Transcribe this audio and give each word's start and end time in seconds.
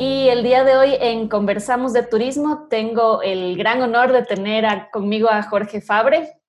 Y 0.00 0.30
el 0.30 0.42
día 0.42 0.64
de 0.64 0.78
hoy 0.78 0.96
en 0.98 1.28
Conversamos 1.28 1.92
de 1.92 2.02
Turismo 2.02 2.68
tengo 2.70 3.20
el 3.20 3.54
gran 3.58 3.82
honor 3.82 4.12
de 4.12 4.22
tener 4.22 4.88
conmigo 4.90 5.28
a 5.28 5.42
Jorge 5.42 5.82
Fabre. 5.82 6.40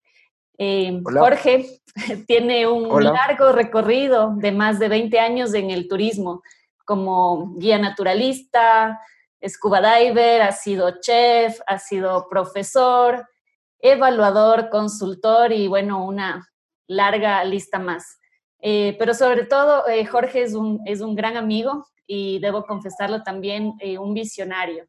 Eh, 0.58 1.02
Jorge 1.04 1.82
tiene 2.28 2.66
un 2.66 3.04
largo 3.04 3.52
recorrido 3.52 4.34
de 4.38 4.54
más 4.54 4.80
de 4.80 4.88
20 4.88 5.20
años 5.20 5.54
en 5.54 5.70
el 5.70 5.90
turismo 5.90 6.42
como 6.86 7.56
guía 7.58 7.78
naturalista, 7.78 9.02
scuba 9.46 9.98
diver, 9.98 10.44
ha 10.44 10.54
sido 10.54 11.02
chef, 11.02 11.60
ha 11.68 11.78
sido 11.78 12.30
profesor, 12.30 13.28
evaluador, 13.80 14.70
consultor 14.70 15.52
y 15.52 15.68
bueno, 15.68 16.06
una 16.06 16.48
larga 16.88 17.44
lista 17.44 17.80
más. 17.80 18.18
Eh, 18.62 18.96
pero 18.98 19.14
sobre 19.14 19.44
todo, 19.44 19.90
eh, 19.90 20.06
Jorge 20.06 20.42
es 20.44 20.54
un, 20.54 20.80
es 20.86 21.02
un 21.02 21.16
gran 21.16 21.36
amigo, 21.36 21.91
y 22.08 22.40
debo 22.40 22.66
confesarlo 22.66 23.24
también, 23.24 23.74
eh, 23.80 23.98
un 23.98 24.14
visionario. 24.14 24.86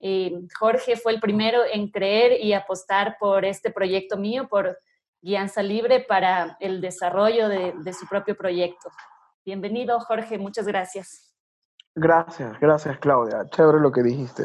Eh, 0.00 0.32
Jorge 0.58 0.96
fue 0.96 1.12
el 1.12 1.20
primero 1.20 1.60
en 1.72 1.88
creer 1.88 2.40
y 2.40 2.52
apostar 2.52 3.16
por 3.18 3.44
este 3.44 3.70
proyecto 3.70 4.16
mío, 4.16 4.48
por 4.48 4.78
Guianza 5.22 5.62
Libre, 5.62 6.00
para 6.00 6.56
el 6.60 6.80
desarrollo 6.80 7.48
de, 7.48 7.92
su 7.92 8.06
propio 8.06 8.36
proyecto. 8.36 8.90
Bienvenido, 9.46 9.98
Jorge, 10.00 10.36
muchas 10.36 10.66
gracias. 10.66 11.34
Gracias, 11.94 12.58
gracias, 12.60 12.98
Claudia. 12.98 13.46
Chévere 13.50 13.80
lo 13.80 13.92
que 13.92 14.02
dijiste. 14.02 14.44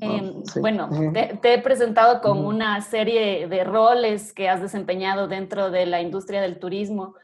Eh, 0.00 0.42
bueno, 0.60 0.88
te, 1.12 1.38
te, 1.40 1.54
he 1.54 1.62
presentado 1.62 2.20
con 2.20 2.44
una 2.44 2.80
serie 2.80 3.46
de 3.46 3.62
roles 3.62 4.32
que 4.32 4.48
has 4.48 4.60
desempeñado 4.60 5.28
dentro 5.28 5.70
de 5.70 5.86
la 5.86 6.00
industria 6.00 6.40
del 6.40 6.58
turismo. 6.58 7.14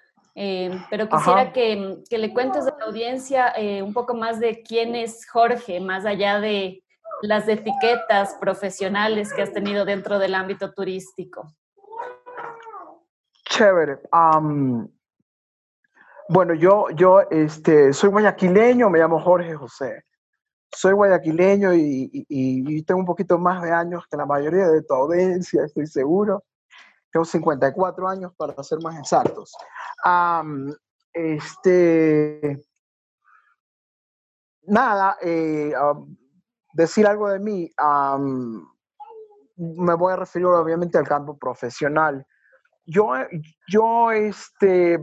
Eh, 0.43 0.71
pero 0.89 1.07
quisiera 1.07 1.53
que, 1.53 1.99
que, 2.09 2.17
le 2.17 2.33
cuentes 2.33 2.67
a 2.67 2.75
la 2.79 2.87
audiencia 2.87 3.53
eh, 3.59 3.83
un 3.83 3.93
poco 3.93 4.15
más 4.15 4.41
de 4.41 4.63
quién 4.63 4.97
es 4.97 5.29
Jorge, 5.29 5.81
más 5.81 6.07
allá 6.07 6.41
de 6.41 6.83
las 7.21 7.47
etiquetas 7.47 8.37
profesionales 8.41 9.35
que 9.35 9.43
has 9.43 9.53
tenido 9.53 9.85
dentro 9.85 10.19
del 10.19 10.35
ámbito 10.35 10.73
turístico. 10.73 11.47
Chévere. 13.51 13.99
bueno, 16.31 16.55
yo, 16.55 16.89
yo 16.95 17.21
este, 17.31 17.93
soy 17.93 18.09
guayaquileño, 18.09 18.89
me 18.89 18.99
llamo 18.99 19.21
Jorge 19.21 19.55
José. 19.55 20.05
Soy 20.75 20.95
guayaquileño 20.95 21.75
y, 21.75 22.09
y, 22.15 22.25
y 22.79 22.83
tengo 22.85 23.01
un 23.01 23.07
poquito 23.07 23.37
más 23.39 23.61
de 23.61 23.73
años 23.73 24.07
que 24.11 24.17
la 24.17 24.25
mayoría 24.25 24.69
de 24.69 24.83
tu 24.85 24.95
audiencia, 24.95 25.67
estoy 25.67 25.87
seguro. 25.87 26.45
Tengo 27.13 27.25
54 27.25 28.09
años 28.09 28.33
para 28.37 28.63
ser 28.63 28.79
más 28.83 28.99
exactos 28.99 29.55
este, 31.13 32.63
nada, 34.63 35.17
eh, 35.23 35.73
decir 36.73 37.07
algo 37.07 37.29
de 37.29 37.39
mí, 37.39 37.71
me 39.57 39.95
voy 39.95 40.13
a 40.13 40.17
referir 40.17 40.47
obviamente 40.47 40.99
al 40.99 41.07
campo 41.07 41.37
profesional. 41.37 42.27
Yo, 42.87 43.13
yo 43.69 44.11
este, 44.11 44.99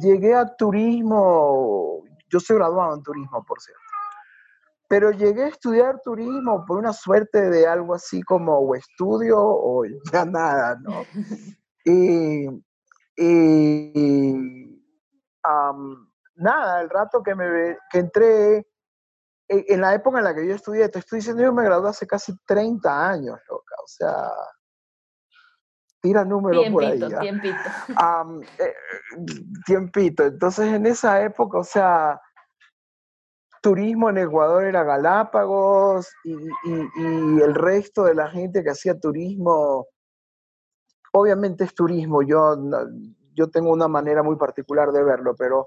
llegué 0.00 0.34
a 0.34 0.56
turismo, 0.56 2.02
yo 2.28 2.40
soy 2.40 2.56
graduado 2.56 2.96
en 2.96 3.02
turismo, 3.02 3.44
por 3.44 3.60
cierto, 3.60 3.81
pero 4.92 5.10
llegué 5.10 5.44
a 5.44 5.48
estudiar 5.48 6.02
turismo 6.02 6.66
por 6.66 6.76
una 6.76 6.92
suerte 6.92 7.48
de 7.48 7.66
algo 7.66 7.94
así 7.94 8.20
como 8.20 8.58
o 8.58 8.74
estudio 8.74 9.38
o 9.38 9.84
ya 10.12 10.26
nada, 10.26 10.76
¿no? 10.82 11.04
Y 11.84 12.46
y 13.16 14.80
nada, 16.36 16.82
el 16.82 16.90
rato 16.90 17.22
que, 17.22 17.34
me, 17.34 17.78
que 17.90 17.98
entré, 18.00 18.58
e, 19.48 19.64
en, 19.68 19.80
la 19.80 19.94
época 19.94 20.18
en 20.18 20.24
la 20.24 20.34
que 20.34 20.46
yo 20.46 20.54
estudié, 20.54 20.90
te 20.90 20.98
estoy 20.98 21.20
diciendo, 21.20 21.42
yo 21.42 21.54
me 21.54 21.64
gradué 21.64 21.88
hace 21.88 22.06
casi 22.06 22.36
30 22.44 23.08
años, 23.08 23.40
loca, 23.48 23.74
o 23.82 23.86
sea, 23.86 24.30
tira 26.02 26.22
número 26.24 26.60
por 26.70 26.84
ahí. 26.84 27.00
Tiempito, 27.18 27.56
eh, 28.58 28.74
tiempito. 29.64 30.24
Entonces, 30.24 30.66
en 30.66 30.84
esa 30.84 31.22
época, 31.22 31.58
o 31.58 31.64
sea, 31.64 32.20
turismo 33.62 34.10
en 34.10 34.18
Ecuador 34.18 34.64
era 34.64 34.84
Galápagos 34.84 36.12
y, 36.24 36.36
el 37.42 37.54
resto 37.54 38.04
de 38.04 38.14
la 38.14 38.28
gente 38.28 38.62
que 38.62 38.70
hacía 38.70 39.00
turismo 39.00 39.86
obviamente 41.12 41.64
es 41.64 41.74
turismo, 41.74 42.22
yo, 42.22 42.56
yo 43.34 43.50
tengo 43.50 43.72
una 43.72 43.88
manera 43.88 44.22
muy 44.22 44.36
particular 44.36 44.92
de 44.92 45.02
verlo, 45.04 45.34
pero 45.36 45.66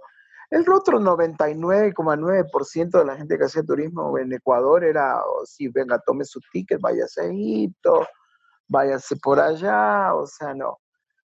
el 0.50 0.68
otro 0.70 1.00
99,9% 1.00 3.00
de 3.00 3.06
la 3.06 3.16
gente 3.16 3.38
que 3.38 3.46
hacía 3.46 3.64
turismo 3.64 4.18
en 4.18 4.34
Ecuador 4.34 4.84
era, 4.84 5.22
oh, 5.24 5.46
sí, 5.46 5.68
venga, 5.70 6.00
tome 6.00 6.26
su 6.26 6.40
ticket, 6.52 6.82
váyase 6.82 7.22
a 7.22 7.26
Egipto, 7.26 8.08
váyase 8.68 9.16
por 9.18 9.40
allá, 9.40 10.14
o 10.14 10.26
sea, 10.28 10.54
no. 10.54 10.80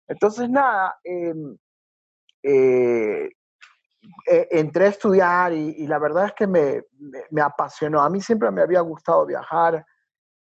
Entonces, 0.07 0.49
nada, 0.49 0.97
em, 1.03 1.57
eh, 2.43 3.29
eh, 4.25 4.47
entré 4.51 4.85
a 4.85 4.89
estudiar 4.89 5.53
y, 5.53 5.87
la 5.87 5.99
verdad 5.99 6.25
es 6.25 6.33
que 6.33 6.47
me, 6.47 6.83
me, 7.31 7.41
apasionó. 7.41 8.01
A 8.01 8.09
mí 8.09 8.21
siempre 8.21 8.51
me 8.51 8.61
había 8.61 8.81
gustado 8.81 9.25
viajar, 9.25 9.85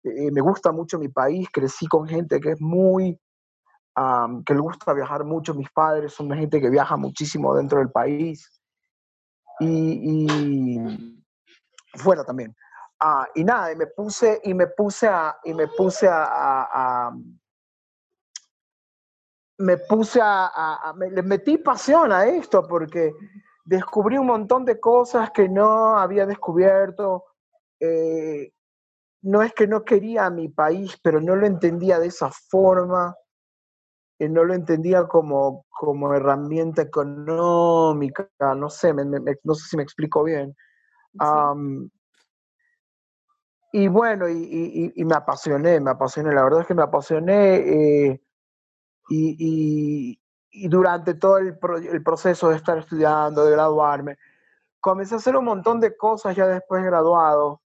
eh, 0.05 0.31
me 0.31 0.41
gusta 0.41 0.73
mucho 0.73 0.99
mi 0.99 1.09
país, 1.09 1.49
crecí 1.53 1.87
con 1.87 2.07
gente 2.07 2.41
que 2.41 2.53
es 2.53 2.61
muy 2.61 3.19
que 4.47 4.55
le 4.55 4.61
gusta 4.61 4.93
viajar 4.93 5.25
mucho. 5.25 5.55
Mis 5.55 5.71
padres 5.71 6.15
son 6.15 6.31
gente 6.31 6.61
que 6.61 6.71
viaja 6.71 6.97
muchísimo 6.97 7.55
dentro 7.55 7.79
del 7.79 7.91
país 7.91 8.51
y, 9.61 10.79
fuera 11.95 12.25
también. 12.25 12.55
Ah, 13.01 13.27
y 13.35 13.45
nada, 13.45 13.73
y 13.73 13.77
me 13.77 13.87
puse, 13.87 14.41
y 14.45 14.55
me 14.55 14.69
puse 14.69 15.09
a, 15.09 15.37
y 15.45 15.53
me 15.55 15.67
puse 15.69 16.09
a, 16.11 17.11
me 19.59 19.77
puse 19.77 20.21
a, 20.23 20.95
le 20.99 21.23
metí 21.23 21.59
pasión 21.59 22.13
a 22.13 22.27
esto 22.27 22.67
porque 22.67 23.13
descubrí 23.65 24.19
un 24.19 24.27
montón 24.27 24.65
de 24.65 24.81
cosas 24.81 25.31
que 25.31 25.49
no 25.49 25.99
había 25.99 26.27
descubierto. 26.27 27.25
Eh, 27.81 28.53
no 29.23 29.43
es 29.43 29.53
que 29.55 29.67
no 29.67 29.85
quería 29.85 30.27
a 30.27 30.31
mi 30.31 30.49
país, 30.49 30.99
pero 31.03 31.21
no 31.21 31.37
lo 31.37 31.47
entendía 31.47 31.99
de 31.99 32.09
esa 32.09 32.31
forma 32.31 33.15
no 34.29 34.45
lo 34.45 34.55
entendía 34.55 35.07
como, 35.07 35.67
como 35.71 36.15
herramienta 36.15 36.83
económica, 36.83 38.29
no 38.57 38.69
sé, 38.69 38.93
no 38.95 39.55
sé 39.55 39.69
si 39.69 39.77
me 39.77 39.83
explico 39.83 40.25
bien. 40.25 40.55
y 43.73 43.89
bueno, 43.89 44.29
y, 44.29 44.93
me 44.97 45.15
apasioné, 45.15 45.81
me 45.81 45.91
apasioné, 45.91 46.35
la 46.35 46.45
verdad 46.45 46.61
es 46.61 46.67
que 46.67 46.75
me 46.75 46.83
apasioné 46.83 47.55
eh, 47.57 48.23
y, 49.09 50.21
durante 50.53 51.15
todo 51.15 51.39
el, 51.39 51.59
proceso 52.05 52.51
de 52.51 52.57
estar 52.57 52.79
estudiando, 52.79 53.45
de 53.45 53.53
graduarme, 53.53 54.19
comencé 54.81 55.15
a 55.15 55.19
hacer 55.19 55.37
un 55.37 55.45
montón 55.45 55.81
de 55.81 55.97
cosas 55.97 56.37
ya 56.37 56.47
después 56.47 56.83
de 56.83 56.89
graduado, 56.89 57.63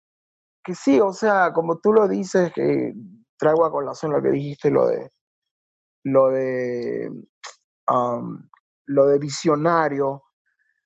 que 0.64 0.74
sí, 0.74 1.00
o 1.00 1.12
sea, 1.12 1.52
como 1.52 1.78
tú 1.78 1.92
lo 1.92 2.08
dices, 2.08 2.52
que 2.52 2.94
traigo 3.36 3.64
a 3.64 3.70
colación 3.70 4.12
lo 4.12 4.22
que 4.22 4.30
dijiste, 4.30 4.70
lo 4.70 4.86
de 4.86 5.10
lo 6.04 6.28
de, 6.28 7.10
lo 8.86 9.06
de 9.06 9.18
visionario, 9.18 10.22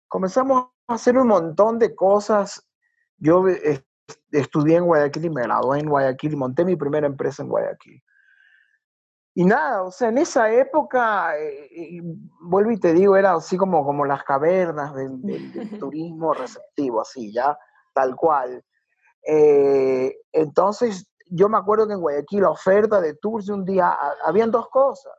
comenzamos 0.08 0.70
a 0.88 0.94
hacer 0.94 1.16
un 1.16 1.28
montón 1.28 1.78
de 1.78 1.94
cosas. 1.94 2.66
Yo 3.18 3.44
estudié 4.32 4.76
en 4.76 4.86
Guayaquil 4.86 5.26
y 5.26 5.30
me 5.30 5.42
gradué 5.42 5.80
en 5.80 5.88
Guayaquil 5.88 6.32
y 6.32 6.36
monté 6.36 6.64
mi 6.64 6.76
primera 6.76 7.06
empresa 7.06 7.42
en 7.42 7.48
Guayaquil. 7.48 8.02
Y 9.36 9.44
nada, 9.44 9.82
o 9.82 9.90
sea, 9.90 10.10
en 10.10 10.18
esa 10.18 10.50
época, 10.52 11.36
eh, 11.36 12.00
vuelvo 12.40 12.70
y 12.70 12.78
te 12.78 12.92
digo, 12.92 13.16
era 13.16 13.34
así 13.34 13.56
como, 13.56 13.84
como 13.84 14.04
las 14.04 14.22
cavernas 14.22 14.94
del, 14.94 15.20
turismo 15.80 16.32
receptivo, 16.32 17.00
así, 17.00 17.32
ya, 17.32 17.58
tal 17.92 18.14
cual. 18.14 18.64
Eh, 19.26 20.16
entonces, 20.30 21.08
yo 21.28 21.48
me 21.48 21.58
acuerdo 21.58 21.88
que 21.88 21.94
en 21.94 22.00
Guayaquil 22.00 22.42
la 22.42 22.50
oferta 22.50 23.00
de 23.00 23.14
tours 23.14 23.46
de 23.46 23.54
un 23.54 23.64
día, 23.64 23.96
habían 24.24 24.52
dos 24.52 24.68
cosas. 24.68 25.12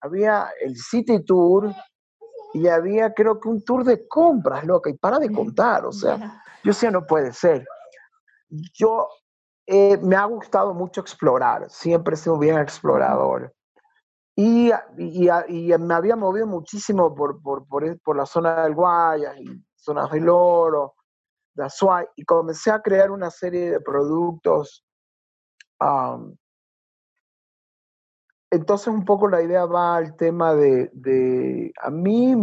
Había 0.00 0.48
el 0.60 0.76
City 0.76 1.24
Tour 1.24 1.74
y 2.54 2.68
había 2.68 3.12
creo 3.12 3.40
que 3.40 3.48
un 3.48 3.64
tour 3.64 3.82
de 3.82 4.06
compras, 4.06 4.64
loca, 4.64 4.88
y 4.88 4.94
para 4.94 5.18
de 5.18 5.32
contar, 5.32 5.84
o 5.84 5.92
sea, 5.92 6.16
yo 6.62 6.70
decía, 6.70 6.92
no 6.92 7.04
puede 7.04 7.32
ser. 7.32 7.66
Yo 8.48 9.08
eh, 9.66 9.98
me 9.98 10.14
ha 10.14 10.24
gustado 10.24 10.72
mucho 10.74 11.00
explorar, 11.00 11.68
siempre 11.68 12.14
he 12.14 12.16
sido 12.16 12.38
bien 12.38 12.58
explorador. 12.58 13.52
Y, 14.36 14.70
y, 14.98 15.28
y, 15.48 15.78
me 15.78 15.94
había 15.94 16.14
movido 16.14 16.46
muchísimo 16.46 17.14
por, 17.14 17.40
por, 17.40 17.66
por, 17.66 18.00
por, 18.00 18.16
la 18.16 18.26
zona 18.26 18.64
del 18.64 18.74
Guayas 18.74 19.36
y 19.38 19.46
zona 19.74 20.06
del 20.08 20.28
Oro, 20.28 20.94
de 21.54 21.64
Azuay, 21.64 22.06
y 22.16 22.24
comencé 22.24 22.70
a 22.70 22.82
crear 22.82 23.10
una 23.10 23.30
serie 23.30 23.70
de 23.70 23.80
productos. 23.80 24.84
entonces 28.50 28.88
un 28.88 29.04
poco 29.04 29.26
la 29.28 29.42
idea 29.42 29.64
va 29.64 29.96
al 29.96 30.16
tema 30.16 30.54
de, 30.54 30.90
de, 30.92 31.72
a 31.80 31.90
mí, 31.90 32.34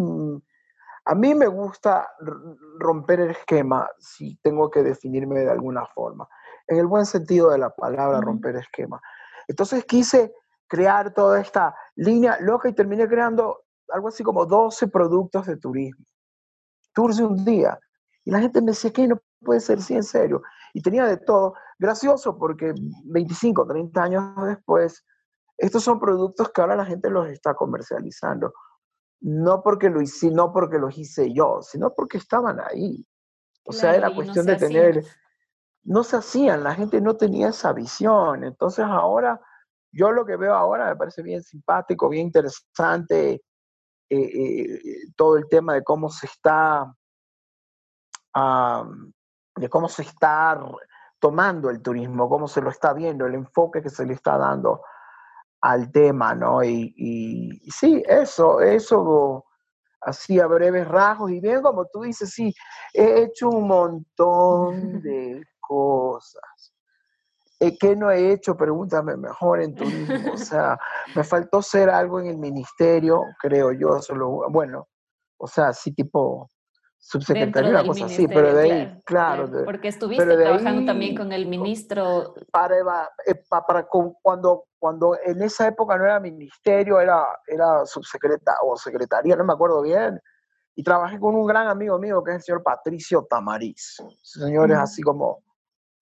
a 1.06 1.16
mí 1.16 1.36
me 1.36 1.48
gusta 1.48 2.12
romper 2.80 3.22
el 3.22 3.32
esquema 3.32 3.88
si 4.00 4.36
tengo 4.38 4.70
que 4.72 4.84
definirme 4.84 5.42
de 5.42 5.52
alguna 5.52 5.86
forma, 5.86 6.28
en 6.68 6.78
el 6.78 6.88
buen 6.88 7.06
sentido 7.06 7.50
de 7.52 7.58
la 7.58 7.70
palabra 7.70 8.22
romper 8.22 8.56
esquema. 8.56 9.02
Entonces 9.48 9.86
quise 9.86 10.34
crear 10.68 11.14
toda 11.14 11.40
esta 11.40 11.76
línea 11.96 12.38
loca 12.40 12.70
y 12.70 12.74
terminé 12.74 13.08
creando 13.08 13.64
algo 13.90 14.08
así 14.08 14.24
como 14.24 14.46
12 14.46 14.88
productos 14.88 15.46
de 15.46 15.58
turismo. 15.58 16.06
Tours 16.94 17.18
de 17.18 17.26
un 17.26 17.44
día. 17.44 17.80
Y 18.26 18.32
la 18.32 18.40
gente 18.40 18.62
me 18.62 18.72
decía 18.72 18.92
que 18.92 19.08
no 19.08 19.20
puede 19.42 19.60
ser 19.60 19.82
sí, 19.82 19.94
en 19.96 20.04
serio. 20.04 20.42
Y 20.74 20.82
tenía 20.82 21.06
de 21.06 21.18
todo. 21.18 21.54
Gracioso 21.78 22.38
porque 22.38 22.74
25, 23.06 23.68
30 23.68 24.04
años 24.04 24.34
después, 24.46 25.06
estos 25.58 25.84
son 25.84 26.00
productos 26.00 26.52
que 26.52 26.62
ahora 26.62 26.76
la 26.76 26.86
gente 26.86 27.10
los 27.10 27.28
está 27.28 27.54
comercializando. 27.54 28.54
No 29.22 29.62
porque, 29.62 29.90
lo 29.90 30.02
hice, 30.02 30.32
no 30.32 30.52
porque 30.52 30.78
los 30.78 30.98
hice 30.98 31.34
yo, 31.34 31.60
sino 31.62 31.94
porque 31.94 32.18
estaban 32.18 32.60
ahí. 32.60 33.06
O 33.66 33.72
sea, 33.72 33.96
era 33.96 34.14
cuestión 34.14 34.46
de 34.46 34.56
tener... 34.56 35.04
No 35.84 36.04
se 36.04 36.18
hacían, 36.18 36.64
la 36.64 36.76
gente 36.76 37.02
no 37.02 37.16
tenía 37.16 37.50
esa 37.50 37.74
visión. 37.74 38.44
Entonces 38.44 38.86
ahora 38.86 39.40
yo 39.94 40.12
lo 40.12 40.26
que 40.26 40.36
veo 40.36 40.56
ahora 40.56 40.90
me 40.90 40.96
parece 40.96 41.22
bien 41.22 41.44
simpático, 41.44 42.10
bien 42.10 42.28
interesante, 42.28 43.44
eh, 44.10 44.18
eh, 44.18 44.82
todo 45.16 45.38
el 45.38 45.48
tema 45.48 45.76
de 45.76 45.84
cómo 45.84 46.10
se 46.10 46.26
está, 46.26 46.94
de 49.56 49.70
cómo 49.70 49.88
se 49.88 50.02
está 50.02 50.60
tomando 51.20 51.70
el 51.70 51.82
turismo, 51.82 52.28
cómo 52.28 52.48
se 52.48 52.62
lo 52.62 52.70
está 52.70 52.94
viendo, 52.94 53.26
el 53.26 53.36
enfoque 53.36 53.82
que 53.82 53.90
se 53.90 54.06
le 54.06 54.14
está 54.14 54.38
dando 54.38 54.82
al 55.62 55.92
tema, 55.92 56.36
¿no? 56.36 56.64
Y, 56.64 57.62
sí, 57.72 58.04
eso, 58.06 58.60
eso 58.62 59.46
así 60.02 60.40
a 60.40 60.48
breves 60.48 60.88
rasgos, 60.88 61.32
y 61.32 61.40
bien 61.40 61.62
como 61.62 61.86
tú 61.86 62.02
dices, 62.02 62.32
sí, 62.32 62.54
he 62.94 63.24
hecho 63.24 63.50
un 63.50 63.68
montón 63.68 65.02
de 65.02 65.46
cosas. 65.66 66.74
Eh, 67.60 67.78
¿qué 67.80 67.96
no 67.96 68.12
he 68.12 68.34
hecho? 68.34 68.58
Pregúntame 68.58 69.16
mejor 69.16 69.62
en 69.62 69.74
turismo. 69.74 70.34
O 70.34 70.38
sea, 70.38 70.78
me 71.16 71.24
faltó 71.24 71.62
ser 71.62 71.90
algo 71.90 72.20
en 72.20 72.28
el 72.28 72.38
ministerio, 72.38 73.22
creo 73.40 73.72
yo, 73.72 74.02
solo, 74.02 74.50
bueno, 74.50 74.88
o 75.38 75.48
sea, 75.48 75.72
sí 75.72 75.94
tipo 75.94 76.50
subsecretario, 76.98 77.70
una 77.70 77.86
cosa 77.86 78.06
así, 78.06 78.28
pero 78.28 78.54
de 78.54 78.62
ahí, 78.62 79.02
claro. 79.06 79.50
porque 79.66 79.90
estuviste 79.90 80.26
trabajando 80.26 80.86
también 80.86 81.16
con 81.16 81.34
el 81.34 81.48
ministro. 81.48 82.34
Para, 82.52 82.78
eh, 83.26 83.36
para, 83.50 83.88
cuando, 84.22 84.66
cuando 84.80 85.18
en 85.24 85.42
esa 85.42 85.68
época 85.68 85.98
no 85.98 86.06
era 86.06 86.20
ministerio, 86.20 87.00
era, 87.00 87.26
era 87.46 87.86
subsecretaria 87.86 88.60
o 88.64 88.78
secretaría, 88.78 89.36
no 89.36 89.44
me 89.44 89.54
acuerdo 89.54 89.82
bien, 89.82 90.20
y 90.76 90.84
trabajé 90.84 91.20
con 91.20 91.36
un 91.36 91.46
gran 91.46 91.68
amigo 91.68 92.00
mío 92.00 92.24
que 92.24 92.32
es 92.32 92.38
el 92.38 92.44
señor 92.44 92.64
Patricio 92.64 93.28
Tamariz. 93.30 93.98
Ese 94.22 94.40
señor 94.40 94.72
es 94.72 94.78
así 94.78 95.02
como 95.02 95.44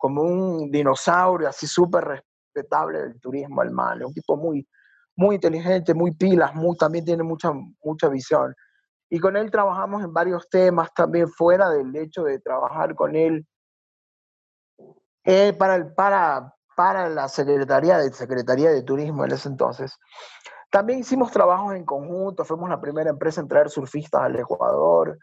como 0.02 0.24
un 0.24 0.72
dinosaurio, 0.72 1.48
así 1.48 1.68
súper 1.68 2.24
respetable 2.54 3.04
del 3.04 3.22
turismo. 3.22 3.62
Es 3.62 3.70
un 4.04 4.14
tipo 4.14 4.36
muy, 4.36 4.68
muy 5.16 5.36
inteligente, 5.36 5.94
muy 5.94 6.12
pilas, 6.16 6.56
muy, 6.56 6.76
también 6.76 7.06
tiene 7.06 7.22
mucha, 7.22 7.52
mucha 7.84 8.10
visión. 8.10 8.56
Y 9.12 9.20
con 9.20 9.38
él 9.38 9.52
trabajamos 9.52 10.04
en 10.04 10.12
varios 10.12 10.50
temas 10.50 10.92
también 10.96 11.30
fuera 11.30 11.70
del 11.70 11.96
hecho 11.96 12.24
de 12.24 12.40
trabajar 12.40 12.96
con 12.96 13.16
él 13.16 13.46
eh, 15.24 15.54
para, 15.54 15.76
el, 15.76 15.94
para, 15.94 16.56
para 16.76 17.08
la 17.08 17.28
Secretaría 17.28 18.00
de, 18.00 18.12
Secretaría 18.12 18.72
de 18.72 18.82
Turismo 18.82 19.24
en 19.24 19.34
ese 19.34 19.50
entonces. 19.50 19.96
También 20.72 21.00
hicimos 21.00 21.32
trabajos 21.32 21.76
en 21.76 21.86
conjunto, 21.86 22.44
fuimos 22.44 22.70
la 22.70 22.82
primera 22.82 23.12
empresa 23.12 23.40
en 23.40 23.48
traer 23.48 23.70
surfistas 23.70 24.22
al 24.24 24.40
Ecuador, 24.40 25.20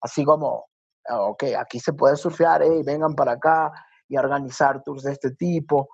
así 0.00 0.24
como, 0.24 0.68
ah, 1.08 1.20
ok, 1.22 1.44
aquí 1.58 1.80
se 1.80 1.92
puede 1.92 2.16
surfear, 2.16 2.62
hey, 2.62 2.82
vengan 2.82 3.14
para 3.14 3.32
acá 3.32 3.72
y 4.12 4.18
organizar 4.18 4.82
tours 4.82 5.04
de 5.04 5.12
este 5.12 5.30
tipo. 5.30 5.88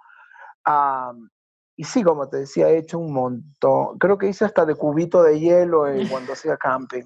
y 1.76 1.85
sí, 1.85 2.03
como 2.03 2.29
te 2.29 2.38
decía, 2.38 2.69
he 2.69 2.79
hecho 2.79 2.99
un 2.99 3.12
montón. 3.12 3.97
Creo 3.99 4.19
que 4.19 4.26
hice 4.26 4.44
hasta 4.44 4.67
de 4.67 4.75
cubito 4.75 5.23
de 5.23 5.38
hielo 5.38 5.85
cuando 6.11 6.32
hacía 6.32 6.56
camping. 6.56 7.05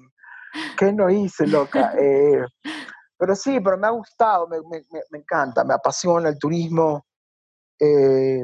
¿Qué 0.75 0.91
no 0.91 1.09
hice, 1.11 1.45
loca? 1.45 1.93
Eh, 1.99 2.43
pero 3.15 3.35
sí, 3.35 3.59
pero 3.59 3.77
me 3.77 3.87
ha 3.87 3.91
gustado, 3.91 4.47
me, 4.47 4.57
me, 4.61 4.83
me 5.11 5.19
encanta, 5.19 5.63
me 5.63 5.75
apasiona 5.75 6.29
el 6.29 6.39
turismo. 6.39 7.05
Eh, 7.79 8.43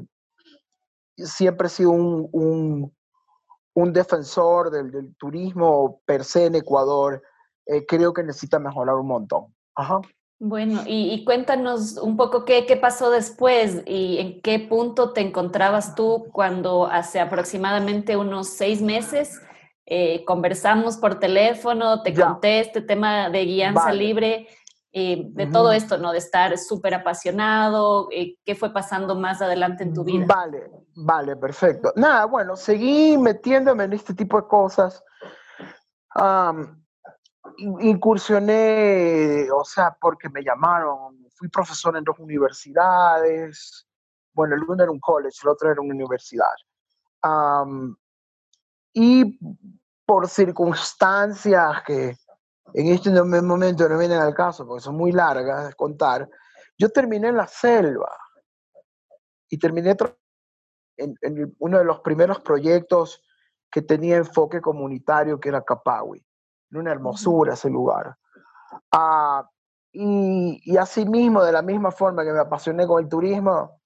siempre 1.17 1.67
he 1.67 1.71
sido 1.71 1.89
un, 1.89 2.29
un, 2.31 2.95
un 3.73 3.93
defensor 3.93 4.69
del, 4.69 4.91
del, 4.91 5.15
turismo 5.15 6.01
per 6.05 6.23
se 6.23 6.45
en 6.45 6.55
Ecuador. 6.55 7.23
Eh, 7.65 7.83
creo 7.87 8.13
que 8.13 8.23
necesita 8.23 8.59
mejorar 8.59 8.95
un 8.95 9.07
montón. 9.07 9.55
Ajá. 9.75 10.01
Bueno, 10.41 10.83
y, 10.85 11.25
cuéntanos 11.25 11.97
un 11.97 12.15
poco 12.15 12.45
qué, 12.45 12.65
qué, 12.65 12.77
pasó 12.77 13.11
después 13.11 13.83
y 13.85 14.19
en 14.19 14.41
qué 14.41 14.59
punto 14.59 15.11
te 15.11 15.19
encontrabas 15.19 15.95
tú 15.95 16.27
cuando 16.31 16.87
hace 16.87 17.19
aproximadamente 17.19 18.15
unos 18.15 18.47
seis 18.47 18.81
meses 18.81 19.41
eh, 19.91 20.23
conversamos 20.23 20.97
por 20.97 21.19
teléfono, 21.19 22.03
te 22.03 22.13
conté 22.13 22.59
este 22.59 22.81
tema 22.81 23.31
de 23.31 23.43
guianza 23.43 23.91
libre, 23.91 24.47
eh, 24.91 25.23
de 25.29 25.47
todo 25.47 25.71
esto, 25.71 25.97
¿no? 25.97 26.11
De 26.11 26.19
estar 26.19 26.55
súper 26.59 26.93
apasionado, 26.93 28.07
eh, 28.11 28.35
qué 28.45 28.53
fue 28.53 28.71
pasando 28.71 29.15
más 29.15 29.41
adelante 29.41 29.83
en 29.83 29.95
tu 29.95 30.03
vida. 30.03 30.27
Vale, 30.27 30.69
vale, 30.95 31.35
perfecto. 31.37 31.91
Nada, 31.95 32.25
bueno, 32.25 32.55
seguí 32.55 33.17
metiéndome 33.17 33.85
en 33.85 33.93
este 33.93 34.13
tipo 34.13 34.39
de 34.39 34.47
cosas 34.47 35.03
incursioné, 37.59 39.47
o 39.51 39.63
sea, 39.63 39.95
porque 39.99 40.29
me 40.29 40.43
llamaron, 40.43 41.27
fui 41.35 41.49
profesor 41.49 41.95
en 41.97 42.03
dos 42.03 42.17
universidades, 42.19 43.87
bueno, 44.33 44.55
el 44.55 44.63
uno 44.63 44.83
era 44.83 44.91
un 44.91 44.99
college, 44.99 45.39
el 45.43 45.49
otro 45.49 45.71
era 45.71 45.81
una 45.81 45.93
universidad. 45.93 46.53
y 48.93 49.39
por 50.05 50.27
circunstancias 50.27 51.83
que 51.85 52.17
en 52.73 52.87
este 52.87 53.11
momento 53.11 53.87
no 53.89 53.97
vienen 53.97 54.19
al 54.19 54.33
caso, 54.33 54.65
porque 54.65 54.83
son 54.83 54.95
muy 54.95 55.11
largas 55.11 55.67
de 55.67 55.73
contar, 55.75 56.29
yo 56.77 56.89
terminé 56.89 57.27
en 57.27 57.37
la 57.37 57.47
selva 57.47 58.11
y 59.49 59.57
terminé 59.57 59.95
en, 60.97 61.15
en 61.21 61.55
uno 61.59 61.77
de 61.77 61.85
los 61.85 61.99
primeros 61.99 62.39
proyectos 62.41 63.21
que 63.71 63.81
tenía 63.81 64.17
enfoque 64.17 64.61
comunitario, 64.61 65.39
que 65.39 65.49
era 65.49 65.63
Capawi 65.63 66.23
una 66.71 66.91
hermosura 66.91 67.53
ese 67.53 67.69
lugar. 67.69 68.15
Ah, 68.91 69.49
y, 69.91 70.61
y 70.63 70.77
asimismo, 70.77 71.43
de 71.43 71.51
la 71.51 71.61
misma 71.61 71.91
forma 71.91 72.23
que 72.23 72.31
me 72.31 72.39
apasioné 72.39 72.85
con 72.85 73.03
el 73.03 73.09
turismo, 73.09 73.79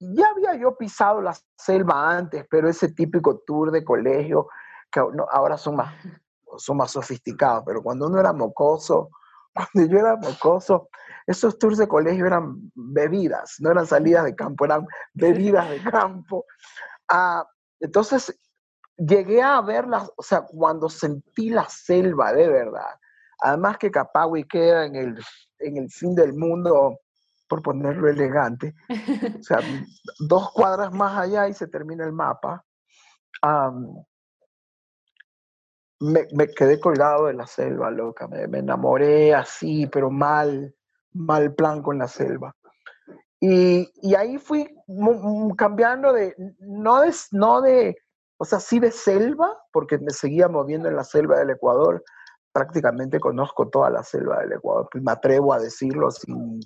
ya 0.00 0.30
había 0.30 0.54
yo 0.54 0.76
pisado 0.76 1.20
la 1.20 1.36
selva 1.56 2.16
antes, 2.16 2.46
pero 2.50 2.68
ese 2.68 2.92
típico 2.92 3.40
tour 3.40 3.70
de 3.70 3.84
colegio, 3.84 4.48
que 4.90 5.00
ahora 5.30 5.58
son 5.58 5.76
más, 5.76 5.94
son 6.56 6.78
más 6.78 6.90
sofisticados, 6.90 7.64
pero 7.66 7.82
cuando 7.82 8.06
uno 8.06 8.18
era 8.18 8.32
mocoso, 8.32 9.10
cuando 9.54 9.92
yo 9.92 9.98
era 9.98 10.16
mocoso, 10.16 10.88
esos 11.26 11.58
tours 11.58 11.78
de 11.78 11.86
colegio 11.86 12.26
eran 12.26 12.72
bebidas, 12.74 13.56
no 13.60 13.70
eran 13.70 13.86
salidas 13.86 14.24
de 14.24 14.34
campo, 14.34 14.64
eran 14.64 14.86
bebidas 15.12 15.68
de 15.68 15.82
campo. 15.82 16.44
Ah, 17.08 17.46
entonces, 17.78 18.34
llegué 19.00 19.42
a 19.42 19.60
verla, 19.60 20.06
o 20.16 20.22
sea, 20.22 20.42
cuando 20.42 20.88
sentí 20.88 21.50
la 21.50 21.68
selva 21.68 22.32
de 22.32 22.48
verdad. 22.48 22.98
Además 23.40 23.78
que 23.78 23.90
Capagui 23.90 24.44
queda 24.44 24.84
en 24.84 24.96
el, 24.96 25.18
en 25.58 25.76
el 25.78 25.90
fin 25.90 26.14
del 26.14 26.34
mundo, 26.34 26.98
por 27.48 27.62
ponerlo 27.62 28.08
elegante. 28.08 28.74
O 29.38 29.42
sea, 29.42 29.58
dos 30.20 30.52
cuadras 30.52 30.92
más 30.92 31.18
allá 31.18 31.48
y 31.48 31.54
se 31.54 31.66
termina 31.66 32.04
el 32.04 32.12
mapa. 32.12 32.64
me, 36.00 36.26
me, 36.32 36.48
quedé 36.48 36.78
colgado 36.78 37.26
de 37.26 37.34
la 37.34 37.46
selva, 37.46 37.90
loca. 37.90 38.28
Me, 38.28 38.46
me, 38.46 38.58
enamoré 38.58 39.34
así, 39.34 39.86
pero 39.86 40.10
mal, 40.10 40.74
mal 41.12 41.54
plan 41.54 41.82
con 41.82 41.98
la 41.98 42.06
selva. 42.06 42.54
Y, 43.40 43.90
y 44.02 44.14
ahí 44.14 44.36
fui 44.36 44.68
cambiando 45.56 46.12
de, 46.12 46.34
no 46.58 47.00
de, 47.00 47.14
no 47.32 47.62
de 47.62 47.96
o 48.42 48.46
sea, 48.46 48.58
sí 48.58 48.80
de 48.80 48.90
selva, 48.90 49.54
porque 49.70 49.98
me 49.98 50.12
seguía 50.12 50.48
moviendo 50.48 50.88
en 50.88 50.96
la 50.96 51.04
selva 51.04 51.38
del 51.38 51.50
Ecuador. 51.50 52.02
Prácticamente 52.52 53.20
conozco 53.20 53.68
toda 53.68 53.90
la 53.90 54.02
selva 54.02 54.40
del 54.40 54.54
Ecuador, 54.54 54.88
pues 54.90 55.04
me 55.04 55.12
atrevo 55.12 55.52
a 55.52 55.58
decirlo 55.58 56.10
sin, 56.10 56.58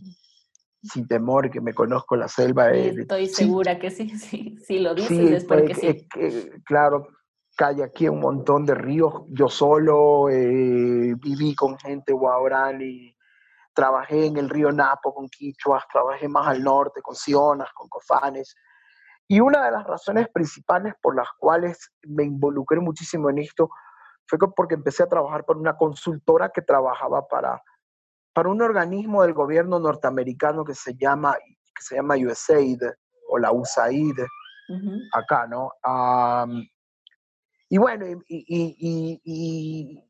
sin 0.84 1.08
temor, 1.08 1.50
que 1.50 1.60
me 1.60 1.74
conozco 1.74 2.14
la 2.14 2.28
selva. 2.28 2.70
estoy 2.70 3.26
segura 3.26 3.76
que 3.80 3.90
sí, 3.90 4.08
sí, 4.18 4.56
sí 4.64 4.78
lo 4.78 4.94
dices 4.94 5.32
es 5.32 5.44
porque 5.44 5.74
sí. 5.74 6.48
claro, 6.64 7.08
calle 7.56 7.82
aquí 7.82 8.08
un 8.08 8.20
montón 8.20 8.64
de 8.64 8.76
ríos, 8.76 9.24
yo 9.30 9.48
solo 9.48 10.30
eh, 10.30 11.16
viví 11.18 11.56
con 11.56 11.76
gente 11.76 12.12
guaurani, 12.12 13.16
trabajé 13.74 14.26
en 14.26 14.36
el 14.36 14.48
río 14.48 14.70
Napo 14.70 15.12
con 15.12 15.28
quichuas, 15.28 15.82
trabajé 15.92 16.28
más 16.28 16.46
al 16.46 16.62
norte 16.62 17.02
con 17.02 17.16
sionas, 17.16 17.72
con 17.74 17.88
cofanes, 17.88 18.54
y 19.28 19.40
una 19.40 19.64
de 19.64 19.70
las 19.70 19.84
razones 19.84 20.28
principales 20.28 20.94
por 21.00 21.16
las 21.16 21.28
cuales 21.38 21.90
me 22.02 22.24
involucré 22.24 22.80
muchísimo 22.80 23.30
en 23.30 23.38
esto 23.38 23.70
fue 24.26 24.38
porque 24.54 24.74
empecé 24.74 25.02
a 25.02 25.08
trabajar 25.08 25.44
para 25.44 25.58
una 25.58 25.76
consultora 25.76 26.50
que 26.50 26.62
trabajaba 26.62 27.26
para, 27.26 27.62
para 28.32 28.48
un 28.48 28.60
organismo 28.62 29.22
del 29.22 29.32
gobierno 29.32 29.78
norteamericano 29.78 30.64
que 30.64 30.74
se 30.74 30.94
llama, 30.94 31.36
que 31.74 31.82
se 31.82 31.96
llama 31.96 32.16
USAID 32.16 32.82
o 33.28 33.38
la 33.38 33.52
USAID, 33.52 34.18
acá, 35.12 35.46
¿no? 35.46 35.70
y 37.68 37.78
bueno, 37.78 38.06
y, 38.06 38.20
y, 38.28 40.04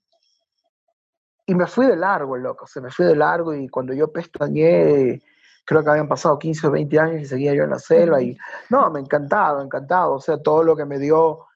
y, 1.47 1.55
me 1.55 1.67
fui 1.67 1.87
de 1.87 1.97
largo, 1.97 2.37
loco, 2.37 2.67
se 2.67 2.81
me 2.81 2.91
fui 2.91 3.07
de 3.07 3.17
largo 3.17 3.55
y 3.55 3.69
cuando 3.69 3.93
yo 3.93 4.13
pestañé 4.13 5.21
creo 5.65 5.83
que 5.83 5.91
habían 5.91 6.09
pasado 6.09 6.39
15 6.39 6.67
o 6.67 6.71
20 6.71 6.99
años 6.99 7.23
y 7.23 7.27
seguía 7.27 7.55
yo 7.55 7.65
en 7.65 7.71
la 7.71 7.79
selva 7.79 8.23
y 8.23 8.37
no, 8.71 8.91
me 8.91 9.01
encantado, 9.01 9.63
encantado, 9.63 10.15
o 10.15 10.21
sea, 10.21 10.41
todo 10.43 10.63
lo 10.63 10.77
que 10.77 10.85
me 10.85 10.99
dio... 10.99 11.47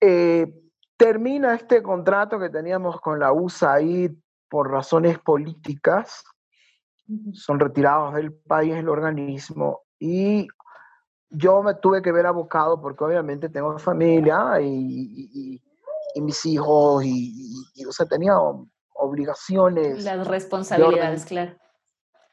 Eh, 0.00 0.46
termina 0.96 1.54
este 1.54 1.82
contrato 1.82 2.38
que 2.38 2.48
teníamos 2.48 3.00
con 3.00 3.18
la 3.18 3.32
USAID 3.32 4.12
por 4.48 4.70
razones 4.70 5.18
políticas, 5.18 6.24
son 7.32 7.58
retirados 7.58 8.14
del 8.14 8.32
país 8.32 8.74
el 8.74 8.88
organismo 8.88 9.82
y 9.98 10.46
yo 11.28 11.62
me 11.62 11.74
tuve 11.74 12.02
que 12.02 12.12
ver 12.12 12.26
abocado 12.26 12.80
porque 12.80 13.04
obviamente 13.04 13.48
tengo 13.48 13.76
familia 13.78 14.60
y, 14.60 15.60
y 16.14 16.20
mis 16.20 16.44
hijos 16.46 17.04
y, 17.04 17.84
o 17.86 17.92
sea, 17.92 18.06
tenía 18.06 18.34
obligaciones. 19.00 20.04
Las 20.04 20.26
responsabilidades, 20.26 21.24
claro. 21.24 21.56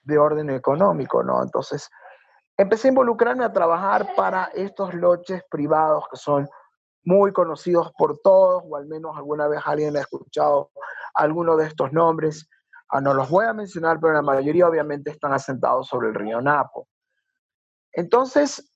De 0.03 0.17
orden 0.17 0.49
económico, 0.49 1.23
¿no? 1.23 1.41
Entonces, 1.43 1.89
empecé 2.57 2.87
a 2.87 2.91
involucrarme 2.91 3.45
a 3.45 3.53
trabajar 3.53 4.15
para 4.15 4.45
estos 4.53 4.93
loches 4.93 5.43
privados 5.49 6.05
que 6.09 6.17
son 6.17 6.47
muy 7.03 7.31
conocidos 7.31 7.91
por 7.97 8.19
todos, 8.19 8.63
o 8.67 8.75
al 8.75 8.85
menos 8.85 9.15
alguna 9.15 9.47
vez 9.47 9.61
alguien 9.65 9.95
ha 9.95 10.01
escuchado 10.01 10.71
alguno 11.13 11.55
de 11.55 11.67
estos 11.67 11.93
nombres. 11.93 12.49
Ah, 12.89 13.01
no 13.01 13.13
los 13.13 13.29
voy 13.29 13.45
a 13.45 13.53
mencionar, 13.53 13.99
pero 13.99 14.13
la 14.13 14.21
mayoría 14.21 14.67
obviamente 14.67 15.11
están 15.11 15.33
asentados 15.33 15.87
sobre 15.87 16.09
el 16.09 16.15
río 16.15 16.41
Napo. 16.41 16.87
Entonces, 17.93 18.69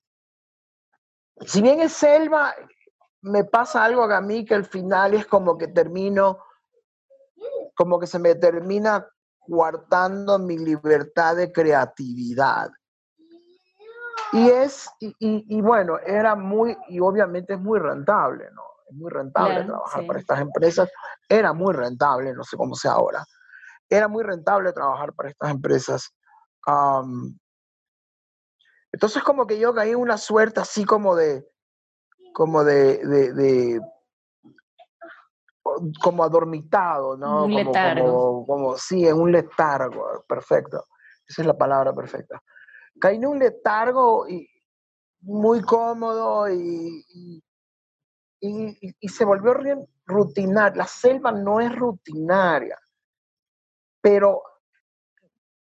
si 1.40 1.60
bien 1.60 1.80
es 1.80 1.92
selva, 1.92 2.54
me 3.22 3.44
pasa 3.44 3.84
algo 3.84 4.04
a 4.04 4.20
mí 4.20 4.44
que 4.44 4.54
al 4.54 4.64
final 4.64 5.14
es 5.14 5.26
como 5.26 5.56
que 5.56 5.68
termino 5.68 6.38
como 7.74 7.98
que 7.98 8.06
se 8.06 8.18
me 8.18 8.34
termina 8.34 9.06
coartando 9.38 10.38
mi 10.38 10.58
libertad 10.58 11.36
de 11.36 11.52
creatividad. 11.52 12.70
Y 14.32 14.48
es, 14.48 14.88
y, 14.98 15.60
bueno, 15.60 15.98
era 15.98 16.34
muy, 16.34 16.76
y 16.88 17.00
obviamente 17.00 17.54
es 17.54 17.60
muy 17.60 17.78
rentable, 17.78 18.50
¿no? 18.52 18.62
Es 18.88 18.96
muy 18.96 19.10
rentable 19.10 19.64
trabajar 19.64 20.06
para 20.06 20.18
estas 20.20 20.40
empresas. 20.40 20.90
Era 21.28 21.52
muy 21.52 21.74
rentable, 21.74 22.32
no 22.32 22.42
sé 22.42 22.56
cómo 22.56 22.74
sea 22.74 22.92
ahora. 22.92 23.24
Era 23.90 24.08
muy 24.08 24.22
rentable 24.24 24.72
trabajar 24.72 25.12
para 25.12 25.28
estas 25.28 25.50
empresas. 25.50 26.14
entonces 28.90 29.22
como 29.22 29.46
que 29.46 29.58
yo 29.58 29.74
caí 29.74 29.90
en 29.90 29.96
una 29.96 30.16
suerte 30.16 30.60
así 30.60 30.84
como 30.84 31.14
de, 31.14 31.46
como 32.32 32.64
de, 32.64 33.04
de 33.04 33.80
como 36.02 36.24
adormitado, 36.24 37.16
¿no? 37.16 37.44
Un 37.44 37.54
letargo. 37.54 38.44
Como, 38.46 38.76
sí, 38.76 39.06
en 39.06 39.20
un 39.20 39.32
letargo, 39.32 40.24
perfecto. 40.28 40.86
Esa 41.26 41.42
es 41.42 41.46
la 41.46 41.56
palabra 41.56 41.94
perfecta. 41.94 42.42
Caí 43.00 43.16
en 43.16 43.26
un 43.26 43.38
letargo 43.38 44.28
y, 44.28 44.48
muy 45.22 45.62
cómodo 45.62 46.48
y, 46.50 47.42
y, 48.40 48.96
y, 49.00 49.08
se 49.08 49.24
volvió 49.24 49.54
rutinario. 50.04 50.76
La 50.76 50.86
selva 50.86 51.32
no 51.32 51.60
es 51.60 51.74
rutinaria, 51.74 52.78
pero 54.00 54.42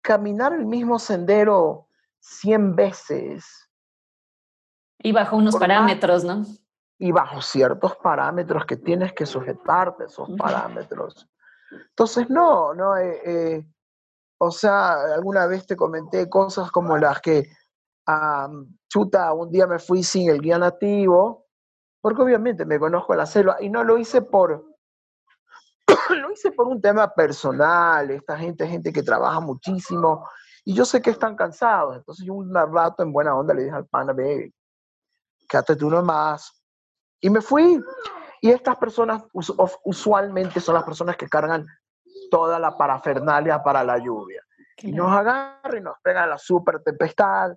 caminar 0.01 0.55
el 0.55 0.65
mismo 0.65 0.99
sendero 0.99 1.89
100 2.21 2.75
veces. 2.75 3.69
Y 4.99 5.13
bajo 5.13 5.37
unos 5.37 5.57
parámetros, 5.57 6.25
¿no? 6.25 6.45
Y 7.01 7.13
bajo 7.13 7.41
ciertos 7.41 7.97
parámetros 7.97 8.67
que 8.67 8.77
tienes 8.77 9.15
que 9.15 9.25
sujetarte 9.25 10.05
esos 10.05 10.29
parámetros. 10.37 11.27
Entonces, 11.71 12.29
no, 12.29 12.75
no, 12.75 12.95
eh, 12.99 13.23
eh, 13.25 13.67
o 14.39 14.51
sea, 14.51 15.15
alguna 15.15 15.47
vez 15.47 15.67
te 15.67 15.77
comenté 15.77 16.29
cosas 16.29 16.71
como 16.71 16.99
las 16.99 17.21
que, 17.23 17.51
chuta, 18.89 19.33
un 19.33 19.51
día 19.51 19.67
me 19.67 19.79
fui 19.79 20.03
sin 20.03 20.29
el 20.29 20.43
guía 20.43 20.59
nativo, 20.59 21.47
porque 22.03 22.21
obviamente 22.21 22.67
me 22.67 22.79
conozco 22.79 23.15
la 23.15 23.25
selva 23.25 23.57
y 23.61 23.71
no 23.71 23.83
lo 23.83 23.97
hice 23.97 24.21
por, 24.21 24.67
lo 26.11 26.33
hice 26.33 26.53
por 26.53 26.67
un 26.67 26.83
tema 26.83 27.15
personal, 27.15 28.11
esta 28.11 28.37
gente 28.37 28.65
es 28.65 28.71
gente 28.71 28.93
que 28.93 29.03
trabaja 29.03 29.41
muchísimo 29.41 30.29
y 30.67 30.75
yo 30.75 30.85
sé 30.85 31.01
que 31.01 31.11
están 31.11 31.35
cansados, 31.35 31.97
entonces 31.97 32.27
yo 32.27 32.35
un 32.35 32.55
rato 32.55 33.03
en 33.03 33.11
buena 33.11 33.35
onda 33.35 33.55
le 33.55 33.65
dije 33.65 33.77
al 33.77 33.87
pana, 33.87 34.13
ve, 34.13 34.53
quédate 35.49 35.77
tú 35.77 35.89
nomás, 35.89 36.60
y 37.21 37.31
me 37.31 37.41
fui. 37.41 37.83
Y 38.43 38.51
estas 38.51 38.77
personas 38.77 39.23
usualmente 39.85 40.61
son 40.61 40.75
las 40.75 40.85
personas 40.85 41.17
que 41.17 41.29
cargan 41.29 41.67
toda 42.31 42.59
la 42.59 42.77
parafernalia 42.77 43.63
para 43.63 43.85
la 43.85 43.99
lluvia. 43.99 44.43
Y 44.79 44.93
nos 44.93 45.13
agarran 45.13 45.77
y 45.77 45.81
nos 45.81 45.97
pegan 46.03 46.31
la 46.31 46.39
super 46.39 46.83
tempestad. 46.83 47.53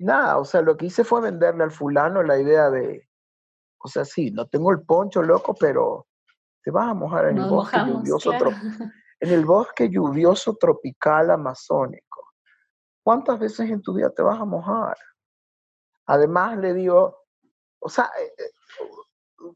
Nada, 0.00 0.38
o 0.38 0.44
sea, 0.44 0.62
lo 0.62 0.76
que 0.76 0.86
hice 0.86 1.04
fue 1.04 1.20
venderle 1.20 1.62
al 1.62 1.70
fulano 1.70 2.22
la 2.24 2.38
idea 2.38 2.70
de, 2.70 3.08
o 3.78 3.86
sea, 3.86 4.04
sí, 4.04 4.32
no 4.32 4.48
tengo 4.48 4.72
el 4.72 4.82
poncho 4.82 5.22
loco, 5.22 5.54
pero 5.54 6.08
te 6.64 6.72
vas 6.72 6.88
a 6.88 6.94
mojar 6.94 7.28
en 7.28 7.38
el 7.38 7.44
bosque 7.44 7.78
lluvioso 7.78 8.32
en 9.20 9.30
el 9.30 9.44
bosque 9.44 9.88
lluvioso 9.88 10.56
tropical 10.56 11.30
amazónico. 11.30 12.32
¿Cuántas 13.02 13.38
veces 13.38 13.70
en 13.70 13.80
tu 13.80 13.94
vida 13.94 14.10
te 14.10 14.22
vas 14.22 14.40
a 14.40 14.44
mojar? 14.44 14.96
Además 16.06 16.58
le 16.58 16.74
digo, 16.74 17.24
o 17.78 17.88
sea, 17.88 18.10
eh, 18.18 18.32
eh, 18.38 18.50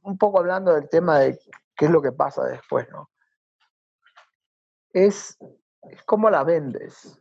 un 0.03 0.19
poco 0.19 0.39
hablando 0.39 0.75
del 0.75 0.89
tema 0.89 1.19
de 1.19 1.39
qué 1.77 1.87
es 1.87 1.91
lo 1.91 2.03
que 2.03 2.13
pasa 2.13 2.45
después, 2.45 2.89
¿no? 2.91 3.11
Es, 4.93 5.37
es 5.83 6.03
cómo 6.05 6.31
la 6.31 6.45
vendes. 6.45 7.21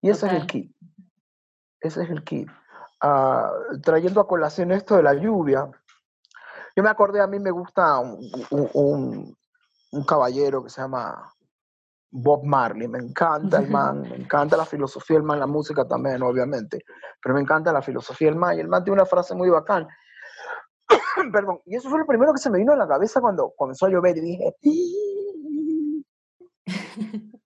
Y 0.00 0.10
ese 0.10 0.26
es 0.26 0.32
el 0.34 0.46
kit. 0.46 0.76
Ese 1.80 2.02
es 2.02 2.10
el 2.10 2.22
kit. 2.24 2.48
Ah, 3.00 3.50
trayendo 3.82 4.20
a 4.20 4.28
colación 4.28 4.72
esto 4.72 4.96
de 4.96 5.02
la 5.02 5.14
lluvia, 5.14 5.70
yo 6.76 6.82
me 6.82 6.90
acordé, 6.90 7.20
a 7.20 7.26
mí 7.26 7.38
me 7.38 7.50
gusta 7.50 7.98
un, 7.98 9.36
un 9.90 10.04
caballero 10.04 10.62
que 10.62 10.70
se 10.70 10.80
llama 10.80 11.32
Bob 12.10 12.44
Marley, 12.44 12.88
me 12.88 12.98
encanta 12.98 13.58
el 13.58 13.68
man, 13.68 14.02
me 14.02 14.16
encanta 14.16 14.56
la 14.56 14.64
filosofía 14.64 15.16
del 15.16 15.24
man, 15.24 15.40
la 15.40 15.46
música 15.46 15.86
también, 15.86 16.22
obviamente, 16.22 16.84
pero 17.22 17.34
me 17.34 17.40
encanta 17.40 17.72
la 17.72 17.82
filosofía 17.82 18.28
del 18.28 18.38
man, 18.38 18.56
y 18.56 18.60
el 18.60 18.68
man 18.68 18.84
tiene 18.84 18.94
una 18.94 19.06
frase 19.06 19.34
muy 19.34 19.50
bacán. 19.50 19.86
Perdón, 21.32 21.60
y 21.66 21.76
eso 21.76 21.88
fue 21.88 21.98
lo 21.98 22.06
primero 22.06 22.32
que 22.32 22.38
se 22.38 22.50
me 22.50 22.58
vino 22.58 22.72
a 22.72 22.76
la 22.76 22.88
cabeza 22.88 23.20
cuando 23.20 23.52
comenzó 23.56 23.86
a 23.86 23.90
llover 23.90 24.16
y 24.16 24.20
dije, 24.20 24.56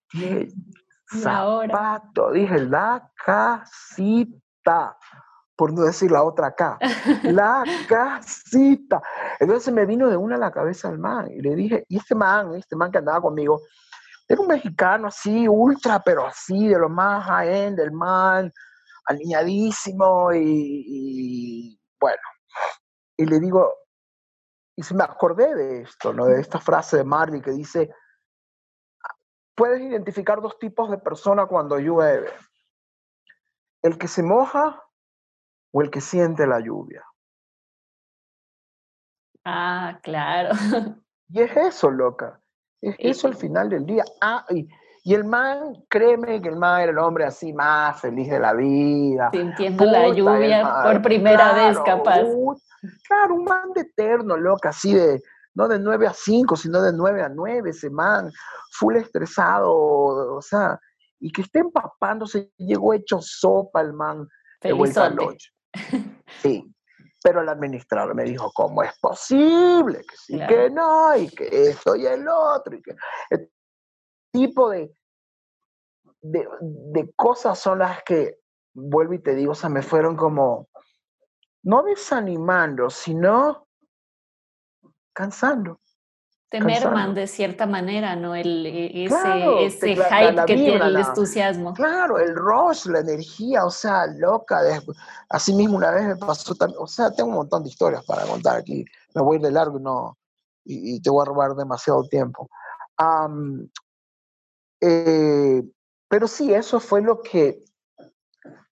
zapato, 1.20 2.32
dije, 2.32 2.58
la 2.60 3.10
casita, 3.24 4.96
por 5.56 5.72
no 5.72 5.82
decir 5.82 6.10
la 6.10 6.22
otra 6.22 6.48
acá, 6.48 6.78
la 7.24 7.64
casita. 7.88 9.02
Entonces 9.38 9.64
se 9.64 9.72
me 9.72 9.86
vino 9.86 10.08
de 10.08 10.16
una 10.16 10.36
a 10.36 10.38
la 10.38 10.50
cabeza 10.50 10.88
el 10.88 10.98
man, 10.98 11.28
y 11.30 11.40
le 11.40 11.54
dije, 11.54 11.84
y 11.88 11.98
este 11.98 12.14
man, 12.14 12.54
este 12.54 12.76
man 12.76 12.90
que 12.90 12.98
andaba 12.98 13.20
conmigo, 13.20 13.60
era 14.28 14.40
un 14.40 14.46
mexicano 14.46 15.08
así, 15.08 15.46
ultra, 15.46 16.00
pero 16.02 16.26
así, 16.26 16.68
de 16.68 16.78
lo 16.78 16.88
más 16.88 17.24
high-end, 17.26 17.76
del 17.76 17.92
man, 17.92 18.50
alineadísimo 19.06 20.32
y, 20.32 21.78
bueno. 22.00 22.22
Y 23.22 23.26
le 23.26 23.38
digo, 23.38 23.72
y 24.76 24.82
se 24.82 24.94
me 24.94 25.04
acordé 25.04 25.54
de 25.54 25.82
esto, 25.82 26.12
¿no? 26.12 26.24
De 26.24 26.40
esta 26.40 26.58
frase 26.58 26.96
de 26.96 27.04
Marley 27.04 27.40
que 27.40 27.52
dice, 27.52 27.94
puedes 29.54 29.80
identificar 29.80 30.40
dos 30.40 30.58
tipos 30.58 30.90
de 30.90 30.98
personas 30.98 31.46
cuando 31.46 31.78
llueve. 31.78 32.32
El 33.80 33.96
que 33.96 34.08
se 34.08 34.24
moja 34.24 34.82
o 35.72 35.82
el 35.82 35.90
que 35.92 36.00
siente 36.00 36.48
la 36.48 36.58
lluvia. 36.58 37.04
Ah, 39.44 40.00
claro. 40.02 40.56
Y 41.28 41.42
es 41.42 41.56
eso, 41.56 41.90
loca. 41.90 42.42
Es 42.80 42.96
eso 42.98 43.28
al 43.28 43.36
final 43.36 43.70
del 43.70 43.86
día. 43.86 44.04
Ah, 44.20 44.44
y, 44.50 44.68
Y 45.04 45.14
el 45.14 45.24
man, 45.24 45.84
créeme 45.88 46.40
que 46.40 46.48
el 46.48 46.56
man 46.56 46.80
era 46.80 46.92
el 46.92 46.98
hombre 46.98 47.24
así 47.24 47.52
más 47.52 48.00
feliz 48.00 48.30
de 48.30 48.38
la 48.38 48.54
vida. 48.54 49.30
Sintiendo 49.32 49.84
la 49.84 50.08
lluvia 50.08 50.82
por 50.84 51.02
primera 51.02 51.52
vez, 51.54 51.78
capaz. 51.80 52.20
claro, 53.08 53.34
un 53.34 53.44
man 53.44 53.72
de 53.74 53.80
eterno, 53.80 54.36
loca, 54.36 54.68
así 54.68 54.94
de, 54.94 55.20
no 55.54 55.66
de 55.66 55.80
9 55.80 56.06
a 56.06 56.12
5, 56.12 56.54
sino 56.54 56.80
de 56.80 56.92
9 56.92 57.22
a 57.22 57.28
9, 57.28 57.70
ese 57.70 57.90
man, 57.90 58.30
full 58.70 58.94
estresado, 58.96 59.72
o 59.72 60.40
sea, 60.40 60.78
y 61.18 61.32
que 61.32 61.42
esté 61.42 61.58
empapándose, 61.58 62.52
llegó 62.58 62.94
hecho 62.94 63.18
sopa 63.20 63.80
el 63.80 63.92
man 63.92 64.28
de 64.60 64.72
vuelta 64.72 65.06
al 65.06 65.16
Sí, 66.42 66.64
pero 67.22 67.40
el 67.40 67.48
administrador 67.48 68.14
me 68.14 68.24
dijo, 68.24 68.52
¿cómo 68.54 68.82
es 68.84 68.96
posible? 69.00 69.98
Que 69.98 70.16
sí, 70.16 70.40
que 70.48 70.70
no, 70.70 71.16
y 71.16 71.28
que 71.28 71.48
esto 71.50 71.96
y 71.96 72.06
el 72.06 72.26
otro, 72.28 72.76
y 72.76 72.82
que 72.82 72.94
tipo 74.32 74.70
de, 74.70 74.94
de, 76.22 77.12
cosas 77.14 77.58
son 77.58 77.80
las 77.80 78.02
que, 78.02 78.38
vuelvo 78.74 79.14
y 79.14 79.18
te 79.18 79.34
digo, 79.34 79.52
o 79.52 79.54
sea, 79.54 79.68
me 79.68 79.82
fueron 79.82 80.16
como, 80.16 80.68
no 81.62 81.82
desanimando, 81.82 82.90
sino 82.90 83.66
cansando. 85.12 85.78
Te 86.48 86.60
merman 86.60 87.14
de 87.14 87.26
cierta 87.26 87.66
manera, 87.66 88.14
¿no? 88.14 88.34
El, 88.34 88.66
e, 88.66 89.04
ese, 89.06 89.64
ese 89.64 89.96
hype 89.96 90.44
que 90.46 90.54
tiene 90.54 90.84
el 90.84 90.96
entusiasmo. 90.96 91.72
Claro, 91.72 92.18
el 92.18 92.34
rush, 92.36 92.84
la 92.86 92.98
energía, 92.98 93.64
o 93.64 93.70
sea, 93.70 94.06
loca. 94.06 94.60
así 95.30 95.54
mismo 95.54 95.78
una 95.78 95.92
vez 95.92 96.04
me 96.04 96.16
pasó 96.16 96.54
también, 96.54 96.78
o 96.78 96.86
sea, 96.86 97.10
tengo 97.10 97.30
un 97.30 97.36
montón 97.36 97.62
de 97.62 97.70
historias 97.70 98.04
para 98.04 98.26
contar 98.26 98.58
aquí. 98.58 98.84
Me 99.14 99.22
voy 99.22 99.36
a 99.36 99.38
ir 99.38 99.46
de 99.46 99.50
largo 99.50 99.78
y, 99.78 99.82
no, 99.82 100.18
y, 100.64 101.00
te 101.00 101.08
voy 101.08 101.22
a 101.22 101.24
robar 101.30 101.54
demasiado 101.54 102.04
tiempo. 102.04 102.50
Eh, 104.84 105.62
pero 106.08 106.26
sí, 106.26 106.52
eso 106.52 106.80
fue 106.80 107.00
lo 107.00 107.22
que 107.22 107.64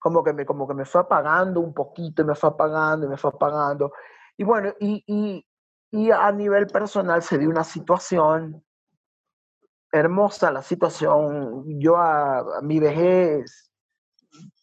como 0.00 0.24
que 0.24 0.32
me, 0.32 0.44
como 0.46 0.66
que 0.66 0.74
me 0.74 0.84
fue 0.84 1.02
apagando 1.02 1.60
un 1.60 1.72
poquito, 1.72 2.22
y 2.22 2.24
me 2.24 2.34
fue 2.34 2.50
apagando, 2.50 3.06
y 3.06 3.10
me 3.10 3.16
fue 3.16 3.30
apagando. 3.30 3.92
Y 4.36 4.44
bueno, 4.44 4.74
y, 4.80 5.04
y, 5.06 5.46
y 5.92 6.10
a 6.10 6.32
nivel 6.32 6.66
personal 6.66 7.22
se 7.22 7.38
dio 7.38 7.50
una 7.50 7.64
situación 7.64 8.64
hermosa, 9.92 10.50
la 10.50 10.62
situación, 10.62 11.64
yo 11.80 11.96
a, 11.96 12.60
mi 12.62 12.80
vejez 12.80 13.70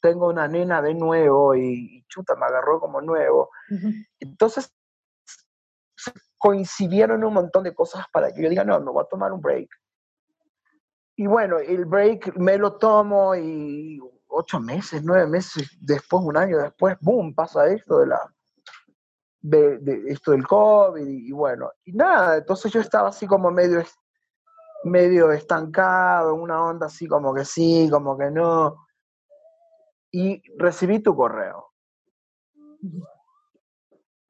tengo 0.01 0.27
una 0.27 0.47
nena 0.47 0.81
de 0.81 0.95
nuevo 0.95 1.55
y, 1.55 2.03
chuta, 2.07 2.35
me 2.35 2.45
agarró 2.45 2.79
como 2.79 3.01
nuevo. 3.01 3.51
Entonces 4.19 4.73
coincidieron 6.37 7.23
un 7.23 7.33
montón 7.33 7.63
de 7.63 7.75
cosas 7.75 8.05
para 8.11 8.31
que 8.31 8.41
yo 8.41 8.49
diga, 8.49 8.63
no, 8.63 8.79
me 8.79 8.91
voy 8.91 9.03
a 9.03 9.09
tomar 9.09 9.31
un 9.31 9.41
break 9.41 9.69
y 11.19 11.25
bueno, 11.25 11.57
el 11.57 11.85
break 11.85 12.37
me 12.37 12.59
lo 12.59 12.73
tomo 12.73 13.35
y 13.35 13.99
ocho 14.27 14.59
meses, 14.59 15.01
nueve 15.03 15.25
meses 15.25 15.67
después, 15.81 16.23
un 16.23 16.37
año 16.37 16.59
después, 16.59 16.95
boom, 17.01 17.33
pasa 17.33 17.67
esto 17.67 17.99
de 17.99 18.07
la 18.07 18.33
de, 19.41 20.03
esto 20.07 20.31
del 20.31 20.45
COVID 20.45 21.07
y, 21.07 21.31
bueno, 21.31 21.71
y 21.85 21.93
nada, 21.93 22.37
entonces 22.37 22.71
yo 22.71 22.81
estaba 22.81 23.09
así 23.09 23.25
como 23.25 23.49
medio 23.49 23.83
medio 24.83 25.31
estancado, 25.31 26.35
una 26.35 26.63
onda 26.63 26.85
así 26.85 27.07
como 27.07 27.33
que 27.33 27.43
sí, 27.45 27.89
como 27.91 28.15
que 28.15 28.29
no. 28.29 28.85
Y 30.11 30.41
recibí 30.57 30.99
tu 30.99 31.15
correo. 31.15 31.73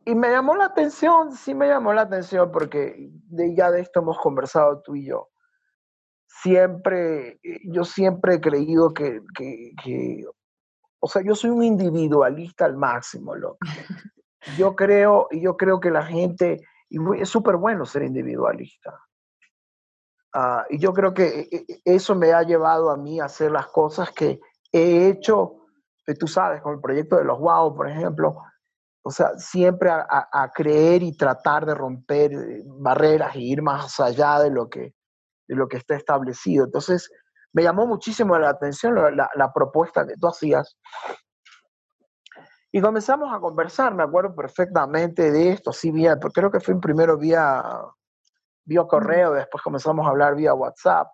Y 0.06 0.16
me 0.16 0.32
llamó 0.32 0.56
la 0.56 0.66
atención, 0.66 1.34
sí 1.34 1.54
me 1.54 1.68
llamó 1.68 1.92
la 1.94 2.04
atención 2.04 2.50
porque 2.50 3.12
ya 3.30 3.72
de 3.72 3.82
esto 3.82 4.00
hemos 4.00 4.18
conversado 4.20 4.82
tú 4.82 4.96
y 4.96 5.06
yo 5.06 5.30
siempre, 6.28 7.40
eh, 7.44 7.60
yo 7.66 7.84
siempre 7.84 8.36
he 8.36 8.42
creído 8.42 8.94
que, 8.94 9.22
o 11.00 11.08
sea, 11.08 11.22
yo 11.22 11.36
soy 11.36 11.50
un 11.50 11.64
individualista 11.64 12.66
al 12.66 12.78
máximo, 12.78 13.36
loco. 13.36 13.58
Yo 14.58 14.76
creo, 14.76 15.28
yo 15.32 15.58
creo 15.58 15.80
que 15.80 15.92
la 15.92 16.06
gente, 16.06 16.62
y 16.90 16.98
es 17.20 17.30
súper 17.30 17.58
bueno 17.58 17.86
ser 17.86 18.04
individualista. 18.04 18.98
Ah, 20.34 20.66
y 20.70 20.78
yo 20.78 20.94
creo 20.94 21.14
que 21.14 21.40
eh, 21.40 21.50
eh, 21.52 21.82
eso 21.84 22.16
me 22.16 22.32
ha 22.32 22.44
llevado 22.44 22.92
a 22.92 22.98
mí 22.98 23.20
a 23.20 23.26
hacer 23.26 23.52
las 23.52 23.68
cosas 23.68 24.12
que 24.12 24.40
he 24.72 25.08
hecho, 25.08 25.66
tú 26.20 26.28
sabes, 26.28 26.62
con 26.62 26.76
el 26.76 26.82
proyecto 26.82 27.18
de 27.18 27.26
los 27.26 27.40
WOW, 27.40 27.76
por 27.76 27.90
ejemplo, 27.90 28.38
o 29.02 29.12
sea, 29.12 29.38
siempre 29.38 29.90
a, 29.90 30.06
a 30.32 30.52
creer 30.52 31.02
y 31.02 31.16
tratar 31.16 31.66
de 31.66 31.74
romper 31.74 32.32
barreras 32.66 33.36
y 33.36 33.52
ir 33.52 33.62
más 33.62 34.00
allá 34.00 34.40
de 34.40 34.52
lo 34.52 34.70
que, 34.70 34.97
de 35.48 35.56
lo 35.56 35.68
que 35.68 35.78
está 35.78 35.96
establecido. 35.96 36.66
Entonces, 36.66 37.10
me 37.54 37.64
llamó 37.64 37.88
muchísimo 37.88 38.38
la 38.38 38.50
atención 38.50 38.96
la, 38.96 39.54
propuesta 39.54 40.06
que 40.06 40.16
tú 40.16 40.28
hacías. 40.28 40.78
Y 42.72 42.82
comenzamos 42.82 43.34
a 43.34 43.40
conversar, 43.40 43.96
me 43.96 44.04
acuerdo 44.04 44.36
perfectamente 44.36 45.32
de 45.32 45.52
esto, 45.52 45.72
sí, 45.72 45.92
vía, 45.92 46.20
creo 46.20 46.52
que 46.52 46.60
fue 46.60 46.80
primero 46.80 47.18
vía, 47.18 47.64
vía 48.66 48.84
correo, 48.84 49.34
después 49.34 49.64
comenzamos 49.64 50.06
a 50.06 50.10
hablar 50.10 50.36
vía 50.36 50.54
WhatsApp. 50.54 51.08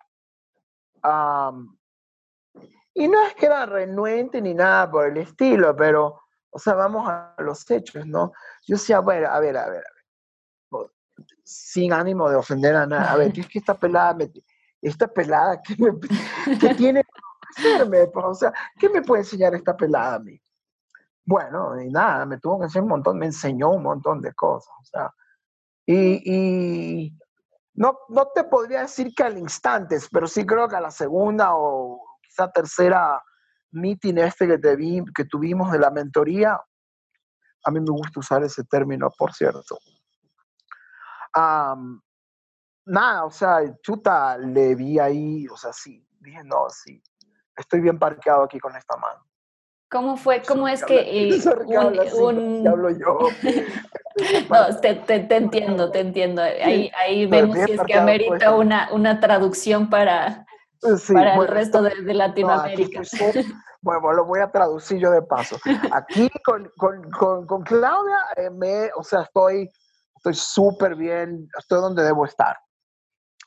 y 2.92 3.08
no 3.08 3.22
es 3.26 3.34
que 3.36 3.46
era 3.46 3.66
renuente 3.66 4.42
ni 4.42 4.52
nada 4.52 4.90
por 4.90 5.06
el 5.06 5.16
estilo, 5.16 5.74
pero, 5.76 6.20
o 6.50 6.58
sea, 6.58 6.74
vamos 6.74 7.08
a 7.08 7.34
los 7.38 7.70
hechos, 7.70 8.04
¿no? 8.06 8.32
Yo 8.66 8.74
decía, 8.76 8.98
bueno, 8.98 9.28
a 9.28 9.40
ver, 9.40 9.56
a 9.56 9.70
ver, 9.70 9.84
sin 11.44 11.92
ánimo 11.92 12.28
de 12.28 12.36
ofender 12.36 12.74
a 12.74 12.86
nada. 12.86 13.12
A 13.12 13.16
ver, 13.16 13.38
es 13.38 13.48
que 13.48 13.58
esta 13.58 13.74
pelada, 13.74 14.16
esta 14.80 15.08
pelada, 15.08 15.60
¿qué, 15.62 15.76
me, 15.78 16.74
tiene 16.74 17.02
que 17.02 17.86
pues, 17.86 18.08
O 18.14 18.34
sea, 18.34 18.52
¿qué 18.78 18.88
me 18.88 19.02
puede 19.02 19.22
enseñar 19.22 19.54
esta 19.54 19.76
pelada 19.76 20.16
a 20.16 20.18
mí? 20.18 20.40
Bueno, 21.24 21.80
y 21.80 21.90
nada, 21.90 22.26
me 22.26 22.38
tuvo 22.38 22.58
que 22.58 22.64
enseñar 22.64 22.84
un 22.84 22.90
montón, 22.90 23.18
me 23.18 23.26
enseñó 23.26 23.70
un 23.70 23.82
montón 23.82 24.20
de 24.20 24.34
cosas. 24.34 24.74
O 24.80 24.84
sea, 24.84 25.10
y, 25.86 27.16
no, 27.74 27.98
no 28.08 28.28
te 28.34 28.44
podría 28.44 28.82
decir 28.82 29.12
que 29.14 29.22
al 29.22 29.38
instante, 29.38 29.98
pero 30.12 30.26
sí 30.26 30.46
creo 30.46 30.68
que 30.68 30.76
a 30.76 30.80
la 30.80 30.90
segunda 30.90 31.56
o 31.56 32.00
quizá 32.22 32.50
tercera 32.50 33.22
meeting 33.72 34.18
este 34.18 34.46
que, 34.46 34.58
te 34.58 34.76
vi, 34.76 35.04
que 35.14 35.24
tuvimos 35.24 35.72
de 35.72 35.78
la 35.78 35.90
mentoría, 35.90 36.60
a 37.64 37.70
mí 37.70 37.80
me 37.80 37.90
gusta 37.90 38.20
usar 38.20 38.44
ese 38.44 38.62
término, 38.64 39.10
por 39.18 39.32
cierto 39.32 39.78
nada, 41.34 43.24
o 43.24 43.30
sea, 43.30 43.60
chuta, 43.82 44.38
le 44.38 44.74
vi 44.74 44.98
ahí, 44.98 45.46
o 45.48 45.56
sea, 45.56 45.72
sí, 45.72 46.06
dije, 46.20 46.42
no, 46.44 46.68
sí, 46.70 47.02
estoy 47.56 47.80
bien 47.80 47.98
parqueado 47.98 48.44
aquí 48.44 48.58
con 48.58 48.76
esta 48.76 48.96
mano. 48.96 49.24
¿Cómo 49.90 50.16
fue? 50.16 50.42
¿Cómo 50.42 50.66
es 50.66 50.84
que 50.84 50.98
eh, 50.98 51.40
un, 52.18 52.66
hablo 52.66 52.90
yo? 52.90 53.18
no, 54.50 54.80
te, 54.80 54.94
te, 54.96 55.36
entiendo, 55.36 55.92
te 55.92 56.00
entiendo. 56.00 56.42
Ahí, 56.42 56.90
ahí 56.98 57.26
vemos 57.26 57.56
si 57.58 57.72
es 57.72 57.80
que 57.82 57.94
amerita 57.94 58.50
pues. 58.50 58.66
una, 58.66 58.88
una 58.92 59.20
traducción 59.20 59.88
para, 59.90 60.46
para 61.12 61.36
el 61.36 61.46
resto 61.46 61.80
de, 61.82 62.02
de 62.02 62.14
Latinoamérica. 62.14 63.02
bueno, 63.82 64.12
lo 64.14 64.24
voy 64.24 64.40
a 64.40 64.50
traducir 64.50 64.98
yo 64.98 65.12
de 65.12 65.22
paso. 65.22 65.58
Aquí 65.92 66.28
con, 66.44 66.72
con, 66.76 67.08
con, 67.12 67.46
con 67.46 67.62
Claudia, 67.62 68.18
eh, 68.36 68.50
me, 68.50 68.90
o 68.96 69.04
sea, 69.04 69.22
estoy 69.22 69.70
estoy 70.24 70.34
súper 70.34 70.96
bien, 70.96 71.48
estoy 71.58 71.80
donde 71.80 72.02
debo 72.02 72.24
estar. 72.24 72.56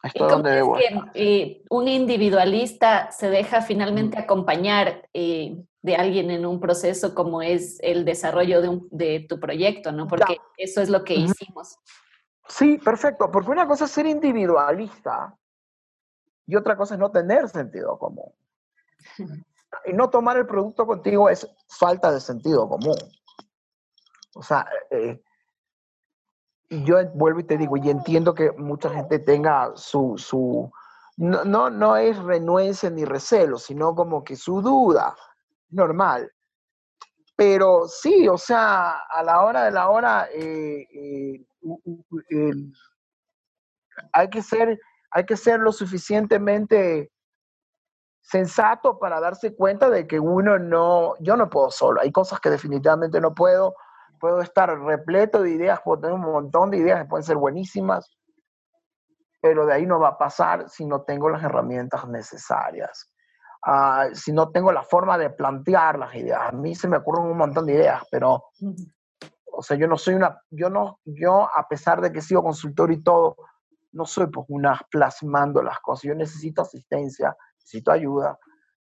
Estoy 0.03 0.29
donde 0.29 0.51
debo 0.51 0.77
estar. 0.77 1.11
Eh, 1.15 1.63
un 1.71 1.87
individualista 1.87 3.11
se 3.11 3.29
deja 3.29 3.61
finalmente 3.61 4.19
acompañar 4.19 5.09
eh, 5.13 5.57
de 5.81 5.95
alguien 5.95 6.29
en 6.29 6.45
un 6.45 6.59
proceso 6.59 7.15
como 7.15 7.41
es 7.41 7.79
el 7.81 8.05
desarrollo 8.05 8.61
de, 8.61 8.79
de 8.91 9.25
tu 9.27 9.39
proyecto, 9.39 9.91
¿no? 9.91 10.07
Porque 10.07 10.37
eso 10.57 10.81
es 10.81 10.89
lo 10.89 11.03
que 11.03 11.15
hicimos. 11.15 11.79
Sí, 12.47 12.77
perfecto, 12.77 13.31
porque 13.31 13.51
una 13.51 13.67
cosa 13.67 13.85
es 13.85 13.91
ser 13.91 14.05
individualista 14.05 15.35
y 16.45 16.55
otra 16.55 16.77
cosa 16.77 16.93
es 16.93 16.99
no 16.99 17.11
tener 17.11 17.49
sentido 17.49 17.97
común. 17.97 18.31
Y 19.85 19.91
no 19.91 20.09
tomar 20.09 20.37
el 20.37 20.47
producto 20.47 20.87
contigo 20.87 21.29
es 21.29 21.47
falta 21.67 22.09
de 22.11 22.21
sentido 22.21 22.69
común. 22.69 22.95
O 24.33 24.41
sea, 24.41 24.65
eh, 24.89 25.21
yo 26.69 26.97
vuelvo 27.13 27.39
y 27.39 27.43
te 27.43 27.57
digo, 27.57 27.77
y 27.77 27.89
entiendo 27.89 28.33
que 28.33 28.51
mucha 28.51 28.89
gente 28.89 29.19
tenga 29.19 29.71
su, 29.75 30.15
su 30.17 30.71
no, 31.17 31.43
no, 31.45 31.69
no 31.69 31.97
es 31.97 32.17
renuencia 32.17 32.89
ni 32.89 33.05
recelo, 33.05 33.57
sino 33.57 33.95
como 33.95 34.23
que 34.23 34.35
su 34.35 34.61
duda, 34.61 35.15
normal. 35.69 36.31
Pero 37.35 37.87
sí, 37.87 38.27
o 38.27 38.37
sea, 38.37 38.99
a 39.09 39.23
la 39.23 39.43
hora 39.43 39.65
de 39.65 39.71
la 39.71 39.89
hora 39.89 40.27
eh, 40.33 40.87
eh, 40.93 41.45
hay, 44.11 44.29
que 44.29 44.41
ser, 44.41 44.79
hay 45.11 45.25
que 45.25 45.37
ser 45.37 45.59
lo 45.59 45.71
suficientemente 45.71 47.11
sensato 48.21 48.99
para 48.99 49.19
darse 49.19 49.55
cuenta 49.55 49.89
de 49.89 50.05
que 50.05 50.19
uno 50.19 50.59
no, 50.59 51.15
yo 51.19 51.37
no 51.37 51.49
puedo 51.49 51.71
solo, 51.71 52.01
hay 52.01 52.11
cosas 52.11 52.39
que 52.39 52.49
definitivamente 52.49 53.21
no 53.21 53.33
puedo, 53.33 53.75
puedo 54.19 54.41
estar 54.41 54.69
repleto 54.79 55.41
de 55.41 55.51
ideas, 55.51 55.79
puedo 55.83 56.01
tener 56.01 56.15
un 56.15 56.21
montón 56.21 56.71
de 56.71 56.77
ideas 56.77 57.01
que 57.01 57.09
pueden 57.09 57.23
ser 57.23 57.37
buenísimas, 57.37 58.17
pero 59.41 59.65
de 59.65 59.73
ahí 59.73 59.85
no 59.85 59.99
va 59.99 60.09
a 60.09 60.17
pasar 60.17 60.69
si 60.69 60.85
no 60.85 61.01
tengo 61.03 61.29
las 61.29 61.43
herramientas 61.43 62.07
necesarias. 62.07 63.11
Ah, 63.65 64.07
si 64.13 64.31
no 64.31 64.51
tengo 64.51 64.71
la 64.71 64.83
forma 64.83 65.17
de 65.17 65.29
plantear 65.29 65.99
las 65.99 66.13
ideas. 66.15 66.39
A 66.41 66.51
mí 66.51 66.75
se 66.75 66.87
me 66.87 66.97
ocurren 66.97 67.25
un 67.25 67.37
montón 67.37 67.65
de 67.65 67.73
ideas, 67.73 68.03
pero, 68.11 68.45
o 69.51 69.61
sea, 69.61 69.77
yo 69.77 69.87
no 69.87 69.97
soy 69.97 70.13
una, 70.13 70.41
yo 70.49 70.69
no, 70.69 70.99
yo 71.05 71.49
a 71.53 71.67
pesar 71.67 72.01
de 72.01 72.11
que 72.11 72.21
sigo 72.21 72.43
consultor 72.43 72.91
y 72.91 73.03
todo, 73.03 73.35
no 73.91 74.05
soy 74.05 74.27
pues 74.27 74.45
una 74.49 74.79
plasmando 74.89 75.61
las 75.61 75.79
cosas. 75.79 76.03
Yo 76.03 76.15
necesito 76.15 76.61
asistencia, 76.61 77.35
necesito 77.57 77.91
ayuda 77.91 78.37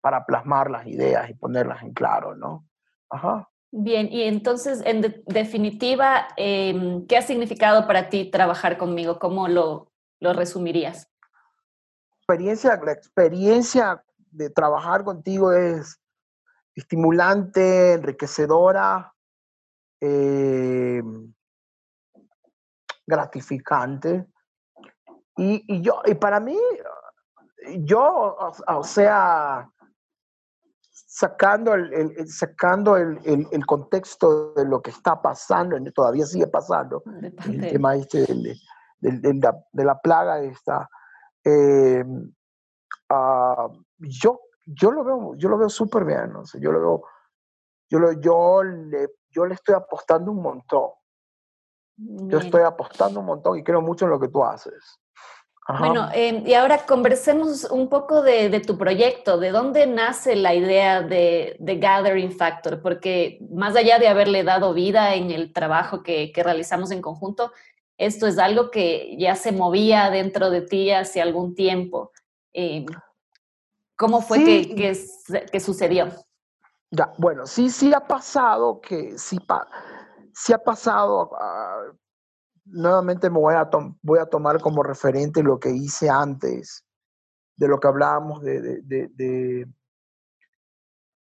para 0.01 0.25
plasmar 0.25 0.69
las 0.69 0.85
ideas 0.85 1.29
y 1.29 1.33
ponerlas 1.33 1.81
en 1.83 1.93
claro, 1.93 2.35
¿no? 2.35 2.65
Ajá. 3.09 3.49
Bien, 3.71 4.07
y 4.11 4.23
entonces, 4.23 4.81
en 4.85 5.23
definitiva, 5.25 6.29
em, 6.37 7.05
¿qué 7.05 7.17
ha 7.17 7.21
significado 7.21 7.85
para 7.85 8.09
ti 8.09 8.31
trabajar 8.31 8.77
conmigo? 8.77 9.19
¿Cómo 9.19 9.47
lo, 9.47 9.91
lo 10.19 10.33
resumirías? 10.33 11.09
Experiencia, 12.17 12.79
la 12.83 12.93
experiencia 12.93 14.03
de 14.31 14.49
trabajar 14.49 15.03
contigo 15.03 15.51
es 15.51 15.99
estimulante, 16.75 17.93
enriquecedora, 17.93 19.13
em, 19.99 21.33
gratificante. 23.05 24.27
Y, 25.35 25.81
yo, 25.81 26.01
y 26.05 26.15
para 26.15 26.39
mí, 26.39 26.57
yo, 27.79 28.37
o 28.67 28.83
sea, 28.83 29.69
sacando 31.17 31.73
el, 31.73 32.27
sacando 32.27 32.95
el, 32.95 33.19
el, 33.25 33.65
contexto 33.65 34.53
de 34.53 34.65
lo 34.65 34.83
que 34.83 34.91
está 34.91 35.19
pasando, 35.19 35.75
todavía 35.91 36.27
sigue 36.27 36.45
pasando, 36.45 37.01
el 37.47 37.61
tema 37.71 37.95
este 37.95 38.19
de, 38.19 38.55
la, 39.33 39.57
de, 39.71 39.83
la, 39.83 39.99
plaga 39.99 40.41
esta, 40.41 40.87
eh, 41.43 42.03
uh, 43.09 43.83
yo, 43.97 44.41
yo 44.63 44.91
lo 44.91 45.03
veo, 45.03 45.35
yo 45.37 45.49
lo 45.49 45.57
veo 45.57 45.69
súper 45.69 46.05
bien, 46.05 46.33
¿no? 46.33 46.43
yo 46.59 46.71
lo 46.71 46.79
veo, 46.79 47.03
yo, 47.89 47.97
lo, 47.97 48.11
yo, 48.21 48.61
le, 48.61 49.07
yo 49.31 49.47
le 49.47 49.55
estoy 49.55 49.73
apostando 49.73 50.31
un 50.31 50.43
montón. 50.43 50.91
Yo 51.99 52.37
estoy 52.37 52.61
apostando 52.61 53.21
un 53.21 53.25
montón 53.25 53.57
y 53.57 53.63
creo 53.63 53.81
mucho 53.81 54.05
en 54.05 54.11
lo 54.11 54.19
que 54.19 54.27
tú 54.27 54.45
haces. 54.45 54.99
Bueno, 55.67 56.09
em, 56.13 56.47
y 56.47 56.53
ahora 56.53 56.85
conversemos 56.85 57.65
un 57.65 57.89
poco 57.89 58.21
de, 58.21 58.61
tu 58.61 58.77
proyecto, 58.77 59.37
de 59.37 59.51
dónde 59.51 59.85
nace 59.85 60.37
la 60.37 60.55
idea 60.55 61.01
de, 61.01 61.57
Gathering 61.59 62.31
Factor, 62.31 62.81
porque 62.81 63.39
más 63.51 63.75
allá 63.75 63.99
de 63.99 64.07
haberle 64.07 64.45
dado 64.45 64.73
vida 64.73 65.15
en 65.15 65.29
el 65.29 65.51
trabajo 65.51 66.03
que, 66.03 66.31
realizamos 66.33 66.91
en 66.91 67.01
conjunto, 67.01 67.51
esto 67.97 68.27
es 68.27 68.37
algo 68.37 68.71
que 68.71 69.17
ya 69.19 69.35
se 69.35 69.51
movía 69.51 70.09
dentro 70.09 70.49
de 70.49 70.61
ti 70.61 70.91
hace 70.91 71.21
algún 71.21 71.53
tiempo. 71.53 72.11
Em, 72.53 72.85
¿Cómo 73.97 74.21
fue 74.21 74.45
que, 74.45 74.95
que, 75.51 75.59
sucedió? 75.59 76.07
Ya, 76.91 77.11
bueno, 77.17 77.45
sí, 77.45 77.69
sí 77.69 77.93
ha 77.93 78.07
pasado 78.07 78.79
que 78.79 79.17
sí, 79.17 79.37
sí 80.33 80.53
ha 80.53 80.59
pasado. 80.59 81.31
Uh, 81.31 81.97
nuevamente 82.69 83.29
me 83.29 83.39
voy 83.39 83.55
a, 83.55 83.69
voy 84.01 84.19
a 84.19 84.25
tomar 84.25 84.61
como 84.61 84.83
referente 84.83 85.43
lo 85.43 85.59
que 85.59 85.69
hice 85.69 86.09
antes, 86.09 86.85
de 87.55 87.67
lo 87.67 87.79
que 87.79 87.87
hablábamos 87.87 88.41
de, 88.41 88.61
de, 88.61 88.81
de, 89.13 89.67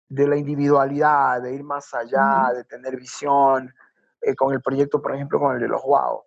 de, 0.09 0.27
la 0.27 0.35
individualidad, 0.35 1.41
de 1.41 1.53
ir 1.53 1.63
más 1.63 1.93
allá, 1.93 2.51
de 2.53 2.63
tener 2.63 2.97
visión, 2.97 3.73
eh, 4.21 4.35
con 4.35 4.53
el 4.53 4.61
proyecto, 4.61 5.01
por 5.01 5.13
ejemplo, 5.13 5.39
con 5.39 5.55
el 5.55 5.61
de 5.61 5.67
los 5.67 5.81
wow. 5.83 6.23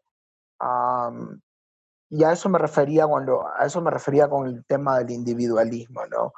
y 2.08 2.22
a 2.22 2.32
eso 2.32 2.48
me 2.48 2.58
refería 2.58 3.06
cuando, 3.06 3.46
a 3.48 3.66
eso 3.66 3.80
me 3.80 3.90
refería 3.90 4.28
con 4.28 4.46
el 4.46 4.64
tema 4.66 4.98
del 4.98 5.10
individualismo, 5.10 6.06
¿no? 6.06 6.32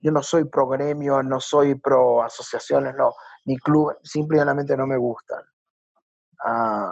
Yo 0.00 0.10
no 0.10 0.22
soy 0.22 0.44
pro 0.44 0.66
gremio, 0.66 1.22
no 1.22 1.38
soy 1.40 1.76
pro 1.76 2.22
asociaciones, 2.22 2.94
no, 2.96 3.14
ni 3.44 3.56
club, 3.56 3.96
simplemente 4.02 4.76
no 4.76 4.86
me 4.86 4.96
gustan. 4.96 5.42
Uh, 6.44 6.90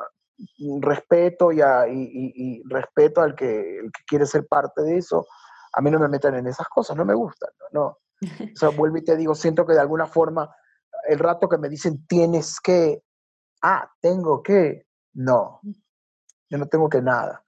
respeto 0.81 1.50
y, 1.53 2.62
respeto 2.68 3.20
al 3.20 3.35
que, 3.35 3.79
el 3.79 3.92
que 3.92 4.05
quiere 4.07 4.26
ser 4.26 4.46
parte 4.46 4.83
de 4.83 4.98
eso, 4.98 5.26
a 5.72 5.81
mí 5.81 5.90
no 5.90 5.98
me 5.98 6.09
meten 6.09 6.35
en 6.35 6.46
esas 6.46 6.68
cosas, 6.68 6.96
no 6.96 7.05
me 7.05 7.14
gustan, 7.14 7.50
¿no? 7.72 7.98
O 8.22 8.57
sea, 8.57 8.68
vuelvo 8.70 8.98
y 8.98 9.05
te 9.05 9.16
digo, 9.16 9.35
siento 9.35 9.66
que 9.66 9.72
de 9.72 9.81
alguna 9.81 10.07
forma, 10.07 10.55
el 11.09 11.18
rato 11.18 11.48
que 11.48 11.59
me 11.59 11.68
dicen 11.68 12.07
tienes 12.07 12.61
que, 12.61 13.03
ah, 13.62 13.90
tengo 14.00 14.42
que, 14.42 14.87
no, 15.14 15.61
yo 16.50 16.59
no 16.59 16.66
tengo 16.66 16.88
que 16.88 17.00
nada. 17.00 17.44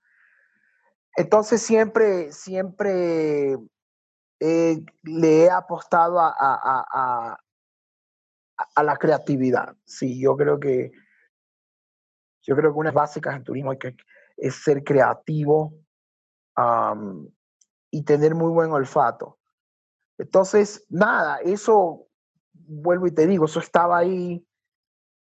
Entonces 1.16 1.60
siempre, 1.60 2.32
siempre 2.32 3.58
le 4.40 5.44
he 5.44 5.50
apostado 5.50 6.18
a, 6.18 6.34
a, 8.76 8.82
la 8.82 8.96
creatividad. 8.96 9.76
Sí, 9.84 10.20
yo 10.20 10.36
creo 10.36 10.58
que 10.58 10.92
yo 12.42 12.56
creo 12.56 12.72
que 12.72 12.78
una 12.78 12.90
básicas 12.90 13.36
en 13.36 13.44
turismo 13.44 13.72
es 14.36 14.54
ser 14.62 14.82
creativo 14.84 15.74
y 17.90 18.02
tener 18.04 18.34
muy 18.34 18.50
buen 18.50 18.72
olfato. 18.72 19.38
Entonces, 20.18 20.84
nada, 20.88 21.38
eso, 21.38 22.06
vuelvo 22.52 23.06
y 23.06 23.12
te 23.12 23.26
digo, 23.26 23.46
eso 23.46 23.60
estaba 23.60 23.98
ahí 23.98 24.46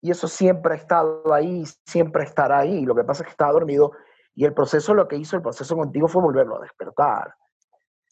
y 0.02 0.12
eso 0.12 0.28
siempre 0.28 0.74
ha 0.74 0.78
estado 0.78 1.34
ahí, 1.34 1.64
siempre 1.86 2.24
estará 2.24 2.60
ahí. 2.60 2.86
Lo 2.86 2.96
que 2.96 3.04
pasa 3.04 3.24
es 3.24 3.28
que 3.28 3.32
estaba 3.32 3.54
dormido 3.54 3.94
y 4.36 4.46
el 4.46 4.54
proceso, 4.54 4.94
lo 4.94 5.08
que 5.08 5.16
hizo 5.16 5.36
el 5.36 5.42
proceso 5.42 5.76
contigo 5.76 6.08
fue 6.08 6.22
volverlo 6.22 6.58
a 6.58 6.62
despertar. 6.62 7.34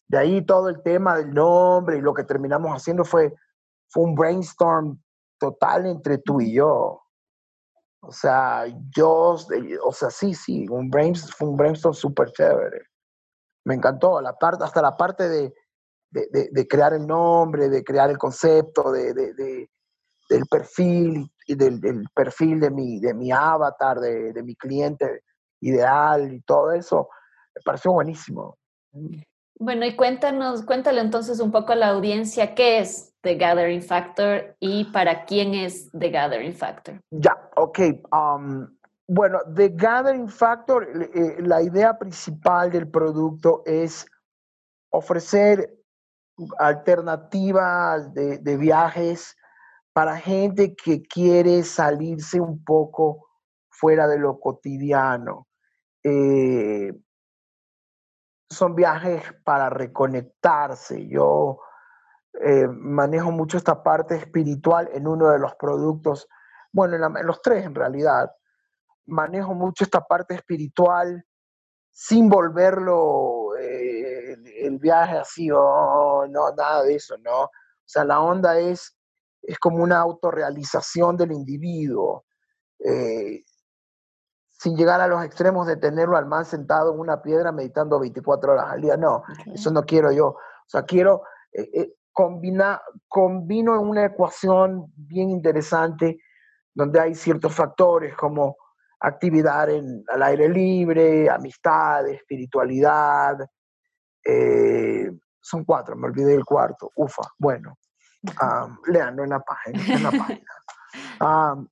De 0.07 0.17
ahí 0.17 0.45
todo 0.45 0.69
el 0.69 0.81
tema 0.83 1.17
del 1.17 1.33
nombre 1.33 1.97
y 1.97 2.01
lo 2.01 2.13
que 2.13 2.23
terminamos 2.23 2.71
haciendo 2.71 3.03
fue, 3.03 3.33
fue 3.89 4.03
un 4.03 4.15
brainstorm 4.15 5.01
total 5.39 5.85
entre 5.85 6.17
tú 6.17 6.41
y 6.41 6.53
yo. 6.53 7.01
O 8.03 8.11
sea, 8.11 8.65
yo, 8.95 9.35
o 9.83 9.93
sea, 9.93 10.09
sí, 10.09 10.33
sí, 10.33 10.67
un 10.67 10.89
brainstorm, 10.89 11.33
fue 11.37 11.49
un 11.49 11.57
brainstorm 11.57 11.93
súper 11.93 12.31
chévere. 12.31 12.81
Me 13.65 13.75
encantó, 13.75 14.19
la 14.21 14.33
parte, 14.33 14.63
hasta 14.63 14.81
la 14.81 14.97
parte 14.97 15.29
de, 15.29 15.53
de, 16.09 16.49
de, 16.51 16.67
crear 16.67 16.93
el 16.93 17.05
nombre, 17.05 17.69
de 17.69 17.83
crear 17.83 18.09
el 18.09 18.17
concepto, 18.17 18.91
de, 18.91 19.13
del 19.13 20.45
perfil 20.49 21.31
y 21.45 21.55
del, 21.55 21.79
del, 21.79 22.05
perfil 22.15 22.59
de 22.59 22.71
mi, 22.71 22.99
de 22.99 23.13
mi 23.13 23.31
avatar, 23.31 23.99
de, 23.99 24.41
mi 24.43 24.55
cliente 24.55 25.23
ideal 25.59 26.33
y 26.33 26.41
todo 26.41 26.71
eso, 26.71 27.07
me 27.55 27.61
pareció 27.63 27.91
buenísimo. 27.91 28.57
Bueno, 29.61 29.85
y 29.85 29.95
cuéntanos, 29.95 30.63
cuéntale 30.63 31.01
entonces 31.01 31.39
un 31.39 31.51
poco 31.51 31.73
a 31.73 31.75
la 31.75 31.89
audiencia 31.89 32.55
qué 32.55 32.79
es 32.79 33.13
The 33.21 33.35
Gathering 33.35 33.83
Factor 33.83 34.55
y 34.59 34.85
para 34.85 35.25
quién 35.25 35.53
es 35.53 35.91
The 35.91 36.09
Gathering 36.09 36.55
Factor. 36.55 36.99
Ya, 37.11 37.37
ok. 37.55 37.79
Um, 38.11 38.75
bueno, 39.07 39.37
The 39.55 39.69
Gathering 39.69 40.29
Factor, 40.29 40.87
eh, 41.13 41.35
la 41.43 41.61
idea 41.61 41.95
principal 41.95 42.71
del 42.71 42.89
producto 42.89 43.61
es 43.67 44.07
ofrecer 44.89 45.77
alternativas 46.57 48.11
de, 48.15 48.57
viajes 48.57 49.37
para 49.93 50.17
gente 50.17 50.75
que 50.75 51.03
quiere 51.03 51.61
salirse 51.61 52.41
un 52.41 52.63
poco 52.63 53.27
fuera 53.69 54.07
de 54.07 54.17
lo 54.17 54.39
cotidiano. 54.39 55.45
Eh, 56.03 56.93
son 58.51 58.75
viajes 58.75 59.23
para 59.43 59.69
reconectarse. 59.69 61.07
Yo 61.07 61.59
eh, 62.33 62.67
manejo 62.67 63.31
mucho 63.31 63.57
esta 63.57 63.81
parte 63.81 64.15
espiritual 64.15 64.89
en 64.93 65.07
uno 65.07 65.29
de 65.29 65.39
los 65.39 65.55
productos, 65.55 66.27
bueno, 66.71 66.95
en, 66.95 67.25
los 67.25 67.41
tres 67.41 67.65
en 67.65 67.75
realidad. 67.75 68.29
Manejo 69.05 69.53
mucho 69.53 69.83
esta 69.83 70.01
parte 70.01 70.35
espiritual 70.35 71.25
sin 71.89 72.29
volverlo 72.29 73.57
eh, 73.57 74.37
el 74.61 74.77
viaje 74.79 75.17
así, 75.17 75.49
oh, 75.51 76.25
no, 76.29 76.51
nada 76.55 76.83
de 76.83 76.95
eso, 76.95 77.17
¿no? 77.17 77.43
O 77.43 77.49
sea, 77.85 78.05
la 78.05 78.21
onda 78.21 78.57
es, 78.57 78.97
es 79.41 79.59
como 79.59 79.83
una 79.83 79.99
autorrealización 79.99 81.17
del 81.17 81.31
individuo. 81.31 82.25
Eh, 82.79 83.43
sin 84.61 84.77
llegar 84.77 85.01
a 85.01 85.07
los 85.07 85.25
extremos 85.25 85.65
de 85.65 85.75
tenerlo 85.75 86.17
al 86.17 86.27
man 86.27 86.45
sentado 86.45 86.93
en 86.93 86.99
una 86.99 87.23
piedra 87.23 87.51
meditando 87.51 87.99
24 87.99 88.53
horas 88.53 88.67
al 88.69 88.81
día. 88.81 88.95
No, 88.95 89.23
eso 89.51 89.71
no 89.71 89.81
quiero 89.81 90.11
yo. 90.11 90.27
O 90.27 90.67
sea, 90.67 90.83
quiero 90.83 91.23
eh, 91.51 91.67
eh, 91.73 91.93
combinar, 92.11 92.79
combino 93.07 93.73
en 93.73 93.87
una 93.87 94.05
ecuación 94.05 94.85
bien 94.95 95.31
interesante 95.31 96.19
donde 96.75 96.99
hay 96.99 97.15
ciertos 97.15 97.55
factores 97.55 98.15
como 98.15 98.55
actividad 98.99 99.67
en, 99.71 100.03
al 100.07 100.21
aire 100.21 100.47
libre, 100.47 101.27
amistad, 101.27 102.07
espiritualidad. 102.07 103.39
Eh, 104.23 105.11
son 105.39 105.65
cuatro, 105.65 105.95
me 105.95 106.05
olvidé 106.05 106.33
del 106.33 106.45
cuarto. 106.45 106.91
Ufa, 106.97 107.23
bueno, 107.39 107.79
um, 108.43 108.77
leanlo 108.85 109.23
en 109.23 109.29
la 109.31 109.39
página. 109.39 109.95
En 109.95 110.03
la 110.03 110.11
página. 111.19 111.67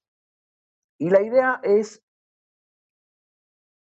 y 0.97 1.09
la 1.11 1.21
idea 1.21 1.59
es 1.61 2.03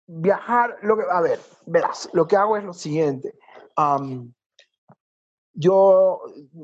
viajar, 0.07 0.77
lo 0.83 0.97
que, 0.97 1.05
a 1.11 1.21
ver, 1.21 1.41
verás, 1.67 2.09
lo 2.13 2.27
que 2.27 2.37
hago 2.37 2.57
es 2.57 2.65
lo 2.65 2.73
siguiente. 2.73 3.35
yo, 5.53 6.21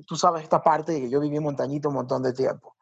tú 0.06 0.16
sabes 0.16 0.42
esta 0.42 0.62
parte 0.62 0.92
de 0.92 1.00
que 1.02 1.10
yo 1.10 1.20
viví 1.20 1.36
en 1.36 1.44
Montañita 1.44 1.88
un 1.88 1.94
montón 1.94 2.22
de 2.22 2.32
tiempo. 2.32 2.76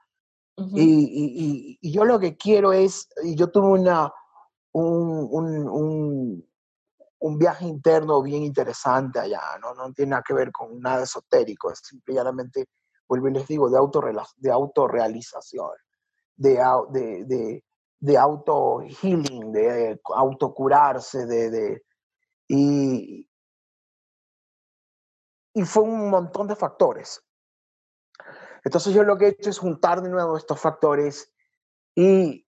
y, 0.57 1.79
y, 1.81 1.93
yo 1.93 2.05
lo 2.05 2.19
que 2.19 2.37
quiero 2.37 2.73
es, 2.73 3.09
y 3.23 3.37
yo 3.37 3.51
tuve 3.51 3.69
una, 3.81 4.13
un, 4.73 5.29
un, 5.31 6.45
un, 7.21 7.39
viaje 7.39 7.67
interno 7.67 8.23
bien 8.23 8.43
interesante 8.43 9.21
allá, 9.21 9.41
¿no? 9.61 9.75
no 9.75 9.93
tiene 9.93 10.11
nada 10.11 10.23
que 10.27 10.35
ver 10.35 10.51
con 10.51 10.81
nada 10.81 11.05
esotérico, 11.05 11.71
es 11.71 11.81
simplemente, 11.85 12.67
vuelvo 13.09 13.29
y 13.29 13.35
les 13.35 13.47
digo, 13.47 13.71
de, 13.71 13.79
de 14.37 14.51
autorrealización, 14.51 15.71
de, 16.37 16.61
de, 16.91 17.25
de, 17.25 17.65
de 18.01 18.17
auto 18.17 18.81
healing, 18.81 19.53
de 19.53 20.01
autocurarse, 20.15 21.27
de, 21.27 21.51
de 21.51 21.85
y, 22.49 23.29
y 25.55 25.63
fue 25.65 25.83
un 25.83 26.09
montón 26.09 26.47
de 26.47 26.57
factores. 26.57 27.23
Entonces 28.65 28.95
yo 28.95 29.03
lo 29.03 29.17
que 29.17 29.27
he 29.27 29.29
hecho 29.31 29.51
es 29.51 29.59
juntar 29.59 30.03
de 30.03 30.09
nuevo 30.09 30.37
estos 30.37 30.61
factores 30.61 31.33
y 31.95 32.47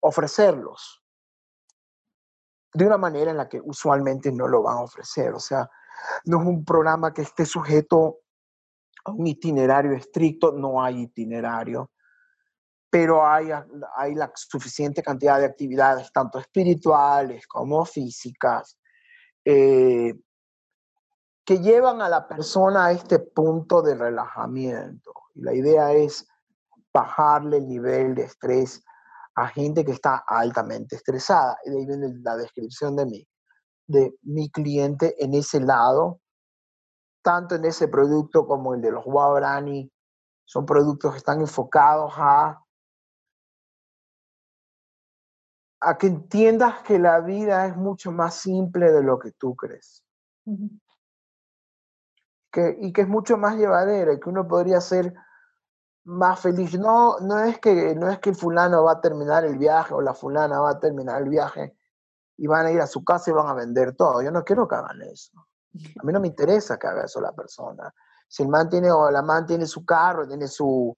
ofrecerlos 0.00 1.02
de 2.74 2.86
una 2.86 2.96
manera 2.96 3.30
en 3.30 3.36
la 3.36 3.48
que 3.48 3.60
usualmente 3.62 4.32
no 4.32 4.48
lo 4.48 4.62
van 4.62 4.78
a 4.78 4.82
ofrecer. 4.82 5.34
O 5.34 5.40
sea, 5.40 5.68
no 6.24 6.40
es 6.40 6.46
un 6.46 6.64
programa 6.64 7.12
que 7.12 7.22
esté 7.22 7.44
sujeto 7.44 8.20
a 9.04 9.10
un 9.10 9.26
itinerario 9.26 9.92
estricto, 9.92 10.52
no 10.52 10.82
hay 10.82 11.02
itinerario 11.02 11.90
pero 12.92 13.26
hay, 13.26 13.48
hay 13.96 14.14
la 14.14 14.30
suficiente 14.34 15.02
cantidad 15.02 15.38
de 15.38 15.46
actividades, 15.46 16.12
tanto 16.12 16.38
espirituales 16.38 17.46
como 17.46 17.86
físicas, 17.86 18.78
eh, 19.46 20.12
que 21.42 21.58
llevan 21.60 22.02
a 22.02 22.10
la 22.10 22.28
persona 22.28 22.84
a 22.84 22.92
este 22.92 23.18
punto 23.18 23.80
de 23.80 23.94
relajamiento. 23.94 25.14
Y 25.34 25.40
la 25.40 25.54
idea 25.54 25.94
es 25.94 26.28
bajarle 26.92 27.56
el 27.56 27.68
nivel 27.68 28.14
de 28.14 28.24
estrés 28.24 28.84
a 29.36 29.48
gente 29.48 29.86
que 29.86 29.92
está 29.92 30.24
altamente 30.28 30.96
estresada. 30.96 31.56
Y 31.64 31.70
de 31.70 31.78
ahí 31.78 31.86
viene 31.86 32.12
la 32.22 32.36
descripción 32.36 32.94
de 32.94 33.06
mí, 33.06 33.26
de 33.86 34.14
mi 34.20 34.50
cliente 34.50 35.16
en 35.24 35.32
ese 35.32 35.60
lado, 35.60 36.20
tanto 37.22 37.54
en 37.54 37.64
ese 37.64 37.88
producto 37.88 38.46
como 38.46 38.74
el 38.74 38.82
de 38.82 38.92
los 38.92 39.04
Guarani. 39.06 39.90
Son 40.44 40.66
productos 40.66 41.12
que 41.12 41.18
están 41.18 41.40
enfocados 41.40 42.12
a 42.18 42.62
a 45.82 45.98
que 45.98 46.06
entiendas 46.06 46.82
que 46.82 46.98
la 46.98 47.20
vida 47.20 47.66
es 47.66 47.76
mucho 47.76 48.12
más 48.12 48.36
simple 48.36 48.92
de 48.92 49.02
lo 49.02 49.18
que 49.18 49.32
tú 49.32 49.56
crees. 49.56 50.04
que, 52.52 52.76
y 52.80 52.92
que 52.92 53.02
es 53.02 53.08
mucho 53.08 53.36
más 53.36 53.56
llevadera 53.56 54.12
y 54.12 54.20
que 54.20 54.28
uno 54.28 54.46
podría 54.46 54.80
ser 54.80 55.12
más 56.04 56.40
feliz. 56.40 56.78
No, 56.78 57.18
no, 57.20 57.38
es 57.40 57.58
que, 57.58 57.94
no 57.96 58.08
es 58.08 58.20
que 58.20 58.30
el 58.30 58.36
fulano 58.36 58.84
va 58.84 58.92
a 58.92 59.00
terminar 59.00 59.44
el 59.44 59.58
viaje 59.58 59.94
o 59.94 60.00
la 60.00 60.14
fulana 60.14 60.60
va 60.60 60.70
a 60.70 60.78
terminar 60.78 61.22
el 61.22 61.28
viaje 61.28 61.76
y 62.36 62.46
van 62.46 62.66
a 62.66 62.70
ir 62.70 62.80
a 62.80 62.86
su 62.86 63.04
casa 63.04 63.30
y 63.30 63.34
van 63.34 63.48
a 63.48 63.54
vender 63.54 63.96
todo. 63.96 64.22
Yo 64.22 64.30
no 64.30 64.44
quiero 64.44 64.68
que 64.68 64.76
hagan 64.76 65.02
eso. 65.02 65.32
A 65.98 66.04
mí 66.04 66.12
no 66.12 66.20
me 66.20 66.28
interesa 66.28 66.78
que 66.78 66.86
haga 66.86 67.04
eso 67.04 67.20
la 67.20 67.32
persona. 67.32 67.92
Si 68.28 68.42
el 68.42 68.48
man 68.48 68.68
tiene 68.68 68.90
o 68.90 69.10
la 69.10 69.22
man 69.22 69.46
tiene 69.46 69.66
su 69.66 69.84
carro, 69.84 70.28
tiene 70.28 70.46
su, 70.46 70.96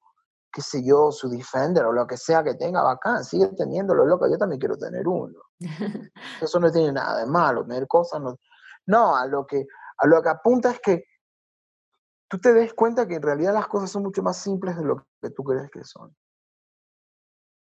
qué 0.55 0.63
sé 0.63 0.85
yo, 0.85 1.11
su 1.11 1.29
Defender 1.29 1.85
o 1.85 1.93
lo 1.93 2.07
que 2.07 2.17
sea 2.17 2.45
que 2.45 2.55
tenga, 2.55 2.81
bacán, 2.81 3.25
sigue 3.25 3.49
teniéndolo, 3.49 4.07
loco, 4.07 4.29
yo 4.31 4.39
también 4.39 4.61
quiero 4.61 4.79
tener 4.79 5.07
uno. 5.09 5.41
Eso 6.41 6.61
no 6.61 6.71
tiene 6.71 6.93
nada 6.93 7.19
de 7.19 7.27
malo, 7.27 7.67
tener 7.67 7.89
cosas 7.89 8.23
no... 8.23 8.39
No, 8.87 9.17
a 9.17 9.27
lo 9.27 9.47
que, 9.47 9.67
a 9.97 10.07
lo 10.07 10.23
que 10.23 10.29
apunta 10.29 10.71
es 10.71 10.79
que 10.79 11.05
tú 12.29 12.39
te 12.39 12.53
des 12.53 12.75
cuenta 12.75 13.09
que 13.09 13.15
en 13.15 13.23
realidad 13.23 13.55
las 13.55 13.67
cosas 13.67 13.91
son 13.91 14.03
mucho 14.03 14.23
más 14.23 14.37
simples 14.37 14.77
de 14.77 14.85
lo 14.85 15.07
que 15.23 15.31
tú 15.31 15.43
crees 15.43 15.71
que 15.71 15.83
son. 15.85 16.15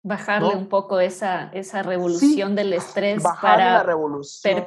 Bajarle 0.01 0.55
un 0.55 0.69
poco 0.69 1.01
esa, 1.01 1.49
esa 1.49 1.83
revolución 1.83 2.55
del 2.55 2.71
estrés 2.71 3.21
para 3.41 3.85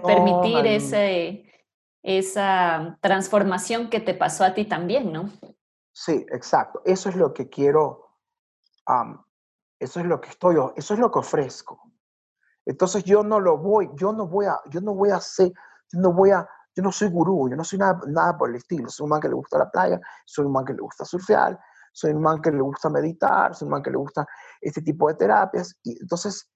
permitir 0.05 0.67
ese, 0.67 1.51
esa 2.03 2.99
transformación 3.01 3.89
que 3.89 4.01
te 4.01 4.13
pasó 4.13 4.45
a 4.45 4.53
ti 4.53 4.67
también, 4.67 5.11
¿no? 5.11 5.31
Sí, 5.95 6.27
exacto. 6.31 6.83
Eso 6.85 7.09
es 7.09 7.17
lo 7.17 7.33
que 7.33 7.49
quiero 7.49 8.02
eso 9.79 10.01
es 10.01 10.07
lo 10.07 10.21
que 10.21 10.31
estoy, 10.31 10.57
eso 10.77 10.95
es 10.95 11.01
lo 11.01 11.11
que 11.11 11.19
ofrezco. 11.19 11.93
Entonces 12.65 13.05
yo 13.05 13.23
no 13.23 13.41
lo 13.41 13.59
voy, 13.59 13.91
yo 13.95 14.13
no 14.13 14.27
voy 14.27 14.47
a, 14.47 14.61
yo 14.71 14.81
no 14.81 14.95
voy 14.95 15.11
a 15.11 15.17
hacer, 15.17 15.53
yo 15.93 16.01
no 16.01 16.13
voy 16.13 16.31
a, 16.31 16.49
yo 16.75 16.83
no 16.83 16.93
soy 16.93 17.09
gurú, 17.09 17.51
yo 17.51 17.57
no 17.57 17.65
soy 17.65 17.79
nada, 17.79 18.01
nada 18.07 18.37
por 18.37 18.51
el 18.51 18.57
estilo. 18.57 18.89
Soy 18.89 19.05
un 19.05 19.11
man 19.11 19.21
que 19.21 19.29
le 19.29 19.35
gusta 19.35 19.59
la 19.59 19.71
playa, 19.71 20.01
soy 20.25 20.47
un 20.47 20.53
man 20.53 20.65
que 20.65 20.73
le 20.73 20.81
gusta 20.81 21.05
surfear, 21.05 21.59
soy 21.93 22.13
un 22.13 22.23
man 22.23 22.41
que 22.41 22.51
le 22.51 22.61
gusta 22.61 22.89
meditar, 22.89 23.55
soy 23.55 23.67
un 23.67 23.73
man 23.73 23.83
que 23.83 23.91
le 23.91 23.97
gusta 23.97 24.27
este 24.61 24.83
tipo 24.83 25.09
de 25.09 25.15
terapias. 25.15 25.77
Y 25.83 26.01
entonces, 26.01 26.49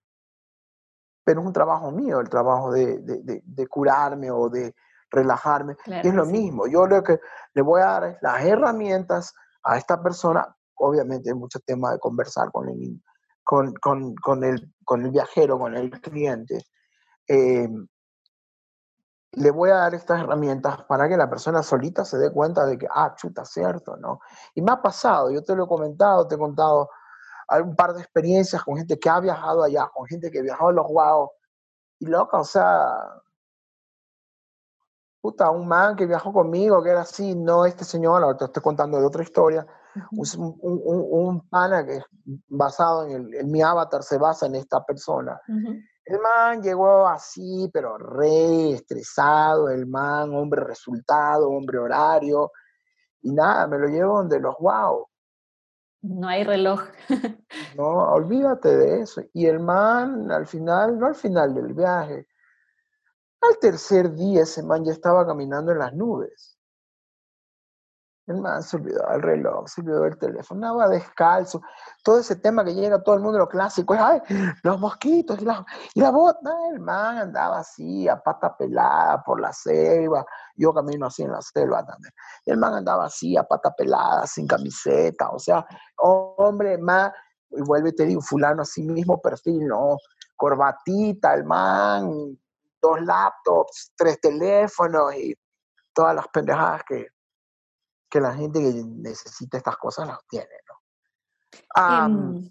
pero 1.25 1.41
es 1.41 1.47
un 1.47 1.53
trabajo 1.53 1.91
mío, 1.91 2.21
el 2.21 2.29
trabajo 2.29 2.73
de, 2.73 3.01
de, 3.01 3.43
de, 3.45 3.67
curarme 3.67 4.31
o 4.31 4.49
de 4.49 4.75
relajarme. 5.11 5.77
y 5.87 6.09
es 6.09 6.15
lo 6.15 6.25
mismo. 6.25 6.67
Yo 6.67 6.87
lo 6.87 7.03
que 7.03 7.21
le 7.55 7.63
voy 7.63 7.81
a 7.83 7.87
dar 7.87 8.05
es 8.05 8.17
las 8.23 8.45
herramientas 8.45 9.35
a 9.65 9.77
esta 9.77 10.01
persona 10.01 10.56
obviamente 10.77 11.31
hay 11.31 11.37
mucho 11.37 11.61
tema 11.61 11.93
de 11.93 11.99
conversar 11.99 12.51
con 12.53 12.69
el, 12.69 13.03
con, 13.45 13.75
con, 13.75 14.15
con 14.17 14.45
el, 14.45 14.75
con 14.85 15.05
el 15.05 15.11
viajero, 15.11 15.59
con 15.59 15.77
el 15.77 15.91
cliente. 16.01 16.65
Em, 17.27 17.87
le 19.33 19.51
voy 19.51 19.71
a 19.71 19.77
dar 19.77 19.95
estas 19.95 20.23
herramientas 20.23 20.83
para 20.85 21.09
que 21.09 21.17
la 21.17 21.29
persona 21.29 21.63
solita 21.63 22.05
se 22.05 22.19
dé 22.19 22.33
cuenta 22.33 22.65
de 22.65 22.79
que, 22.79 22.87
ah, 22.91 23.15
chuta, 23.17 23.45
cierto, 23.45 23.97
¿no? 23.97 24.21
Y 24.55 24.63
me 24.63 24.73
ha 24.73 24.81
pasado, 24.81 25.31
yo 25.31 25.43
te 25.43 25.55
lo 25.55 25.65
he 25.65 25.69
comentado, 25.69 26.27
te 26.27 26.37
he 26.37 26.39
contado 26.39 26.89
un 27.51 27.77
par 27.77 27.95
de 27.95 28.01
experiencias 28.01 28.63
con 28.65 28.77
gente 28.77 28.99
que 28.99 29.09
ha 29.09 29.21
viajado 29.21 29.63
allá, 29.63 29.89
con 29.93 30.07
gente 30.07 30.31
que 30.31 30.43
viajó 30.43 30.69
a 30.69 30.73
los 30.73 30.87
guau, 30.87 31.31
y 31.99 32.07
loca, 32.07 32.39
o 32.39 32.45
sea, 32.45 33.23
puta, 35.21 35.51
un 35.51 35.67
man 35.69 35.97
que 35.97 36.07
viajó 36.07 36.33
conmigo, 36.33 36.83
que 36.83 36.91
era 36.91 37.03
así, 37.03 37.35
no 37.35 37.67
este 37.67 37.85
señor, 37.85 38.23
ahora 38.23 38.37
te 38.39 38.45
estoy 38.47 38.63
contando 38.63 38.99
de 38.99 39.07
otra 39.07 39.23
historia, 39.23 39.67
un, 40.13 40.59
un, 40.61 41.49
pana 41.49 41.85
que 41.87 42.01
basado 42.49 43.07
en, 43.07 43.35
el, 43.35 43.47
mi 43.47 43.63
avatar 43.63 44.03
se 44.03 44.19
basa 44.19 44.47
en 44.47 44.57
esta 44.57 44.85
persona. 44.85 45.41
El 46.05 46.21
man 46.21 46.63
llegó 46.63 47.09
así, 47.09 47.69
pero 47.73 47.99
re 47.99 48.73
estresado, 48.73 49.69
el 49.69 49.87
man, 49.87 50.35
hombre 50.35 50.63
resultado, 50.65 51.49
hombre 51.49 51.79
horario, 51.79 52.53
y 53.23 53.33
nada, 53.33 53.67
me 53.67 53.79
lo 53.79 53.89
llevo 53.89 54.19
donde 54.19 54.39
los 54.39 54.55
wow. 54.61 55.09
No 56.03 56.29
hay 56.29 56.45
reloj. 56.45 56.81
no, 57.77 58.13
olvídate 58.13 58.77
de 58.77 59.01
eso. 59.01 59.23
Y 59.33 59.47
el 59.47 59.59
man, 59.59 60.31
al 60.31 60.47
final, 60.47 60.99
no 60.99 61.07
al 61.07 61.17
final 61.17 61.55
del 61.55 61.75
viaje, 61.75 62.29
al 63.41 63.59
tercer 63.59 64.13
día 64.13 64.43
ese 64.43 64.63
man 64.63 64.85
ya 64.85 64.93
estaba 64.93 65.27
caminando 65.27 65.73
en 65.73 65.79
las 65.79 65.93
nubes. 65.95 66.56
El 68.27 68.41
man 68.41 68.61
se 68.61 68.77
olvidó 68.77 69.09
el 69.11 69.23
reloj, 69.23 69.69
se 69.69 69.81
olvidó 69.83 70.05
el 70.05 70.19
teléfono, 70.19 70.67
andaba 70.67 70.89
descalzo. 70.89 71.63
Todo 72.03 72.19
ese 72.19 72.35
tema 72.35 72.65
que 72.65 72.75
llega 72.75 72.97
a 72.97 73.03
todo 73.03 73.15
el 73.15 73.21
mundo, 73.21 73.39
lo 73.39 73.49
clásico, 73.49 73.95
es 73.95 74.01
ay, 74.01 74.21
los 74.65 74.81
mosquitos 74.81 75.41
y 75.41 75.45
la, 75.45 75.65
y 75.95 76.01
la 76.01 76.11
bota. 76.11 76.51
El 76.73 76.81
man 76.81 77.19
andaba 77.19 77.59
así, 77.59 78.09
a 78.09 78.21
pata 78.21 78.57
pelada 78.57 79.23
por 79.23 79.41
la 79.41 79.53
selva. 79.53 80.27
Yo 80.57 80.75
camino 80.75 81.07
así 81.07 81.23
en 81.23 81.31
la 81.31 81.41
selva 81.41 81.87
también. 81.87 82.13
el 82.47 82.57
man 82.57 82.75
andaba 82.75 83.05
así, 83.05 83.37
a 83.37 83.45
pata 83.45 83.73
pelada, 83.77 84.27
sin 84.27 84.49
camiseta. 84.49 85.31
O 85.31 85.39
sea, 85.39 85.65
hombre, 85.99 86.79
más, 86.79 87.13
y 87.51 87.63
vuelve 87.63 87.93
te 87.93 88.07
digo, 88.07 88.21
fulano 88.21 88.63
así 88.63 88.83
mismo 88.83 89.21
perfil, 89.21 89.69
¿no? 89.69 89.99
Corbatita, 90.35 91.33
el 91.35 91.45
man, 91.45 92.37
dos 92.83 93.01
laptops, 93.03 93.93
tres 93.97 94.21
teléfonos 94.21 95.15
y 95.15 95.33
todas 95.95 96.17
las 96.17 96.27
pendejadas 96.29 96.83
que 96.89 97.16
que 98.09 98.21
la 98.21 98.35
gente 98.35 98.61
que 98.61 98.85
necesita 98.85 99.57
estas 99.57 99.77
cosas 99.77 100.07
las 100.07 100.19
tiene, 100.29 100.47
¿no? 100.69 102.05
Em, 102.05 102.51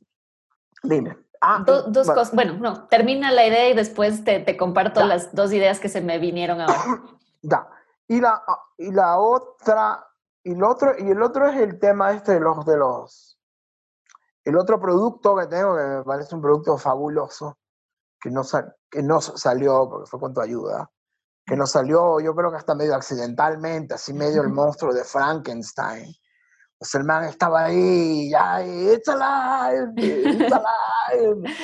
dime. 0.84 1.18
Ah, 1.42 1.64
dos 1.66 2.08
cosas. 2.08 2.34
Bueno, 2.34 2.54
no, 2.54 2.88
termina 2.88 3.32
la 3.32 3.46
idea 3.46 3.70
y 3.70 3.76
después 3.76 4.24
te, 4.24 4.40
te 4.40 4.58
comparto 4.58 5.06
las 5.06 5.34
dos 5.36 5.54
ideas 5.54 5.80
que 5.80 5.90
se 5.90 6.02
me 6.02 6.20
vinieron 6.20 6.62
ahora. 6.62 6.76
Ya. 7.48 7.70
Y 8.08 8.22
la, 8.22 8.44
ah, 8.48 8.60
y 8.76 8.92
la 8.92 9.20
otra, 9.20 10.08
y 10.44 10.54
el 10.54 10.64
otro, 10.64 10.94
y 10.98 11.12
el 11.12 11.22
otro 11.22 11.48
es 11.48 11.58
el 11.58 11.78
tema 11.78 12.12
este 12.12 12.34
de 12.34 12.40
los, 12.40 12.66
de 12.66 12.76
los, 12.76 13.40
el 14.44 14.58
otro 14.58 14.80
producto 14.80 15.36
que 15.36 15.46
tengo, 15.46 15.76
que 15.76 15.84
me 15.84 16.04
parece 16.04 16.34
un 16.34 16.42
producto 16.42 16.76
fabuloso, 16.80 17.60
que 18.20 18.32
no, 18.32 18.42
que 18.90 19.04
no 19.04 19.22
salió 19.22 19.88
porque 19.88 20.10
fue 20.10 20.20
con 20.20 20.34
tu 20.34 20.42
ayuda, 20.42 20.90
que 21.46 21.56
nos 21.56 21.72
salió, 21.72 22.20
yo 22.20 22.36
creo 22.36 22.52
que 22.52 22.58
hasta 22.58 22.76
medio 22.76 22.96
accidentalmente, 22.96 23.94
así 23.94 24.14
medio 24.14 24.42
el 24.42 24.50
monstruo 24.50 24.94
de 24.94 25.04
Frankenstein. 25.04 26.14
Pues 26.78 26.94
el 26.96 27.04
man 27.04 27.24
estaba 27.26 27.66
ahí, 27.66 28.30
ya, 28.32 28.64
it's 28.64 29.08
alive, 29.08 29.94
it's 29.98 30.52
alive. 30.52 31.56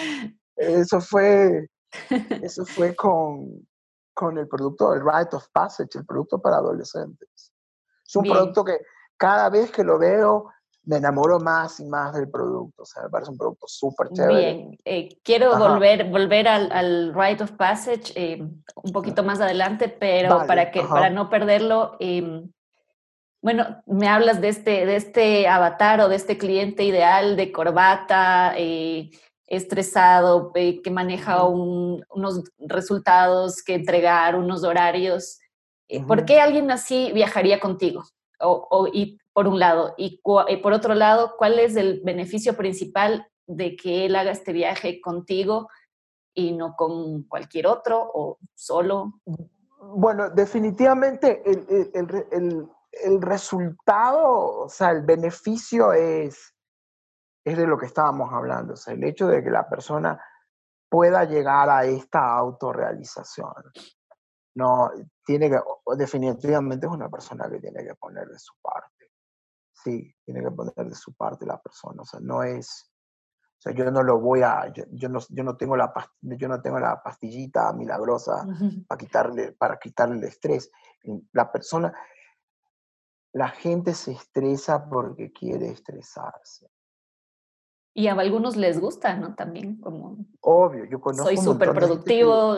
Eso 0.55 1.01
fue, 1.01 1.67
Eso 2.41 2.65
fue 2.65 2.95
con, 2.95 3.67
con 4.13 4.37
el 4.37 4.47
producto, 4.47 4.93
el 4.93 5.01
Rite 5.01 5.35
of 5.35 5.47
Passage, 5.51 5.97
el 5.97 6.05
producto 6.05 6.41
para 6.41 6.57
adolescentes. 6.57 7.53
Es 8.05 8.15
un 8.15 8.23
producto 8.23 8.63
que 8.63 8.79
cada 9.17 9.49
vez 9.49 9.71
que 9.71 9.83
lo 9.83 9.97
veo 9.97 10.49
me 10.83 10.97
enamoro 10.97 11.39
más 11.39 11.79
y 11.79 11.85
más 11.85 12.13
del 12.13 12.29
producto. 12.29 12.83
O 12.83 12.85
sea, 12.85 13.03
me 13.03 13.09
parece 13.09 13.31
un 13.31 13.37
producto 13.37 13.67
súper 13.67 14.09
chévere. 14.09 14.53
Bien, 14.53 14.77
eh, 14.85 15.09
quiero 15.23 15.57
volver, 15.57 16.09
volver 16.09 16.47
al, 16.47 16.71
al 16.71 17.13
Rite 17.13 17.43
of 17.43 17.51
Passage 17.51 18.13
eh, 18.15 18.41
un 18.41 18.91
poquito 18.91 19.23
más 19.23 19.39
adelante, 19.39 19.89
pero 19.89 20.45
para, 20.47 20.71
que, 20.71 20.81
para 20.81 21.09
no 21.09 21.29
perderlo, 21.29 21.97
em, 21.99 22.51
bueno, 23.41 23.83
me 23.85 24.07
hablas 24.07 24.41
de 24.41 24.49
este, 24.49 24.85
de 24.85 24.95
este 24.95 25.47
avatar 25.47 26.01
o 26.01 26.09
de 26.09 26.15
este 26.15 26.37
cliente 26.37 26.83
ideal 26.83 27.35
de 27.35 27.51
corbata, 27.51 28.53
eh, 28.57 29.09
estresado, 29.47 30.51
que 30.53 30.91
maneja 30.91 31.43
unos 31.43 32.43
resultados 32.57 33.61
que 33.61 33.73
entregar, 33.75 34.35
unos 34.37 34.63
horarios. 34.63 35.39
¿Por 36.07 36.23
qué 36.23 36.39
alguien 36.39 36.71
así 36.71 37.11
viajaría 37.11 37.59
contigo? 37.59 38.05
O, 38.39 38.87
y 38.91 39.17
por 39.33 39.47
un 39.47 39.59
lado. 39.59 39.93
Y, 39.97 40.21
por 40.23 40.73
otro 40.73 40.93
lado, 40.93 41.35
¿cuál 41.37 41.59
es 41.59 41.75
el 41.75 42.01
beneficio 42.03 42.55
principal 42.55 43.27
de 43.47 43.75
que 43.75 44.05
él 44.05 44.15
haga 44.15 44.31
este 44.31 44.53
viaje 44.53 45.01
contigo 45.01 45.69
y 46.33 46.53
no 46.53 46.75
con 46.75 47.23
cualquier 47.23 47.67
otro 47.67 47.99
o 48.13 48.37
solo? 48.55 49.13
Bueno, 49.79 50.29
definitivamente 50.29 51.41
el, 51.45 53.21
resultado, 53.21 54.63
o 54.63 54.69
sea, 54.69 54.91
el 54.91 55.01
beneficio 55.01 55.93
es, 55.93 56.53
es 57.43 57.57
de 57.57 57.67
lo 57.67 57.77
que 57.77 57.87
estábamos 57.87 58.31
hablando, 58.31 58.73
o 58.73 58.77
sea, 58.77 58.93
el 58.93 59.03
hecho 59.03 59.27
de 59.27 59.43
que 59.43 59.49
la 59.49 59.67
persona 59.67 60.21
pueda 60.89 61.23
llegar 61.23 61.69
a 61.69 61.85
esta 61.85 62.35
autorrealización. 62.35 63.53
No, 64.53 64.91
tiene 65.25 65.49
que, 65.49 65.57
definitivamente 65.95 66.85
es 66.85 66.91
una 66.91 67.09
persona 67.09 67.49
que 67.49 67.59
tiene 67.59 67.85
que 67.85 67.95
poner 67.95 68.27
de 68.27 68.37
su 68.37 68.53
parte 68.61 68.90
sí, 69.83 70.13
tiene 70.23 70.41
que 70.41 70.51
poner 70.51 70.73
de 70.75 70.95
su 70.95 71.13
parte 71.13 71.45
la 71.45 71.61
persona. 71.61 72.01
O 72.01 72.05
sea, 72.05 72.19
no 72.19 72.43
es, 72.43 72.91
o 73.57 73.61
sea, 73.61 73.73
yo 73.73 73.89
no 73.91 74.03
lo 74.03 74.19
voy 74.19 74.41
a, 74.41 74.71
yo, 74.73 75.09
no, 75.09 75.19
yo, 75.29 75.43
no, 75.43 75.55
tengo 75.55 75.77
la, 75.77 75.93
yo 76.21 76.47
no 76.47 76.61
tengo 76.61 76.79
la 76.79 77.01
pastillita 77.01 77.71
milagrosa 77.73 78.45
para, 78.87 78.97
quitarle, 78.97 79.51
para 79.53 79.77
quitarle 79.77 80.17
el 80.17 80.23
estrés. 80.23 80.71
La 81.33 81.51
persona, 81.51 81.93
la 83.33 83.49
gente 83.49 83.93
se 83.93 84.11
estresa 84.11 84.89
porque 84.89 85.31
quiere 85.31 85.69
estresarse. 85.69 86.69
Y 87.93 88.07
a 88.07 88.13
algunos 88.13 88.55
les 88.55 88.79
gusta, 88.79 89.15
¿no? 89.15 89.35
También 89.35 89.81
como... 89.81 90.15
Obvio, 90.39 90.85
yo 90.85 91.01
conozco... 91.01 91.25
Soy 91.25 91.37
súper 91.37 91.73
productivo. 91.73 92.55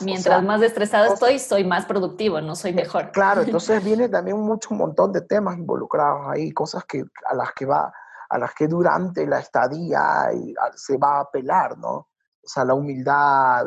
mientras 0.00 0.42
más 0.42 0.62
estresado 0.62 1.12
estoy, 1.12 1.38
soy 1.38 1.64
más 1.64 1.84
productivo, 1.84 2.40
no 2.40 2.56
soy 2.56 2.72
mejor. 2.72 3.10
Claro, 3.12 3.42
entonces 3.46 3.84
viene 3.84 4.08
también 4.08 4.40
mucho 4.40 4.70
un 4.70 4.78
montón 4.78 5.12
de 5.12 5.20
temas 5.20 5.58
involucrados 5.58 6.26
ahí, 6.28 6.52
cosas 6.52 6.84
que, 6.86 7.04
a 7.26 7.34
las 7.34 7.52
que 7.52 7.66
va, 7.66 7.92
a 8.30 8.38
las 8.38 8.54
que 8.54 8.66
durante 8.66 9.26
la 9.26 9.40
estadía 9.40 10.30
se 10.74 10.96
va 10.96 11.18
a 11.18 11.20
apelar, 11.20 11.76
¿no? 11.76 11.92
O 11.92 12.50
sea, 12.50 12.64
la 12.64 12.72
humildad, 12.72 13.66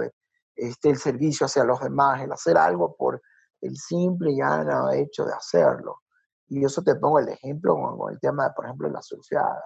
este, 0.55 0.89
el 0.89 0.97
servicio 0.97 1.45
hacia 1.45 1.63
los 1.63 1.79
demás, 1.81 2.19
el 2.19 2.31
hacer 2.31 2.57
algo 2.57 2.95
por 2.95 3.21
el 3.61 3.77
simple 3.77 4.31
y 4.31 4.37
llano 4.37 4.91
hecho 4.91 5.23
de 5.23 5.33
hacerlo. 5.33 5.99
Y 6.47 6.65
eso 6.65 6.81
te 6.81 6.95
pongo 6.95 7.19
el 7.19 7.29
ejemplo 7.29 7.75
con, 7.75 8.11
el 8.11 8.19
tema, 8.19 8.45
de, 8.45 8.53
por 8.55 8.65
ejemplo, 8.65 8.87
de 8.87 8.95
la 8.95 9.03
surfeada 9.03 9.63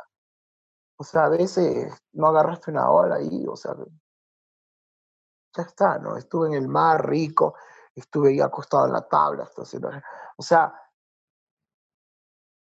o 0.98 1.04
sea, 1.04 1.26
a 1.26 1.30
veces 1.30 1.94
no 2.14 2.28
agarraste 2.28 2.72
una 2.72 2.90
ola 2.90 3.16
ahí, 3.16 3.46
o 3.48 3.56
sea, 3.56 3.76
ya 5.56 5.64
está, 5.64 6.00
¿no? 6.00 6.18
Estuve 6.18 6.48
en 6.48 6.54
el 6.54 6.68
mar 6.68 7.08
rico, 7.08 7.56
estuve 7.94 8.30
ahí 8.30 8.42
acostado 8.42 8.86
en 8.86 8.94
la 8.94 9.08
tabla, 9.08 9.50
o 10.38 10.44
sea, 10.44 10.74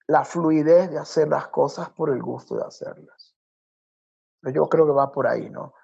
la 0.07 0.25
fluidez 0.25 0.91
de 0.91 0.99
hacer 0.99 1.29
las 1.29 1.49
cosas 1.49 1.91
por 1.91 2.11
el 2.11 2.23
gusto 2.23 2.57
de 2.57 2.65
hacerlas. 2.65 3.35
Yo 4.43 4.69
creo 4.69 4.87
que 4.87 4.93
va 4.93 5.11
por 5.11 5.27
ahí, 5.27 5.49
¿no? 5.51 5.75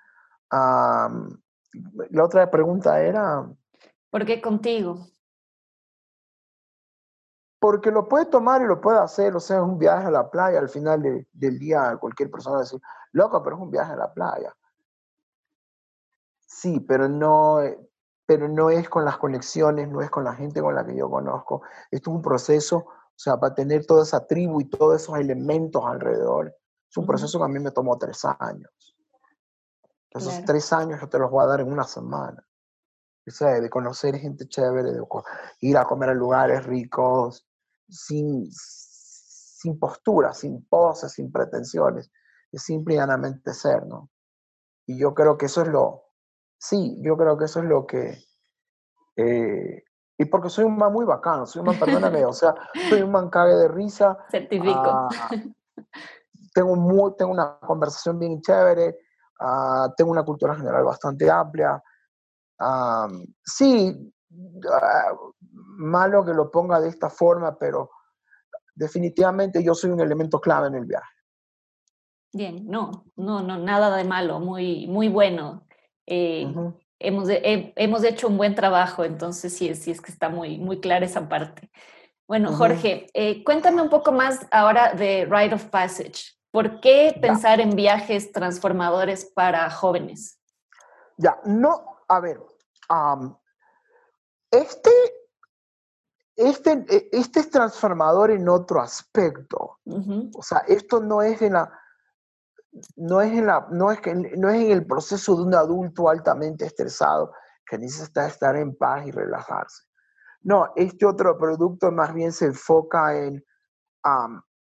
la 0.50 2.24
otra 2.24 2.50
pregunta 2.50 3.00
era... 3.00 3.48
¿Por 4.10 4.26
qué 4.26 4.42
contigo? 4.42 5.06
Porque 7.60 7.90
lo 7.90 8.08
puede 8.08 8.26
tomar 8.26 8.62
y 8.62 8.66
lo 8.66 8.80
puede 8.80 8.98
hacer, 8.98 9.36
o 9.36 9.40
sea, 9.40 9.58
es 9.58 9.62
un 9.62 9.78
viaje 9.78 10.06
a 10.06 10.10
la 10.10 10.30
playa, 10.30 10.58
al 10.58 10.70
final 10.70 11.26
del 11.30 11.58
día 11.58 11.96
cualquier 12.00 12.30
persona 12.30 12.54
va 12.54 12.60
a 12.60 12.64
decir, 12.64 12.80
loco, 13.12 13.42
pero 13.42 13.56
es 13.56 13.62
un 13.62 13.70
viaje 13.70 13.92
a 13.92 13.96
la 13.96 14.12
playa. 14.12 14.56
Sí, 16.46 16.80
pero 16.80 17.06
no, 17.06 17.60
pero 18.24 18.48
no 18.48 18.70
es 18.70 18.88
con 18.88 19.04
las 19.04 19.18
conexiones, 19.18 19.88
no 19.88 20.00
es 20.00 20.10
con 20.10 20.24
la 20.24 20.34
gente 20.34 20.62
con 20.62 20.74
la 20.74 20.86
que 20.86 20.96
yo 20.96 21.10
conozco. 21.10 21.62
Esto 21.90 22.10
es 22.10 22.16
un 22.16 22.22
proceso, 22.22 22.76
o 22.78 23.14
sea, 23.14 23.38
para 23.38 23.54
tener 23.54 23.84
toda 23.84 24.04
esa 24.04 24.26
tribu 24.26 24.62
y 24.62 24.70
todos 24.70 25.02
esos 25.02 25.18
elementos 25.18 25.84
alrededor, 25.84 26.56
es 26.88 26.96
un 26.96 27.06
proceso 27.06 27.38
que 27.38 27.44
a 27.44 27.48
mí 27.48 27.58
me 27.58 27.72
tomó 27.72 27.98
tres 27.98 28.24
años. 28.38 28.96
Esos 30.10 30.44
tres 30.44 30.72
años 30.72 31.00
yo 31.00 31.08
te 31.08 31.18
los 31.18 31.30
voy 31.30 31.44
a 31.44 31.48
dar 31.48 31.60
en 31.60 31.70
una 31.70 31.84
semana. 31.84 32.44
O 33.28 33.30
sea, 33.30 33.60
de 33.60 33.70
conocer 33.70 34.16
gente 34.16 34.48
chévere, 34.48 34.92
de 34.92 35.02
ir 35.60 35.76
a 35.76 35.84
comer 35.84 36.08
a 36.08 36.14
lugares 36.14 36.64
ricos, 36.64 37.46
sin, 37.90 38.46
sin 38.50 39.78
postura, 39.78 40.32
sin 40.32 40.64
poses, 40.66 41.12
sin 41.12 41.30
pretensiones, 41.30 42.10
es 42.52 42.62
simple 42.62 42.94
y 42.94 42.96
llanamente 42.98 43.52
ser, 43.52 43.86
¿no? 43.86 44.10
Y 44.86 44.98
yo 44.98 45.14
creo 45.14 45.36
que 45.36 45.46
eso 45.46 45.62
es 45.62 45.68
lo, 45.68 46.04
sí, 46.58 46.98
yo 47.00 47.16
creo 47.16 47.36
que 47.36 47.44
eso 47.44 47.60
es 47.60 47.66
lo 47.66 47.86
que, 47.86 48.18
eh, 49.16 49.84
y 50.18 50.24
porque 50.26 50.50
soy 50.50 50.64
un 50.64 50.76
man 50.76 50.92
muy 50.92 51.06
bacano, 51.06 51.46
soy 51.46 51.60
un 51.60 51.66
man, 51.66 51.78
perdóname, 51.78 52.24
o 52.26 52.32
sea, 52.32 52.54
soy 52.88 53.00
un 53.02 53.10
man 53.10 53.30
cague 53.30 53.54
de 53.54 53.68
risa. 53.68 54.18
Certifico. 54.30 54.82
Ah, 54.84 55.08
tengo, 56.54 56.76
muy, 56.76 57.14
tengo 57.16 57.32
una 57.32 57.58
conversación 57.60 58.18
bien 58.18 58.40
chévere, 58.42 58.98
ah, 59.40 59.90
tengo 59.96 60.10
una 60.10 60.22
cultura 60.22 60.54
general 60.54 60.84
bastante 60.84 61.30
amplia. 61.30 61.82
sí, 63.42 64.12
ah, 64.72 65.12
malo 65.52 66.24
que 66.24 66.32
lo 66.32 66.50
ponga 66.50 66.80
de 66.80 66.88
esta 66.88 67.10
forma, 67.10 67.56
pero 67.58 67.90
definitivamente 68.74 69.62
yo 69.62 69.74
soy 69.74 69.90
un 69.90 70.00
elemento 70.00 70.40
clave 70.40 70.68
en 70.68 70.74
el 70.76 70.84
viaje. 70.84 71.12
Bien, 72.32 72.66
no, 72.68 73.06
no, 73.16 73.42
no, 73.42 73.58
nada 73.58 73.96
de 73.96 74.04
malo, 74.04 74.38
muy, 74.38 74.86
muy 74.86 75.08
bueno. 75.08 75.66
Eh, 76.06 76.46
hemos, 76.98 77.28
hemos 77.28 78.04
hecho 78.04 78.28
un 78.28 78.36
buen 78.36 78.54
trabajo, 78.54 79.04
entonces 79.04 79.52
sí, 79.56 79.74
sí 79.74 79.90
es 79.90 80.00
que 80.00 80.12
está 80.12 80.28
muy, 80.28 80.58
muy 80.58 80.80
clara 80.80 81.04
esa 81.04 81.28
parte. 81.28 81.70
Bueno, 82.28 82.52
Jorge, 82.52 83.08
eh, 83.12 83.42
cuéntame 83.42 83.82
un 83.82 83.88
poco 83.88 84.12
más 84.12 84.46
ahora 84.52 84.94
de 84.94 85.26
Rite 85.28 85.56
of 85.56 85.64
Passage. 85.64 86.36
¿Por 86.52 86.80
qué 86.80 87.18
pensar 87.20 87.60
en 87.60 87.70
viajes 87.70 88.30
transformadores 88.30 89.24
para 89.24 89.68
jóvenes? 89.68 90.40
Ya, 91.16 91.40
no, 91.44 91.98
a 92.06 92.20
ver, 92.20 92.40
este 94.50 94.90
este, 96.40 96.84
e, 96.88 97.08
este 97.12 97.40
es 97.40 97.50
transformador 97.50 98.30
en 98.30 98.48
otro 98.48 98.80
aspecto. 98.80 99.78
O 99.84 100.42
sea, 100.42 100.60
esto 100.60 101.00
no 101.00 101.20
es 101.20 101.42
en 101.42 101.52
la, 101.52 101.70
no 102.96 103.20
es 103.20 103.32
en 103.32 103.46
la, 103.46 103.66
no 103.70 103.90
es 103.90 104.00
que, 104.00 104.14
no 104.14 104.48
es 104.48 104.62
en 104.62 104.70
el 104.70 104.86
proceso 104.86 105.36
de 105.36 105.42
un 105.42 105.54
adulto 105.54 106.08
altamente 106.08 106.64
estresado 106.64 107.32
que 107.66 107.76
necesita 107.76 108.26
estar 108.26 108.56
en 108.56 108.74
paz 108.74 109.06
y 109.06 109.10
relajarse. 109.10 109.84
No, 110.42 110.72
este 110.76 111.04
otro 111.04 111.36
producto 111.36 111.92
más 111.92 112.14
bien 112.14 112.32
se 112.32 112.46
enfoca 112.46 113.14
en, 113.18 113.44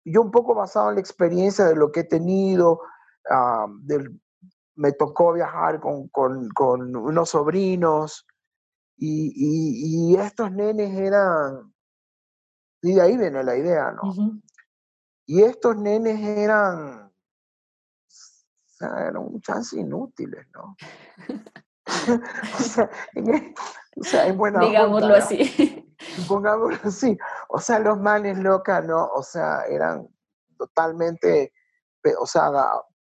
yo 0.05 0.21
un 0.21 0.31
poco 0.31 0.55
basado 0.55 0.89
en 0.89 0.95
la 0.95 1.01
experiencia 1.01 1.65
de 1.65 1.75
lo 1.75 1.91
que 1.91 2.01
he 2.01 2.05
tenido, 2.05 2.79
me 4.75 4.91
tocó 4.93 5.33
viajar 5.33 5.81
con, 5.81 6.07
con, 6.07 6.47
con 6.49 6.95
unos 6.95 7.29
sobrinos, 7.29 8.25
y, 8.97 10.13
y, 10.13 10.15
estos 10.15 10.51
nenes 10.51 10.97
eran, 10.97 11.73
y 12.81 12.95
de 12.95 13.01
ahí 13.01 13.17
viene 13.17 13.43
la 13.43 13.57
idea, 13.57 13.91
¿no? 13.91 14.41
Y 15.25 15.43
estos 15.43 15.75
nenes 15.77 16.19
eran, 16.21 17.11
eran 18.79 19.17
un 19.17 19.41
chance 19.41 19.77
inútiles, 19.77 20.47
¿no? 20.53 20.75
o, 22.59 22.63
sea, 22.63 22.89
en, 23.13 23.53
o 23.97 24.03
sea, 24.03 24.31
buena 24.33 24.59
Digámoslo 24.59 25.15
así. 25.15 25.95
Pongámoslo 26.27 26.77
así. 26.83 27.17
O 27.49 27.59
sea, 27.59 27.79
los 27.79 27.99
manes 27.99 28.37
locas, 28.37 28.85
¿no? 28.85 29.07
O 29.07 29.23
sea, 29.23 29.65
eran 29.67 30.07
totalmente, 30.57 31.53
o 32.19 32.27
sea, 32.27 32.51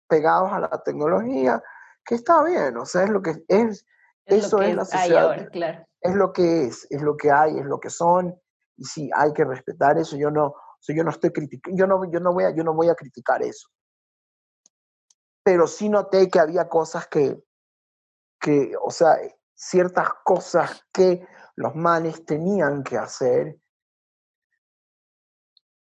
pegados 0.07 0.51
a 0.51 0.59
la 0.59 0.83
tecnología, 0.83 1.63
que 2.03 2.15
está 2.15 2.43
bien, 2.43 2.75
o 2.77 2.85
sea, 2.85 3.03
es 3.03 3.09
lo 3.09 3.21
que 3.21 3.43
es, 3.47 3.85
eso 4.29 4.61
es 4.61 4.75
la 4.75 4.85
sociedad. 4.85 5.49
claro. 5.51 5.85
Es 6.01 6.15
lo 6.15 6.31
que 6.31 6.65
es, 6.65 6.87
es 6.89 7.01
lo 7.01 7.17
que 7.17 7.29
hay, 7.29 7.57
es 7.57 7.65
lo 7.65 7.79
que 7.79 7.89
son, 7.89 8.33
y 8.77 8.85
sí, 8.85 9.09
hay 9.13 9.33
que 9.33 9.43
respetar 9.43 9.97
eso. 9.97 10.15
Yo 10.15 10.31
no, 10.31 10.55
yo 10.87 11.03
no 11.03 11.09
estoy 11.09 11.31
criticando, 11.31 11.77
yo 11.77 11.87
no, 11.87 12.09
yo, 12.09 12.19
no 12.19 12.33
voy 12.33 12.45
a, 12.45 12.55
yo 12.55 12.63
no 12.63 12.73
voy 12.73 12.89
a 12.89 12.95
criticar 12.95 13.43
eso. 13.43 13.67
Pero 15.43 15.67
sí 15.67 15.89
noté 15.89 16.29
que 16.29 16.39
había 16.39 16.69
cosas 16.69 17.07
que, 17.07 17.43
que, 18.39 18.73
o 18.81 18.91
sea, 18.91 19.17
ciertas 19.53 20.09
cosas 20.23 20.85
que 20.93 21.27
los 21.55 21.75
manes 21.75 22.25
tenían 22.25 22.83
que 22.83 22.97
hacer, 22.97 23.59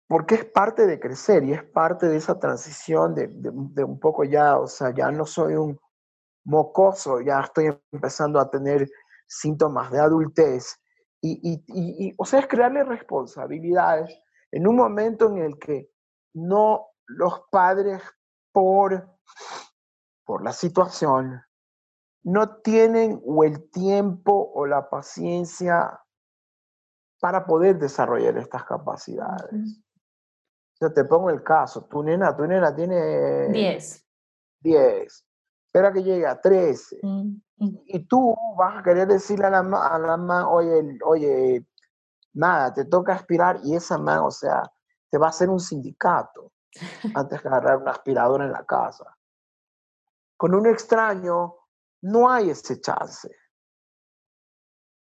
porque 0.08 0.36
es 0.36 0.44
parte 0.44 0.86
de 0.86 1.00
crecer 1.00 1.42
y 1.42 1.52
es 1.52 1.64
parte 1.64 2.06
de 2.06 2.16
esa 2.16 2.38
transición 2.38 3.14
de, 3.14 3.28
de, 3.28 3.82
un 3.82 3.98
poco 3.98 4.22
ya, 4.22 4.56
o 4.56 4.68
sea, 4.68 4.94
ya 4.94 5.10
no 5.10 5.26
soy 5.26 5.54
un 5.54 5.80
mocoso, 6.46 7.20
ya 7.20 7.40
estoy 7.40 7.76
empezando 7.92 8.40
a 8.40 8.50
tener 8.50 8.88
síntomas 9.26 9.90
de 9.90 10.00
adultez. 10.00 10.80
Y, 11.20 11.40
y, 11.42 11.64
y, 12.08 12.14
o 12.16 12.24
sea, 12.24 12.40
es 12.40 12.46
crearle 12.46 12.84
responsabilidades 12.84 14.18
en 14.52 14.66
un 14.66 14.76
momento 14.76 15.26
en 15.28 15.38
el 15.38 15.58
que 15.58 15.90
no 16.34 16.86
los 17.06 17.42
padres 17.50 18.02
por, 18.52 19.08
por 20.24 20.42
la 20.44 20.52
situación 20.52 21.42
no 22.22 22.56
tienen 22.56 23.22
o 23.24 23.44
el 23.44 23.70
tiempo 23.70 24.50
o 24.54 24.66
la 24.66 24.90
paciencia 24.90 26.00
para 27.20 27.46
poder 27.46 27.78
desarrollar 27.78 28.36
estas 28.36 28.64
capacidades. 28.64 29.80
Yo 30.80 30.92
te 30.92 31.04
pongo 31.04 31.30
el 31.30 31.42
caso, 31.42 31.84
tu 31.84 32.02
nena, 32.02 32.36
tu 32.36 32.44
nena 32.46 32.74
tiene 32.74 33.48
10. 33.48 34.06
10. 34.60 35.26
Espera 35.76 35.92
que 35.92 36.02
llegue 36.02 36.26
a 36.26 36.40
13. 36.40 37.00
Mm, 37.02 37.36
mm. 37.58 37.78
Y 37.84 37.98
tú 38.06 38.34
vas 38.56 38.78
a 38.78 38.82
querer 38.82 39.06
decirle 39.06 39.44
a 39.44 39.50
la 39.50 39.62
mamá, 39.62 40.48
oye, 40.48 40.98
oye, 41.04 41.66
nada, 42.32 42.72
te 42.72 42.86
toca 42.86 43.12
aspirar 43.12 43.60
y 43.62 43.76
esa 43.76 43.98
mamá, 43.98 44.24
o 44.24 44.30
sea, 44.30 44.62
te 45.10 45.18
va 45.18 45.26
a 45.26 45.28
hacer 45.28 45.50
un 45.50 45.60
sindicato 45.60 46.50
antes 47.14 47.42
de 47.42 47.48
agarrar 47.50 47.76
una 47.76 47.90
aspiradora 47.90 48.46
en 48.46 48.52
la 48.52 48.64
casa. 48.64 49.04
Con 50.38 50.54
un 50.54 50.66
extraño 50.66 51.56
no 52.00 52.30
hay 52.30 52.48
ese 52.48 52.80
chance. 52.80 53.30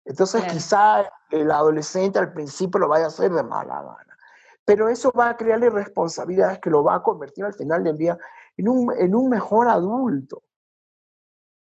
Entonces 0.07 0.45
quizá 0.51 1.05
el 1.31 1.51
adolescente 1.51 2.19
al 2.19 2.33
principio 2.33 2.81
lo 2.81 2.89
vaya 2.89 3.05
a 3.05 3.09
hacer 3.09 3.31
de 3.31 3.43
mala 3.43 3.83
gana, 3.83 4.17
pero 4.65 4.89
eso 4.89 5.13
va 5.13 5.29
a 5.29 5.37
crearle 5.37 5.69
responsabilidades 5.69 6.59
que 6.61 6.71
lo 6.71 6.83
va 6.83 6.95
a 6.95 7.03
convertir 7.03 7.45
al 7.45 7.53
final 7.53 7.85
del 7.85 7.99
día 7.99 8.19
en 8.57 8.69
un, 8.69 8.95
en 8.97 9.15
un 9.15 9.29
mejor 9.29 9.69
adulto. 9.69 10.43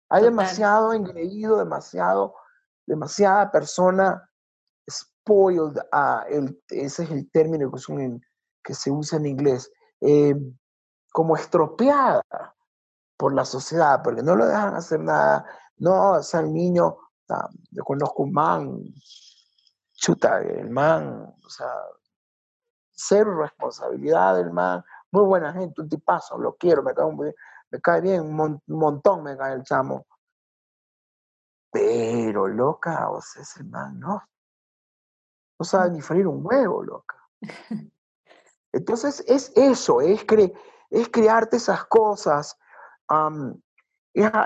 Hay 0.10 0.24
demasiado 0.24 0.94
engreído, 0.94 1.58
demasiado, 1.58 2.36
demasiada 2.86 3.52
persona 3.52 4.30
spoiled, 4.90 5.78
uh, 5.92 6.24
el, 6.30 6.62
ese 6.70 7.04
es 7.04 7.12
el 7.12 7.30
término 7.32 7.70
que, 7.72 8.20
que 8.64 8.74
se 8.74 8.90
usa 8.90 9.18
en 9.18 9.26
inglés, 9.26 9.70
eh, 10.02 10.36
como 11.12 11.36
estropeada 11.36 12.24
por 13.18 13.34
la 13.34 13.44
sociedad, 13.44 14.02
porque 14.04 14.24
no 14.24 14.36
lo 14.36 14.46
dejan 14.46 14.76
hacer 14.76 15.00
nada. 15.00 15.46
No, 15.78 16.12
o 16.12 16.24
sea, 16.24 16.40
el 16.42 16.54
niño, 16.54 16.98
yo 17.72 17.84
conozco 17.84 18.24
un 18.24 18.32
man, 18.32 18.84
chuta, 19.94 20.40
el 20.42 20.70
man, 20.70 21.36
o 21.44 21.50
sea, 21.50 21.72
cero 22.92 23.42
responsabilidad 23.42 24.36
del 24.36 24.52
man, 24.52 24.84
muy 25.12 25.24
buena 25.24 25.54
gente, 25.54 25.82
un 25.82 25.90
tipazo, 25.90 26.38
lo 26.38 26.56
quiero, 26.56 26.84
me 26.84 26.94
cae, 26.94 27.06
me 27.72 27.82
cae 27.82 28.02
bien, 28.02 28.22
un, 28.22 28.62
montón 28.68 29.24
me 29.24 29.38
cae 29.38 29.54
el 29.54 29.64
chamo. 29.64 30.06
Pero 31.72 32.48
loca, 32.48 33.10
o 33.10 33.22
sea, 33.22 33.42
ese 33.42 33.64
man 33.64 34.00
no. 34.00 34.24
No 35.60 35.66
sabe 35.66 35.92
ni 35.92 36.02
freír 36.02 36.28
un 36.28 36.46
huevo, 36.46 36.84
loca. 36.84 37.18
Entonces 38.72 39.24
es 39.28 39.52
eso, 39.56 40.02
es, 40.02 40.24
cre 40.26 40.54
es 40.90 41.10
crearte 41.10 41.58
esas 41.58 41.86
cosas 41.86 42.58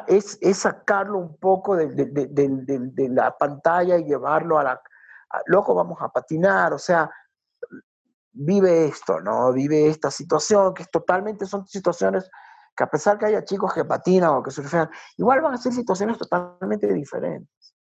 es, 0.08 0.38
es, 0.42 0.58
sacarlo 0.58 1.18
un 1.18 1.38
poco 1.38 1.76
de, 1.76 1.88
de, 1.88 2.28
de, 2.28 3.10
la 3.10 3.36
pantalla 3.38 3.98
y 3.98 4.04
llevarlo 4.04 4.60
a 4.60 4.64
la... 4.64 4.82
loco, 5.46 5.74
vamos 5.74 5.98
a 6.02 6.10
patinar, 6.10 6.74
o 6.74 6.78
sea, 6.78 7.10
vive 8.34 8.86
esto, 8.86 9.20
¿no? 9.22 9.54
Vive 9.54 9.88
esta 9.88 10.12
situación, 10.12 10.74
que 10.74 10.84
es 10.84 10.92
totalmente, 10.92 11.46
son 11.46 11.66
situaciones 11.68 12.30
que 12.82 12.86
a 12.86 12.90
pesar 12.90 13.20
que 13.20 13.28
haya 13.28 13.46
chicos 13.46 13.72
que 13.74 13.86
patinan 13.86 14.32
o 14.32 14.42
que 14.42 14.50
surfean, 14.50 14.90
igual 15.18 15.40
van 15.42 15.54
a 15.54 15.58
ser 15.58 15.72
situaciones 15.72 16.18
totalmente 16.18 16.92
diferentes. 16.92 17.76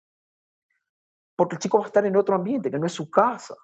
Porque 1.37 1.55
el 1.55 1.59
chico 1.59 1.77
va 1.77 1.85
a 1.85 1.87
estar 1.87 2.05
en 2.05 2.17
otro 2.17 2.35
ambiente, 2.35 2.69
que 2.69 2.77
no 2.77 2.85
es 2.85 2.91
su 2.91 3.09
casa. 3.09 3.55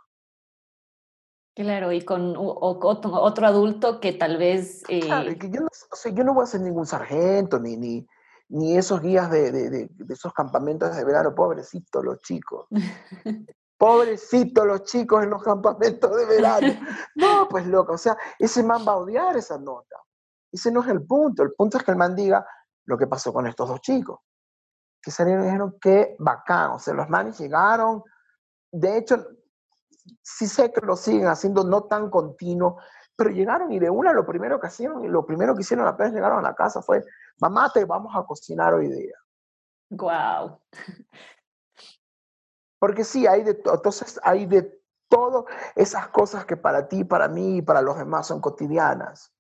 Claro, 1.54 1.92
y 1.92 2.06
con 2.06 2.36
otro, 2.38 3.46
adulto 3.46 4.00
que 4.00 4.14
tal 4.14 4.38
vez... 4.38 4.82
Claro, 4.84 5.30
eh 5.30 5.38
que 5.38 5.50
yo, 5.50 5.60
no, 5.60 5.68
yo 6.14 6.24
no 6.24 6.34
voy 6.34 6.44
a 6.44 6.48
ser 6.48 6.62
ningún 6.62 6.86
sargento, 6.86 7.60
ni, 7.60 7.76
ni, 7.76 8.08
ni 8.48 8.78
esos 8.78 9.02
guías 9.02 9.30
de, 9.30 9.52
de, 9.52 9.70
de, 9.70 10.14
esos 10.14 10.32
campamentos 10.32 10.96
de 10.96 11.04
verano, 11.04 11.36
pobrecitos 11.36 12.02
los 12.04 12.22
chicos. 12.22 12.68
Pobrecitos 13.78 14.66
los 14.66 14.84
chicos 14.84 15.22
en 15.22 15.32
los 15.32 15.44
campamentos 15.44 16.16
de 16.16 16.26
verano. 16.28 16.68
No, 17.16 17.50
pues 17.50 17.68
loco, 17.68 17.94
o 17.94 17.98
sea, 17.98 18.18
ese 18.40 18.64
man 18.64 18.86
va 18.88 18.94
a 18.94 18.98
odiar 18.98 19.36
esa 19.36 19.58
nota. 19.58 20.05
Ese 20.56 20.72
no 20.72 20.82
es 20.82 20.88
el 20.88 21.06
punto. 21.06 21.44
El 21.44 21.54
punto 21.54 21.78
es 21.78 21.84
que 21.84 21.92
el 21.92 21.98
man 21.98 22.16
diga 22.16 22.46
lo 22.86 22.98
que 22.98 23.08
pasó 23.08 23.34
con 23.34 23.46
estos 23.46 23.68
dos 23.68 23.82
chicos. 23.82 24.20
Que 25.02 25.12
salieron 25.12 25.44
y 25.44 25.48
dijeron 25.48 25.78
que 25.82 26.16
bacán. 26.18 26.72
O 26.72 26.80
sea, 26.80 26.94
los 26.94 27.10
manes 27.10 27.38
llegaron. 27.38 28.04
De 28.72 28.98
hecho, 28.98 29.28
sí 30.22 30.48
sé 30.48 30.72
que 30.72 30.80
lo 30.82 30.96
siguen 30.96 31.28
haciendo 31.28 31.66
no 31.66 31.84
tan 31.84 32.10
continuo, 32.10 32.78
pero 33.18 33.32
llegaron 33.32 33.72
y 33.74 33.80
de 33.80 33.90
una 33.90 34.14
lo 34.14 34.26
primero 34.26 34.60
que 34.60 34.68
hicieron, 34.68 35.12
lo 35.12 35.26
primero 35.26 35.54
que 35.56 35.62
hicieron 35.62 35.88
apenas 35.88 36.14
llegaron 36.14 36.40
a 36.40 36.50
la 36.50 36.56
casa 36.56 36.82
fue, 36.82 37.04
mamá, 37.40 37.70
te 37.74 37.84
vamos 37.84 38.16
a 38.16 38.24
cocinar 38.24 38.74
hoy 38.74 38.90
día. 38.90 39.16
Wow. 39.90 40.62
Porque 42.80 43.04
sí, 43.04 43.28
hay 43.28 43.44
de 43.44 43.52
entonces 43.52 44.20
hay 44.24 44.46
de 44.46 44.82
todo 45.10 45.48
esas 45.76 46.08
cosas 46.10 46.46
que 46.46 46.56
para 46.56 46.88
ti, 46.88 47.04
para 47.04 47.28
mí 47.28 47.58
y 47.58 47.62
para 47.62 47.82
los 47.82 47.98
demás 47.98 48.28
son 48.28 48.40
cotidianas. 48.40 49.35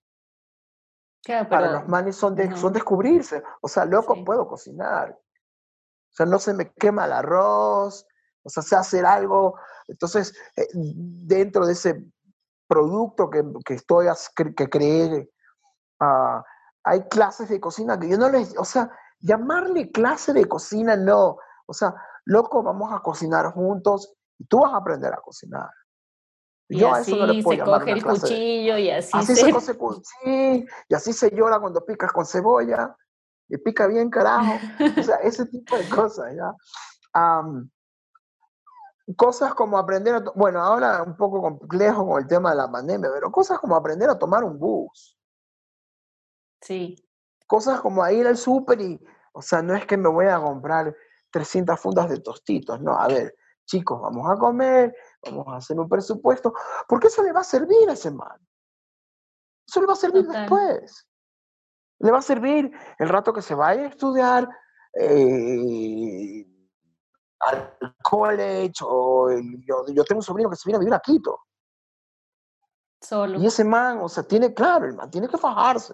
Para 1.49 1.71
los 1.71 1.87
manes 1.87 2.15
son, 2.15 2.35
de, 2.35 2.55
son 2.55 2.73
descubrirse. 2.73 3.43
O 3.61 3.67
sea, 3.67 3.85
loco, 3.85 4.15
puedo 4.23 4.47
cocinar. 4.47 5.11
O 5.11 6.15
sea, 6.15 6.25
no 6.25 6.39
se 6.39 6.53
me 6.53 6.71
quema 6.73 7.05
el 7.05 7.13
arroz, 7.13 8.05
o 8.43 8.49
sea, 8.49 8.63
sé 8.63 8.75
hacer 8.75 9.05
algo. 9.05 9.59
Entonces, 9.87 10.33
eh, 10.55 10.67
dentro 10.73 11.65
de 11.65 11.73
ese 11.73 12.05
producto 12.67 13.29
que, 13.29 13.43
que 13.65 13.73
estoy, 13.73 14.07
que 14.55 14.69
creé, 14.69 15.29
uh, 16.01 16.41
hay 16.83 17.07
clases 17.09 17.49
de 17.49 17.59
cocina 17.59 17.99
que 17.99 18.09
yo 18.09 18.17
no 18.17 18.29
les, 18.29 18.57
o 18.57 18.65
sea, 18.65 18.91
llamarle 19.19 19.91
clase 19.91 20.31
de 20.33 20.45
cocina, 20.45 20.95
no. 20.95 21.37
O 21.65 21.73
sea, 21.73 21.93
loco, 22.25 22.61
vamos 22.61 22.93
a 22.93 22.99
cocinar 22.99 23.51
juntos 23.51 24.13
y 24.37 24.45
tú 24.45 24.59
vas 24.59 24.73
a 24.73 24.77
aprender 24.77 25.11
a 25.13 25.21
cocinar. 25.21 25.69
Y 26.67 26.79
yo 26.79 26.93
así 26.93 27.11
a 27.11 27.15
eso 27.15 27.25
no 27.25 27.33
le 27.33 27.43
puedo 27.43 27.65
se 27.65 27.71
coge 27.71 27.91
el 27.91 28.03
cuchillo 28.03 28.77
y 28.77 28.89
así, 28.89 29.11
así 29.13 29.35
se... 29.35 29.61
se 29.61 29.77
cuchillo 29.77 30.65
y 30.89 30.93
así 30.93 31.13
se 31.13 31.29
llora 31.31 31.59
cuando 31.59 31.85
picas 31.85 32.11
con 32.11 32.25
cebolla 32.25 32.95
y 33.47 33.57
pica 33.57 33.87
bien 33.87 34.09
carajo. 34.09 34.53
o 34.99 35.03
sea, 35.03 35.17
ese 35.17 35.45
tipo 35.45 35.77
de 35.77 35.87
cosas, 35.89 36.33
¿ya? 36.35 36.53
cosas 39.15 39.53
como 39.53 39.77
aprender 39.77 40.15
a, 40.15 40.19
bueno, 40.35 40.59
ahora 40.59 41.03
un 41.03 41.15
poco 41.15 41.41
complejo 41.41 42.07
con 42.07 42.21
el 42.21 42.27
tema 42.27 42.51
de 42.51 42.57
la 42.57 42.71
pandemia, 42.71 43.09
pero 43.13 43.31
cosas 43.31 43.59
como 43.59 43.75
aprender 43.75 44.09
a 44.09 44.17
tomar 44.17 44.43
un 44.43 44.57
bus. 44.57 45.17
Sí. 46.61 46.95
Cosas 47.45 47.81
como 47.81 48.07
ir 48.09 48.25
al 48.25 48.37
súper 48.37 48.81
y, 48.81 48.99
o 49.33 49.41
sea, 49.41 49.61
no 49.61 49.75
es 49.75 49.85
que 49.85 49.97
me 49.97 50.09
voy 50.09 50.25
a 50.25 50.39
comprar 50.39 50.95
300 51.29 51.79
fundas 51.79 52.09
de 52.09 52.19
tostitos, 52.19 52.81
no, 52.81 52.97
a 52.97 53.07
ver, 53.07 53.35
chicos, 53.65 54.01
vamos 54.01 54.29
a 54.29 54.39
comer, 54.39 54.95
vamos 55.31 55.53
a 55.53 55.57
hacer 55.57 55.79
un 55.79 55.89
presupuesto, 55.89 56.53
porque 56.87 57.07
eso 57.07 57.23
le 57.23 57.31
va 57.31 57.41
a 57.41 57.43
servir 57.43 57.89
a 57.89 57.93
ese 57.93 58.11
man. 58.11 58.39
Eso 59.67 59.81
le 59.81 59.87
va 59.87 59.93
a 59.93 59.97
servir 59.97 60.27
después. 60.27 61.07
Le 61.99 62.11
va 62.11 62.19
a 62.19 62.21
servir 62.21 62.71
el 62.99 63.09
rato 63.09 63.33
que 63.33 63.41
se 63.41 63.55
vaya 63.55 63.83
a 63.83 63.87
estudiar, 63.87 64.47
eh, 64.93 66.45
al 67.39 67.77
college 68.01 68.73
o 68.81 69.29
yo, 69.29 69.85
yo, 69.93 70.03
tengo 70.03 70.19
un 70.19 70.23
sobrino 70.23 70.49
que 70.49 70.55
se 70.55 70.67
viene 70.67 70.77
a 70.77 70.79
vivir 70.79 70.93
a 70.93 70.99
Quito. 70.99 71.41
Solo. 73.01 73.39
Y 73.39 73.45
ese 73.45 73.63
man, 73.63 73.99
o 74.01 74.09
sea, 74.09 74.23
tiene, 74.23 74.53
claro, 74.53 74.85
el 74.85 74.95
man 74.95 75.11
tiene 75.11 75.27
que 75.27 75.37
fajarse. 75.37 75.93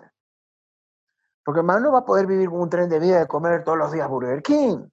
Porque 1.43 1.59
el 1.59 1.65
man 1.65 1.81
no 1.81 1.91
va 1.91 1.99
a 1.99 2.05
poder 2.05 2.27
vivir 2.27 2.49
con 2.49 2.61
un 2.61 2.69
tren 2.69 2.87
de 2.89 2.99
vida 2.99 3.19
de 3.19 3.27
comer 3.27 3.63
todos 3.63 3.77
los 3.77 3.91
días 3.91 4.07
Burger 4.07 4.41
King. 4.41 4.87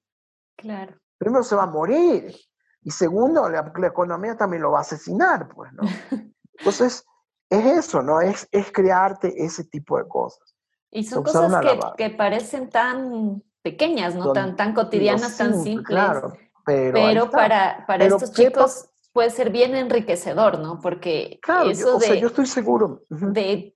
Claro. 0.57 0.97
Primero 1.18 1.45
se 1.45 1.55
va 1.55 1.64
a 1.64 1.66
morir. 1.66 2.34
Y 2.82 2.90
segundo, 2.90 3.48
la, 3.48 3.72
economía 3.86 4.36
también 4.36 4.62
lo 4.62 4.72
va 4.72 4.78
a 4.78 4.82
asesinar, 4.82 5.48
pues, 5.48 5.72
¿no? 5.72 5.82
Entonces, 6.58 7.04
es 7.50 7.66
eso, 7.66 8.02
¿no? 8.02 8.20
Es, 8.20 8.48
es 8.50 8.70
crearte 8.72 9.44
ese 9.44 9.64
tipo 9.64 9.98
de 9.98 10.06
cosas. 10.06 10.54
Y 10.90 11.04
son 11.04 11.22
cosas 11.22 11.52
que, 11.60 11.80
que, 11.96 12.10
parecen 12.10 12.70
tan 12.70 13.42
pequeñas, 13.62 14.14
no 14.14 14.32
tan, 14.32 14.56
tan 14.56 14.74
cotidianas, 14.74 15.36
tan 15.36 15.62
simples. 15.62 15.86
Claro, 15.86 16.32
pero, 16.64 17.30
para, 17.30 17.84
para 17.86 18.06
estos 18.06 18.32
chicos 18.32 18.88
puede 19.12 19.30
ser 19.30 19.50
bien 19.50 19.74
enriquecedor, 19.74 20.58
¿no? 20.58 20.80
Porque 20.80 21.38
claro, 21.42 21.70
eso 21.70 21.98
yo, 21.98 22.14
de, 22.14 22.20
yo 22.20 22.28
estoy 22.28 22.46
seguro. 22.46 23.02
De 23.08 23.74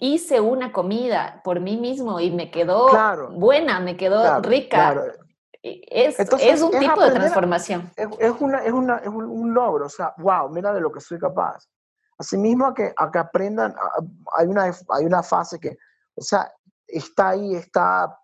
hice 0.00 0.40
una 0.40 0.72
comida 0.72 1.40
por 1.44 1.60
mí 1.60 1.76
mismo 1.76 2.20
y 2.20 2.30
me 2.30 2.50
quedó 2.50 2.88
buena, 3.32 3.80
me 3.80 3.96
quedó 3.96 4.40
rica. 4.40 5.14
Es, 5.66 6.18
es, 6.20 6.62
un 6.62 6.70
tipo 6.70 7.00
de 7.02 7.10
transformación. 7.10 7.90
es, 7.96 8.06
una, 8.40 8.58
es, 8.58 8.72
una, 8.72 8.98
es 8.98 9.08
un, 9.08 9.52
logro, 9.52 9.86
o 9.86 9.88
sea, 9.88 10.14
wow, 10.18 10.48
mira 10.48 10.72
de 10.72 10.80
lo 10.80 10.92
que 10.92 11.00
soy 11.00 11.18
capaz. 11.18 11.68
Asimismo, 12.18 12.66
a 12.66 12.74
que, 12.74 12.94
a 12.96 13.10
que 13.10 13.18
aprendan, 13.18 13.74
hay 14.36 14.46
una, 14.46 14.64
hay 14.64 15.04
una 15.04 15.22
fase 15.22 15.58
que, 15.58 15.76
o 16.14 16.22
sea, 16.22 16.50
está 16.86 17.30
ahí, 17.30 17.56
está 17.56 18.16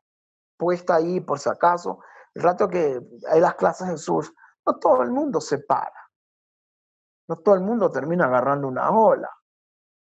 puesta 0.56 0.96
ahí 0.96 1.20
por 1.20 1.38
si 1.38 1.48
acaso. 1.48 1.98
El 2.34 2.42
rato 2.42 2.68
que 2.68 3.00
hay 3.30 3.40
las 3.40 3.56
clases 3.56 3.88
en 3.88 3.98
surf, 3.98 4.30
no 4.64 4.78
todo 4.78 5.02
el 5.02 5.10
mundo 5.10 5.40
se 5.40 5.58
para. 5.58 5.92
No 7.28 7.36
todo 7.38 7.56
el 7.56 7.62
mundo 7.62 7.90
termina 7.90 8.26
agarrando 8.26 8.68
una 8.68 8.90
ola. 8.90 9.30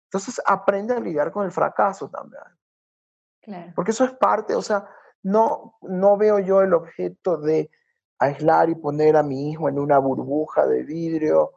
Entonces 0.09 0.41
aprende 0.45 0.95
a 0.95 1.01
lidiar 1.01 1.33
con 1.33 1.47
el 1.47 1.53
fracaso 1.53 2.11
también. 2.11 2.43
Porque 3.75 3.91
eso 3.91 4.05
es 4.05 4.12
parte, 4.12 4.55
o 4.55 4.62
sea, 4.62 4.89
no, 5.25 5.77
no 5.83 6.16
veo 6.16 6.39
yo 6.39 6.62
el 6.62 6.75
objeto 6.75 7.39
de 7.39 7.70
aislar 8.18 8.68
y 8.68 8.75
poner 8.75 9.16
a 9.16 9.22
mi 9.22 9.51
hijo 9.51 9.68
en 9.68 9.79
una 9.79 9.99
burbuja 9.99 10.66
de 10.66 10.83
vidrio, 10.83 11.53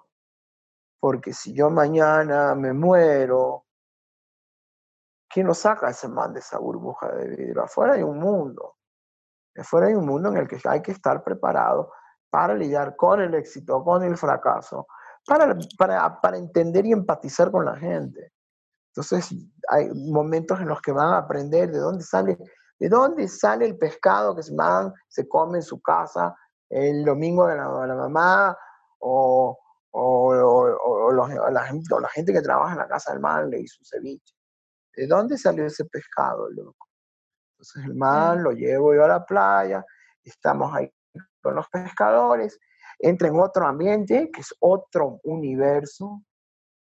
porque 1.00 1.34
si 1.34 1.54
yo 1.54 1.70
mañana 1.70 2.56
me 2.56 2.74
muero, 2.74 3.66
¿quién 5.30 5.48
lo 5.48 5.54
saca 5.54 5.90
ese 5.90 6.08
man 6.08 6.34
de 6.34 6.40
esa 6.40 6.58
burbuja 6.58 7.12
de 7.12 7.28
vidrio? 7.28 7.64
Afuera 7.64 7.94
hay 7.94 8.04
un 8.04 8.20
mundo. 8.20 8.76
Afuera 9.56 9.88
hay 9.88 9.94
un 9.94 10.06
mundo 10.06 10.30
en 10.30 10.38
el 10.38 10.48
que 10.48 10.60
hay 10.64 10.82
que 10.82 10.92
estar 10.92 11.24
preparado 11.24 11.92
para 12.30 12.54
lidiar 12.54 12.96
con 12.96 13.22
el 13.22 13.34
éxito, 13.34 13.84
con 13.84 14.04
el 14.04 14.18
fracaso, 14.18 14.88
para, 15.26 15.58
para, 15.78 16.22
para 16.22 16.38
entender 16.38 16.86
y 16.86 16.94
empatizar 16.94 17.52
con 17.52 17.66
la 17.66 17.76
gente. 17.76 18.32
Entonces, 18.98 19.36
hay 19.70 19.90
momentos 19.94 20.60
en 20.60 20.70
los 20.70 20.82
que 20.82 20.92
van 20.92 21.14
a 21.14 21.18
aprender 21.20 21.72
de 21.72 21.80
dónde 21.80 22.04
sale, 22.04 22.38
de 22.80 22.90
dónde 22.90 23.28
sale 23.28 23.66
el 23.66 23.78
pescado 23.78 24.36
que 24.36 24.44
se, 24.44 24.54
man, 24.54 24.94
se 25.08 25.28
come 25.28 25.60
en 25.60 25.64
su 25.64 25.82
casa 25.82 26.36
el 26.70 27.06
domingo 27.06 27.48
de 27.48 27.56
la, 27.56 27.96
mamá 27.96 28.58
o, 29.00 29.58
o, 29.92 30.30
o, 30.30 31.12
la 31.52 31.64
gente, 31.64 31.96
la 32.00 32.10
gente 32.10 32.34
que 32.34 32.42
trabaja 32.42 32.74
en 32.74 32.80
la 32.80 32.88
casa 32.88 33.12
del 33.12 33.22
man 33.22 33.50
le 33.50 33.62
hizo 33.62 33.80
ceviche. 33.84 34.36
¿De 34.96 35.08
dónde 35.08 35.38
salió 35.38 35.66
ese 35.66 35.86
pescado, 35.86 36.50
loco? 36.50 36.88
Entonces 37.54 37.86
el 37.86 37.96
man 37.96 38.44
lo 38.44 38.52
llevo 38.52 38.94
yo 38.94 39.06
a 39.06 39.08
la 39.08 39.26
playa, 39.26 39.84
estamos 40.24 40.74
ahí 40.76 40.92
con 41.42 41.56
los 41.56 41.68
pescadores, 41.70 42.60
entra 43.00 43.28
en 43.28 43.40
otro 43.40 43.66
ambiente, 43.66 44.30
que 44.32 44.42
es 44.42 44.54
otro 44.60 45.20
universo. 45.24 46.24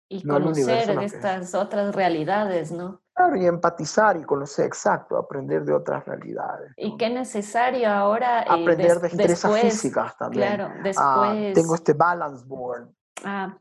Y 0.09 0.25
conocer 0.25 0.89
estas 1.01 1.53
otras 1.55 1.93
realidades, 1.93 2.71
¿no? 2.71 3.04
Claro, 3.15 3.37
y 3.37 3.45
empatizar 3.45 4.17
y 4.17 4.23
conocer, 4.23 4.65
exacto, 4.65 5.17
aprender 5.17 5.63
de 5.63 5.73
otras 5.73 6.05
realidades. 6.05 6.73
Y 6.75 6.97
qué 6.97 7.09
necesario 7.09 7.89
ahora. 7.89 8.41
Eh, 8.41 8.45
aprender 8.49 8.99
de 8.99 9.07
destrezas 9.07 9.61
físicas 9.61 10.17
también. 10.17 10.55
Claro, 10.55 10.73
ah, 10.97 11.33
después. 11.33 11.53
tengo 11.53 11.75
este 11.75 11.93
balance 11.93 12.43
board. 12.45 12.89
Ah. 13.23 13.57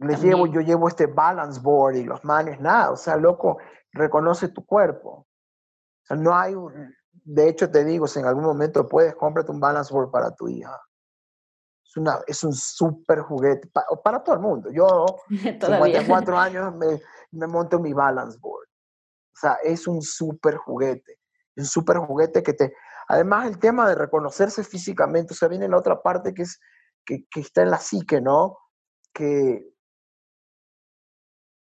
Les 0.00 0.20
llevo, 0.20 0.48
yo 0.48 0.60
llevo 0.60 0.88
este 0.88 1.06
balance 1.06 1.60
board 1.60 1.94
y 1.94 2.02
los 2.02 2.24
manes, 2.24 2.60
nada, 2.60 2.90
o 2.90 2.96
sea, 2.96 3.16
loco, 3.16 3.58
reconoce 3.92 4.48
tu 4.48 4.66
cuerpo. 4.66 5.10
O 5.10 6.04
sea, 6.04 6.16
no 6.16 6.34
hay 6.34 6.56
un, 6.56 6.92
de 7.12 7.48
hecho 7.48 7.70
te 7.70 7.84
digo, 7.84 8.08
si 8.08 8.18
en 8.18 8.26
algún 8.26 8.42
momento 8.42 8.88
puedes, 8.88 9.14
cómprate 9.14 9.52
un 9.52 9.60
balance 9.60 9.94
board 9.94 10.10
para 10.10 10.34
tu 10.34 10.48
hija. 10.48 10.80
Es, 11.92 11.96
una, 11.98 12.20
es 12.26 12.42
un 12.42 12.54
súper 12.54 13.20
juguete 13.20 13.68
para, 13.68 14.24
todo 14.24 14.34
el 14.34 14.40
mundo. 14.40 14.70
Yo, 14.70 15.04
54 15.28 16.38
años, 16.38 16.74
me, 16.74 16.98
me 17.32 17.46
monto 17.46 17.78
mi 17.78 17.92
balance 17.92 18.38
board. 18.40 18.66
O 18.66 19.38
sea, 19.38 19.58
es 19.62 19.86
un 19.86 20.00
súper 20.00 20.56
juguete. 20.56 21.18
Un 21.54 21.66
súper 21.66 21.98
juguete 21.98 22.42
que 22.42 22.54
te... 22.54 22.74
Además, 23.08 23.46
el 23.46 23.58
tema 23.58 23.86
de 23.86 23.94
reconocerse 23.94 24.64
físicamente, 24.64 25.34
o 25.34 25.36
sea, 25.36 25.48
viene 25.48 25.68
la 25.68 25.76
otra 25.76 26.00
parte 26.00 26.32
que, 26.32 26.42
es, 26.42 26.58
que, 27.04 27.26
que 27.28 27.40
está 27.40 27.60
en 27.60 27.70
la 27.70 27.78
psique, 27.78 28.22
¿no? 28.22 28.56
Que 29.12 29.70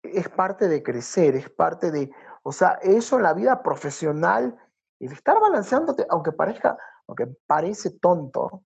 es 0.02 0.28
parte 0.28 0.68
de 0.68 0.82
crecer, 0.82 1.36
es 1.36 1.48
parte 1.48 1.90
de, 1.90 2.10
o 2.42 2.52
sea, 2.52 2.78
eso 2.82 3.16
en 3.16 3.22
la 3.22 3.32
vida 3.32 3.62
profesional, 3.62 4.58
el 5.00 5.12
estar 5.12 5.40
balanceándote, 5.40 6.04
aunque 6.10 6.32
parezca, 6.32 6.76
aunque 7.06 7.28
parece 7.46 7.90
tonto, 7.98 8.62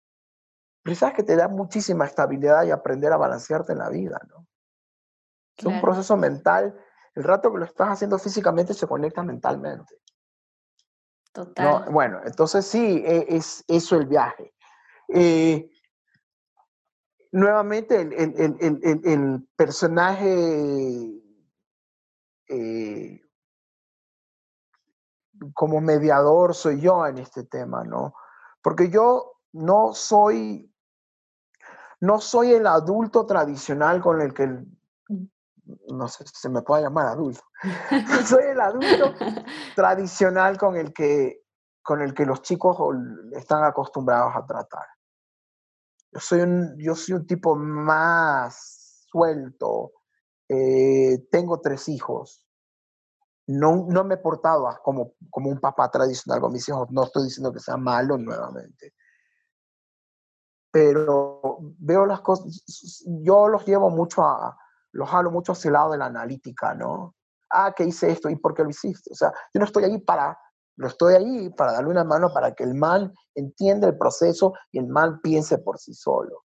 sabes 0.93 1.15
que 1.15 1.23
te 1.23 1.35
da 1.35 1.47
muchísima 1.47 2.05
estabilidad 2.05 2.63
y 2.63 2.71
aprender 2.71 3.11
a 3.11 3.17
balancearte 3.17 3.71
en 3.71 3.79
la 3.79 3.89
vida, 3.89 4.19
¿no? 4.29 4.45
Es 5.57 5.65
un 5.65 5.81
proceso 5.81 6.15
mental. 6.17 6.77
El 7.15 7.23
rato 7.23 7.51
que 7.51 7.57
lo 7.57 7.65
estás 7.65 7.87
haciendo 7.87 8.19
físicamente 8.19 8.73
se 8.73 8.85
conecta 8.85 9.23
mentalmente. 9.23 9.95
Total. 11.31 11.89
Bueno, 11.91 12.19
entonces 12.23 12.67
sí, 12.67 13.01
e, 13.03 13.25
es 13.35 13.63
eso 13.67 13.95
el 13.95 14.05
viaje. 14.05 14.53
Eh, 15.07 15.71
nuevamente, 17.31 18.01
el, 18.01 18.13
el, 18.13 18.57
el, 18.59 19.01
el 19.05 19.47
personaje 19.55 21.23
eh, 22.47 23.21
como 25.53 25.81
mediador 25.81 26.53
soy 26.53 26.79
yo 26.79 27.05
en 27.07 27.17
este 27.17 27.43
tema, 27.43 27.83
¿no? 27.83 28.13
Porque 28.61 28.89
yo 28.89 29.39
no 29.53 29.93
soy, 29.93 30.73
no 32.01 32.19
soy 32.19 32.53
el 32.53 32.67
adulto 32.67 33.25
tradicional 33.25 34.01
con 34.01 34.21
el 34.21 34.33
que, 34.33 34.47
no 35.87 36.07
sé 36.07 36.25
si 36.25 36.33
se 36.35 36.49
me 36.49 36.61
puede 36.61 36.83
llamar 36.83 37.07
adulto, 37.07 37.41
soy 38.25 38.43
el 38.45 38.61
adulto 38.61 39.13
tradicional 39.75 40.57
con 40.57 40.75
el 40.75 40.93
que, 40.93 41.43
con 41.81 42.01
el 42.01 42.13
que 42.13 42.25
los 42.25 42.41
chicos 42.41 42.77
están 43.33 43.63
acostumbrados 43.63 44.35
a 44.35 44.45
tratar. 44.45 44.87
Yo 46.11 46.19
soy 46.19 46.41
un, 46.41 46.75
yo 46.77 46.95
soy 46.95 47.15
un 47.15 47.27
tipo 47.27 47.55
más 47.55 49.05
suelto, 49.09 49.91
eh, 50.47 51.27
tengo 51.29 51.59
tres 51.59 51.89
hijos, 51.89 52.45
no, 53.47 53.85
no 53.89 54.03
me 54.03 54.15
he 54.15 54.17
portado 54.17 54.67
como, 54.83 55.13
como 55.29 55.49
un 55.49 55.59
papá 55.59 55.89
tradicional 55.91 56.41
con 56.41 56.51
mis 56.51 56.67
hijos, 56.67 56.87
no 56.91 57.03
estoy 57.03 57.25
diciendo 57.25 57.53
que 57.53 57.59
sea 57.59 57.77
malo 57.77 58.17
nuevamente, 58.17 58.93
pero 60.75 61.57
veo 61.79 62.05
las 62.05 62.19
cosas, 62.19 63.05
yo 63.05 63.47
los 63.47 63.65
llevo 63.65 63.89
mucho 63.89 64.23
a, 64.23 64.57
los 64.91 65.09
jalo 65.09 65.31
mucho 65.31 65.53
hacia 65.53 65.69
el 65.69 65.73
lado 65.73 65.93
de 65.93 65.97
la 65.99 66.07
analítica, 66.07 66.73
¿no? 66.73 67.15
Ah, 67.49 67.73
que 67.73 67.85
hice 67.85 68.11
esto 68.11 68.29
y 68.29 68.35
por 68.35 68.53
qué 68.53 68.63
lo 68.63 68.71
hiciste. 68.71 69.09
O 69.13 69.15
sea, 69.15 69.31
yo 69.53 69.59
no 69.59 69.63
estoy 69.63 69.85
ahí 69.85 69.99
para, 69.99 70.37
lo 70.75 70.87
estoy 70.87 71.13
ahí 71.13 71.49
para 71.51 71.71
darle 71.71 71.91
una 71.91 72.03
mano 72.03 72.27
para 72.33 72.53
que 72.53 72.65
el 72.65 72.73
man 72.73 73.13
entienda 73.35 73.87
el 73.87 73.97
proceso 73.97 74.51
y 74.69 74.79
el 74.79 74.87
man 74.87 75.21
piense 75.21 75.59
por 75.59 75.79
sí 75.79 75.93
solo. 75.93 76.43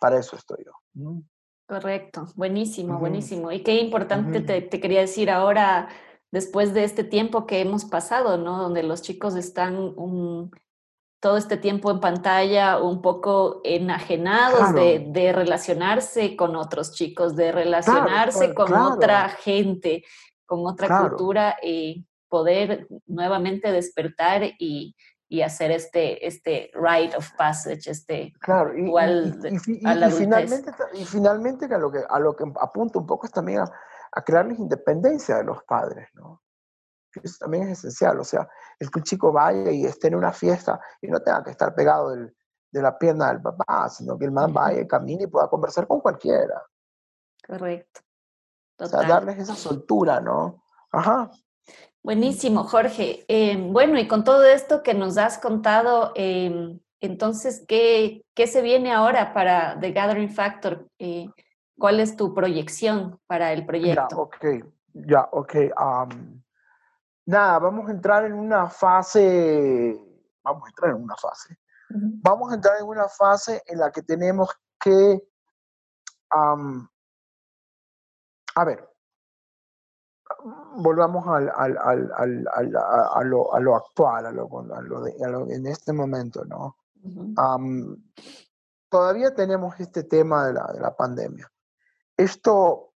Para 0.00 0.18
eso 0.18 0.36
estoy 0.36 0.64
yo. 0.64 1.20
Correcto, 1.68 2.28
buenísimo, 2.36 2.98
buenísimo. 2.98 3.52
Y 3.52 3.62
qué 3.62 3.78
importante 3.78 4.40
te, 4.40 4.62
te, 4.62 4.80
quería 4.80 5.00
decir 5.00 5.30
ahora, 5.30 5.90
después 6.32 6.72
de 6.72 6.84
este 6.84 7.04
tiempo 7.04 7.46
que 7.46 7.60
hemos 7.60 7.84
pasado, 7.84 8.38
¿no? 8.38 8.56
Donde 8.56 8.82
los 8.82 9.02
chicos 9.02 9.36
están 9.36 9.92
todo 11.20 11.36
este 11.36 11.58
tiempo 11.58 11.90
en 11.90 12.00
pantalla 12.00 12.78
un 12.78 13.02
poco 13.02 13.60
enajenados 13.62 14.74
de, 14.74 15.32
relacionarse 15.34 16.34
con 16.34 16.56
otros 16.56 16.92
chicos, 16.92 17.36
de 17.36 17.52
relacionarse 17.52 18.54
con 18.54 18.72
otra 18.72 19.28
gente, 19.28 20.02
con 20.46 20.66
otra 20.66 21.02
cultura 21.02 21.56
y 21.62 22.06
poder 22.28 22.88
nuevamente 23.06 23.70
despertar 23.70 24.42
y, 24.58 24.96
hacer 25.44 25.70
este, 25.70 26.26
este 26.26 26.72
rite 26.74 27.16
of 27.16 27.30
passage, 27.36 27.88
este 27.88 28.32
claro, 28.40 28.76
igual 28.76 29.38
y, 29.44 29.58
finalmente, 29.60 30.72
y 30.94 31.04
finalmente 31.04 31.66
a 31.72 31.78
lo 31.78 31.92
que, 31.92 32.00
a 32.08 32.18
lo 32.18 32.34
que 32.34 32.44
apunto 32.60 32.98
un 32.98 33.06
poco 33.06 33.26
es 33.26 33.32
también 33.32 33.60
a, 33.60 33.72
a 34.10 34.24
crearles 34.24 34.58
independencia 34.58 35.36
de 35.36 35.44
los 35.44 35.62
padres, 35.62 36.08
¿no? 36.14 36.42
Eso 37.22 37.36
también 37.40 37.64
es 37.64 37.78
esencial, 37.78 38.20
o 38.20 38.24
sea, 38.24 38.48
el 38.78 38.90
que 38.90 39.00
un 39.00 39.04
chico 39.04 39.32
vaya 39.32 39.70
y 39.70 39.84
esté 39.84 40.08
en 40.08 40.14
una 40.14 40.32
fiesta 40.32 40.80
y 41.00 41.08
no 41.08 41.20
tenga 41.20 41.42
que 41.42 41.50
estar 41.50 41.74
pegado 41.74 42.10
del, 42.10 42.34
de 42.70 42.82
la 42.82 42.98
pierna 42.98 43.28
del 43.28 43.42
papá, 43.42 43.88
sino 43.88 44.18
que 44.18 44.24
el 44.26 44.32
man 44.32 44.52
vaya, 44.52 44.86
camine 44.86 45.24
y 45.24 45.26
pueda 45.26 45.48
conversar 45.48 45.86
con 45.86 46.00
cualquiera. 46.00 46.62
Correcto. 47.46 48.00
O 48.78 48.86
sea, 48.86 49.02
darles 49.02 49.38
esa 49.38 49.54
soltura, 49.54 50.20
¿no? 50.20 50.62
Ajá. 50.92 51.30
Buenísimo, 52.02 52.64
Jorge. 52.64 53.24
Em, 53.28 53.72
bueno, 53.72 53.98
y 53.98 54.08
con 54.08 54.24
todo 54.24 54.44
esto 54.44 54.82
que 54.82 54.94
nos 54.94 55.18
has 55.18 55.38
contado, 55.38 56.12
em, 56.14 56.80
entonces, 57.00 57.64
¿qué, 57.68 58.24
¿qué, 58.34 58.46
se 58.46 58.62
viene 58.62 58.92
ahora 58.92 59.34
para 59.34 59.78
The 59.80 59.92
Gathering 59.92 60.30
Factor? 60.30 60.88
Eh, 60.98 61.28
¿Cuál 61.78 62.00
es 62.00 62.16
tu 62.16 62.32
proyección 62.32 63.18
para 63.26 63.52
el 63.52 63.66
proyecto? 63.66 64.08
Ya, 64.10 64.16
ok, 64.16 64.46
ya, 64.94 65.28
ok. 65.32 65.54
Nada, 67.30 67.58
vamos 67.58 67.88
a 67.88 67.92
entrar 67.92 68.24
en 68.24 68.34
una 68.34 68.68
fase, 68.68 69.98
vamos 70.42 70.64
a 70.64 70.68
entrar 70.68 70.90
en 70.90 71.02
una 71.02 71.16
fase. 71.16 71.58
Vamos 71.92 72.52
a 72.52 72.54
entrar 72.54 72.78
en 72.78 72.86
una 72.86 73.08
fase 73.08 73.62
en 73.66 73.78
la 73.78 73.90
que 73.90 74.02
tenemos 74.02 74.50
que, 74.78 75.28
a 76.30 76.54
ver, 78.64 78.88
volvamos 80.76 81.26
al, 81.26 81.50
al, 81.54 81.78
al, 81.78 82.46
a, 82.52 83.22
lo, 83.24 83.52
a, 83.54 83.60
lo, 83.60 83.74
actual, 83.76 84.26
a 84.26 84.32
lo, 84.32 85.00
de, 85.02 85.16
en 85.54 85.66
este 85.66 85.92
momento, 85.92 86.44
¿no? 86.44 86.76
todavía 88.88 89.34
tenemos 89.34 89.78
este 89.80 90.04
tema 90.04 90.46
de 90.46 90.52
la, 90.52 90.66
de 90.72 90.80
la 90.80 90.94
pandemia. 90.94 91.50
Esto, 92.16 92.92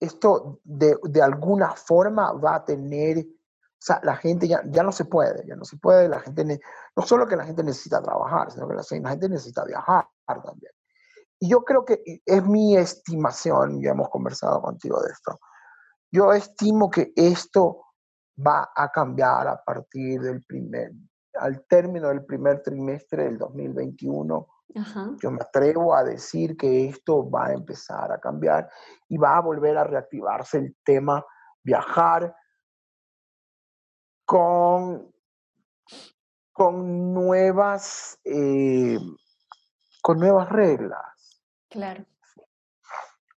esto 0.00 0.60
de, 0.64 0.98
de, 1.04 1.22
alguna 1.22 1.74
forma 1.74 2.32
va 2.32 2.56
a 2.56 2.64
tener, 2.64 3.24
o 3.78 3.80
sea, 3.80 4.00
la 4.02 4.16
gente 4.16 4.48
ya, 4.48 4.60
ya 4.66 4.82
no 4.82 4.90
se 4.90 5.04
puede, 5.04 5.46
ya 5.46 5.54
no 5.54 5.64
se 5.64 5.76
puede, 5.76 6.08
la 6.08 6.18
gente, 6.18 6.60
no 6.96 7.02
solo 7.04 7.28
que 7.28 7.36
la 7.36 7.44
gente 7.44 7.62
necesita 7.62 8.02
trabajar, 8.02 8.50
sino 8.50 8.66
que 8.66 8.74
la, 8.74 8.82
la 8.90 9.10
gente 9.10 9.28
necesita 9.28 9.64
viajar 9.64 10.04
también. 10.26 10.72
Y 11.38 11.48
yo 11.48 11.62
creo 11.62 11.84
que 11.84 12.02
es 12.26 12.44
mi 12.44 12.76
estimación, 12.76 13.80
ya 13.80 13.90
hemos 13.90 14.08
conversado 14.08 14.60
contigo 14.60 15.00
de 15.00 15.12
esto, 15.12 15.38
yo 16.10 16.32
estimo 16.32 16.90
que 16.90 17.12
esto 17.14 17.84
va 18.44 18.68
a 18.74 18.88
cambiar 18.88 19.46
a 19.46 19.62
partir 19.62 20.20
del 20.20 20.42
primer, 20.42 20.92
al 21.34 21.64
término 21.66 22.08
del 22.08 22.24
primer 22.24 22.62
trimestre 22.62 23.24
del 23.24 23.38
2021. 23.38 24.46
Yo 25.20 25.30
me 25.30 25.40
atrevo 25.40 25.94
a 25.94 26.02
decir 26.02 26.56
que 26.56 26.88
esto 26.88 27.28
va 27.30 27.46
a 27.46 27.52
empezar 27.52 28.10
a 28.10 28.18
cambiar 28.18 28.68
y 29.08 29.16
va 29.16 29.36
a 29.36 29.40
volver 29.40 29.76
a 29.78 29.84
reactivarse 29.84 30.58
el 30.58 30.76
tema 30.84 31.24
viajar 31.62 32.34
con, 34.28 35.10
con 36.52 37.14
nuevas 37.14 38.18
eh, 38.24 38.98
con 40.02 40.18
nuevas 40.18 40.50
reglas. 40.50 41.40
Claro. 41.70 42.04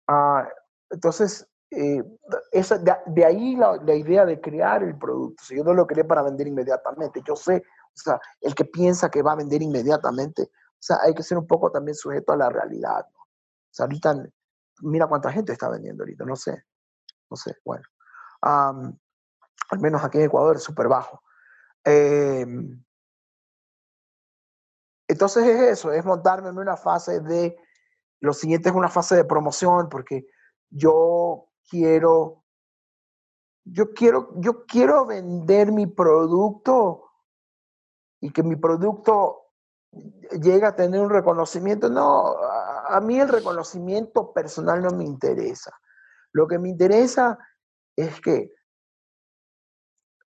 Ah, 0.07 0.45
entonces, 0.89 1.47
eh, 1.69 2.03
esa, 2.51 2.77
de, 2.77 3.25
ahí 3.25 3.55
la, 3.55 3.95
idea 3.95 4.25
de 4.25 4.41
crear 4.41 4.83
el 4.83 4.97
producto. 4.97 5.41
yo 5.49 5.63
no 5.63 5.73
lo 5.73 5.87
quería 5.87 6.05
para 6.05 6.23
vender 6.23 6.47
inmediatamente. 6.47 7.21
Yo 7.25 7.37
sé, 7.37 7.63
o 7.65 7.97
sea, 7.97 8.19
el 8.41 8.53
que 8.53 8.65
piensa 8.65 9.09
que 9.09 9.21
va 9.21 9.31
a 9.31 9.37
vender 9.37 9.61
inmediatamente, 9.61 10.43
o 10.43 10.77
sea, 10.81 10.97
hay 11.03 11.13
que 11.13 11.23
ser 11.23 11.37
un 11.37 11.47
poco 11.47 11.71
también 11.71 11.95
sujeto 11.95 12.33
a 12.33 12.37
la 12.37 12.49
realidad. 12.49 13.07
¿no? 13.13 13.19
O 13.21 13.73
sea, 13.73 13.85
ahorita, 13.85 14.25
mira 14.81 15.07
cuánta 15.07 15.31
gente 15.31 15.53
está 15.53 15.69
vendiendo 15.69 16.03
ahorita, 16.03 16.25
no 16.25 16.35
sé, 16.35 16.65
no 17.29 17.37
sé, 17.37 17.55
bueno. 17.63 17.85
Al 19.71 19.79
menos 19.79 20.03
aquí 20.03 20.19
en 20.19 20.25
Ecuador 20.25 20.57
es 20.57 20.63
súper 20.63 20.87
bajo. 20.87 21.23
Em, 21.83 22.83
entonces 25.07 25.45
es 25.45 25.61
eso, 25.61 25.91
es 25.91 26.05
montarme 26.05 26.49
en 26.49 26.57
una 26.57 26.77
fase 26.77 27.21
de, 27.21 27.57
lo 28.19 28.33
siguiente 28.33 28.69
es 28.69 28.75
una 28.75 28.89
fase 28.89 29.15
de 29.15 29.25
promoción, 29.25 29.89
porque 29.89 30.27
yo 30.69 31.47
quiero, 31.69 32.43
yo 33.63 33.93
quiero, 33.93 34.33
yo 34.35 34.65
quiero 34.65 35.05
vender 35.05 35.71
mi 35.71 35.87
producto 35.87 37.09
y 38.19 38.31
que 38.31 38.43
mi 38.43 38.55
producto 38.55 39.41
llegue 40.41 40.65
a 40.65 40.75
tener 40.75 41.01
un 41.01 41.09
reconocimiento. 41.09 41.89
No, 41.89 42.35
a, 42.87 42.99
mí 43.01 43.19
el 43.19 43.29
reconocimiento 43.29 44.33
personal 44.33 44.81
no 44.81 44.91
me 44.91 45.05
interesa. 45.05 45.71
Lo 46.33 46.47
que 46.47 46.59
me 46.59 46.69
interesa 46.69 47.37
es 47.95 48.21
que 48.21 48.51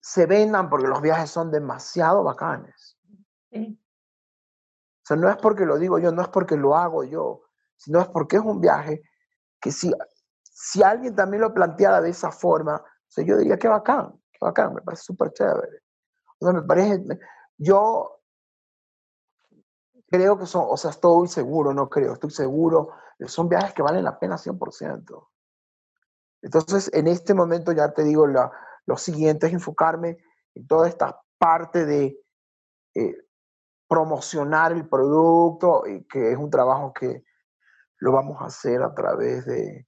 se 0.01 0.25
vendan 0.25 0.69
porque 0.69 0.87
los 0.87 1.01
viajes 1.01 1.29
son 1.29 1.51
demasiado 1.51 2.23
bacanes. 2.23 2.97
O 3.51 3.75
sea, 5.03 5.17
no 5.17 5.29
es 5.29 5.37
porque 5.37 5.65
lo 5.65 5.77
digo 5.77 5.99
yo, 5.99 6.11
no 6.11 6.21
es 6.21 6.27
porque 6.27 6.55
lo 6.55 6.75
hago 6.75 7.03
yo, 7.03 7.43
sino 7.75 7.99
es 7.99 8.07
porque 8.07 8.37
es 8.37 8.43
un 8.43 8.61
viaje 8.61 9.01
que 9.59 9.71
si 9.71 9.91
si 10.61 10.83
alguien 10.83 11.15
también 11.15 11.39
lo 11.39 11.53
planteara 11.53 12.01
de 12.01 12.09
esa 12.09 12.33
forma, 12.33 12.75
o 12.75 13.21
yo 13.21 13.37
diría, 13.37 13.57
qué 13.57 13.69
bacán, 13.69 14.11
qué 14.29 14.39
bacán, 14.41 14.73
me 14.73 14.81
parece 14.81 15.03
súper 15.03 15.31
chévere. 15.31 15.83
O 16.37 16.45
sea, 16.45 16.53
me 16.53 16.63
parece, 16.63 17.01
yo 17.57 18.19
creo 20.09 20.37
que 20.37 20.45
son, 20.45 20.65
o 20.67 20.75
sea, 20.75 20.91
estoy 20.91 21.29
seguro, 21.29 21.73
no 21.73 21.87
creo, 21.89 22.11
estoy 22.13 22.31
seguro, 22.31 22.89
son 23.25 23.47
viajes 23.47 23.73
que 23.73 23.81
valen 23.81 24.03
la 24.03 24.19
pena 24.19 24.37
100%. 24.37 25.29
Entonces, 26.41 26.91
en 26.93 27.07
este 27.07 27.33
momento 27.33 27.71
ya 27.71 27.93
te 27.93 28.03
digo, 28.03 28.27
la, 28.27 28.51
lo 28.89 28.97
siguiente 28.97 29.45
es 29.45 29.53
enfocarme 29.53 30.17
en 30.55 30.65
toda 30.65 30.89
esta 30.89 31.21
parte 31.37 31.85
de 31.85 32.19
eh, 32.95 33.15
promocionar 33.87 34.71
el 34.71 34.89
producto, 34.89 35.83
y 35.85 36.03
que 36.05 36.31
es 36.31 36.37
un 36.37 36.49
trabajo 36.49 36.91
que 36.91 37.23
lo 37.99 38.11
vamos 38.11 38.41
a 38.41 38.45
hacer 38.45 38.81
a 38.81 38.93
través 38.95 39.45
de, 39.45 39.87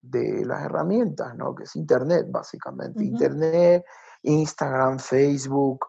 de 0.00 0.46
las 0.46 0.64
herramientas, 0.64 1.36
¿no? 1.36 1.54
Que 1.54 1.64
es 1.64 1.76
Internet, 1.76 2.26
básicamente. 2.30 3.04
Internet, 3.04 3.84
Instagram, 4.22 4.98
Facebook 4.98 5.86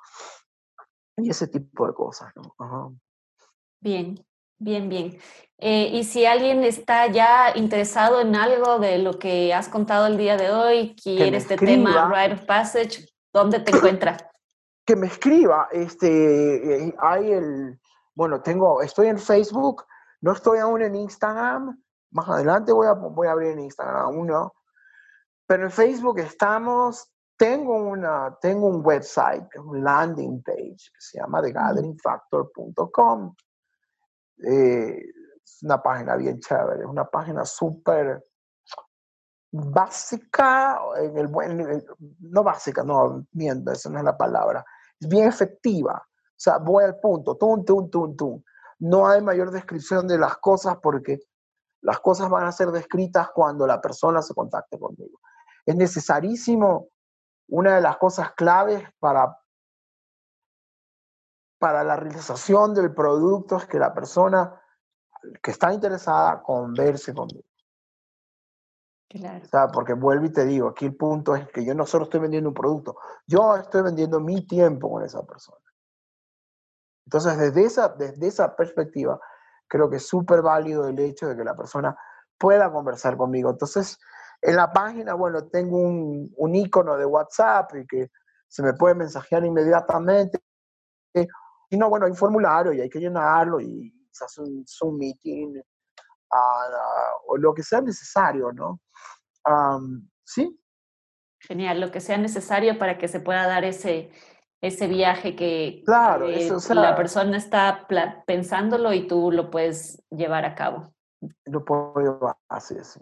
y 1.15 1.29
ese 1.29 1.47
tipo 1.47 1.87
de 1.87 1.93
cosas, 1.93 2.33
¿no? 2.35 2.99
Bien, 3.81 4.15
bien, 4.59 4.89
bien. 4.89 5.17
Eh, 5.57 5.89
y 5.91 6.03
si 6.05 6.25
alguien 6.25 6.63
está 6.63 7.07
ya 7.07 7.51
interesado 7.55 8.21
en 8.21 8.35
algo 8.35 8.79
de 8.79 8.97
lo 8.99 9.19
que 9.19 9.53
has 9.53 9.67
contado 9.67 10.07
el 10.07 10.17
día 10.17 10.37
de 10.37 10.51
hoy, 10.51 10.95
quiere 10.95 11.35
este 11.35 11.57
tema 11.57 12.09
Rite 12.13 12.35
of 12.35 12.45
Passage, 12.45 13.05
¿dónde 13.33 13.59
te 13.59 13.75
encuentras? 13.75 14.23
Que 14.85 14.95
me 14.95 15.07
escriba, 15.07 15.67
este, 15.71 16.87
eh, 16.87 16.95
hay 16.99 17.31
el, 17.33 17.79
bueno, 18.15 18.41
tengo, 18.41 18.81
estoy 18.81 19.07
en 19.07 19.19
Facebook, 19.19 19.85
no 20.21 20.31
estoy 20.31 20.59
aún 20.59 20.81
en 20.81 20.95
Instagram, 20.95 21.77
más 22.11 22.29
adelante 22.29 22.71
voy 22.71 22.87
a, 22.87 22.93
voy 22.93 23.27
a 23.27 23.31
abrir 23.31 23.51
en 23.51 23.59
Instagram 23.59 24.17
uno. 24.17 24.53
Pero 25.45 25.63
en 25.63 25.71
Facebook 25.71 26.19
estamos, 26.19 27.11
tengo, 27.37 27.75
una, 27.75 28.37
tengo 28.41 28.67
un 28.67 28.85
website, 28.85 29.43
un 29.57 29.83
landing 29.83 30.41
page 30.43 30.91
que 30.93 30.99
se 30.99 31.19
llama 31.19 31.41
thegatheringfactor.com. 31.41 33.35
Eh, 34.43 35.03
es 35.43 35.63
una 35.63 35.81
página 35.81 36.15
bien 36.15 36.39
chévere, 36.39 36.81
es 36.81 36.85
una 36.85 37.05
página 37.05 37.45
súper 37.45 38.23
básica, 39.51 40.79
en 40.97 41.17
el 41.17 41.27
buen, 41.27 41.83
no 42.19 42.43
básica, 42.43 42.83
no, 42.83 43.25
miento, 43.31 43.71
esa 43.71 43.89
no 43.89 43.97
es 43.97 44.03
la 44.03 44.17
palabra, 44.17 44.63
es 44.99 45.07
bien 45.07 45.27
efectiva. 45.27 46.01
O 46.05 46.41
sea, 46.41 46.57
voy 46.57 46.83
al 46.83 46.99
punto, 46.99 47.35
tum, 47.35 47.65
tum, 47.65 47.89
tum, 47.89 48.15
tum. 48.15 48.43
No 48.79 49.07
hay 49.07 49.21
mayor 49.21 49.51
descripción 49.51 50.07
de 50.07 50.17
las 50.17 50.37
cosas 50.37 50.77
porque 50.81 51.19
las 51.81 51.99
cosas 51.99 52.29
van 52.29 52.45
a 52.45 52.51
ser 52.51 52.71
descritas 52.71 53.29
cuando 53.31 53.67
la 53.67 53.81
persona 53.81 54.21
se 54.21 54.33
contacte 54.33 54.79
conmigo. 54.79 55.19
Es 55.65 55.75
necesarísimo, 55.75 56.87
una 57.49 57.75
de 57.75 57.81
las 57.81 57.97
cosas 57.97 58.31
claves 58.33 58.83
para, 58.99 59.37
para 61.59 61.83
la 61.83 61.95
realización 61.97 62.73
del 62.73 62.93
producto 62.93 63.57
es 63.57 63.65
que 63.65 63.77
la 63.77 63.93
persona 63.93 64.59
que 65.43 65.51
está 65.51 65.73
interesada 65.73 66.41
converse 66.41 67.13
conmigo. 67.13 67.43
Claro. 69.09 69.71
porque 69.73 69.93
vuelvo 69.93 70.25
y 70.25 70.31
te 70.31 70.45
digo, 70.45 70.67
aquí 70.67 70.85
el 70.85 70.95
punto 70.95 71.35
es 71.35 71.47
que 71.47 71.65
yo 71.65 71.73
no 71.73 71.87
solo 71.87 72.03
estoy 72.03 72.19
vendiendo 72.19 72.49
un 72.49 72.53
producto, 72.53 72.95
yo 73.25 73.57
estoy 73.57 73.81
vendiendo 73.81 74.19
mi 74.19 74.45
tiempo 74.45 74.87
con 74.87 75.03
esa 75.03 75.25
persona. 75.25 75.65
Entonces, 77.07 77.39
desde 77.39 77.65
esa, 77.65 77.89
desde 77.89 78.27
esa 78.27 78.55
perspectiva, 78.55 79.19
creo 79.67 79.89
que 79.89 79.95
es 79.95 80.07
súper 80.07 80.43
válido 80.43 80.87
el 80.87 80.99
hecho 80.99 81.27
de 81.27 81.35
que 81.35 81.43
la 81.43 81.55
persona 81.55 81.97
pueda 82.37 82.71
conversar 82.71 83.17
conmigo. 83.17 83.49
Entonces, 83.49 83.97
en 84.41 84.55
la 84.55 84.71
página, 84.71 85.15
bueno, 85.15 85.47
tengo 85.47 85.77
un, 85.77 86.31
un 86.37 86.55
icono 86.55 86.95
de 86.95 87.05
WhatsApp 87.05 87.73
y 87.77 87.87
que 87.87 88.11
se 88.47 88.61
me 88.61 88.73
puede 88.73 88.93
mensajear 88.93 89.43
inmediatamente. 89.43 90.39
Y 91.69 91.77
no, 91.77 91.89
bueno, 91.89 92.05
hay 92.05 92.11
un 92.11 92.17
formulario 92.17 92.73
y 92.73 92.81
hay 92.81 92.89
que 92.89 92.99
llenarlo 92.99 93.59
y 93.59 93.93
se 94.11 94.25
hace 94.25 94.41
un 94.41 94.65
Zoom 94.67 94.97
meeting 94.97 95.61
o 97.27 97.37
lo 97.37 97.53
que 97.53 97.63
sea 97.63 97.81
necesario, 97.81 98.51
¿no? 98.51 98.79
sí. 100.23 100.59
Genial, 101.41 101.79
lo 101.79 101.91
que 101.91 102.01
sea 102.01 102.17
necesario 102.17 102.77
para 102.77 102.97
que 102.97 103.07
se 103.07 103.19
pueda 103.19 103.47
dar 103.47 103.63
ese, 103.63 104.11
ese 104.61 104.87
viaje 104.87 105.35
que, 105.35 105.81
claro, 105.85 106.27
la 106.27 106.95
persona 106.95 107.37
está 107.37 107.87
pensándolo 108.27 108.93
y 108.93 109.07
tú 109.07 109.31
lo 109.31 109.49
puedes 109.49 110.03
llevar 110.09 110.45
a 110.45 110.53
cabo. 110.53 110.93
Lo 111.45 111.63
puedo 111.63 111.93
llevar, 111.97 112.35
así 112.49 112.75
es. 112.75 112.99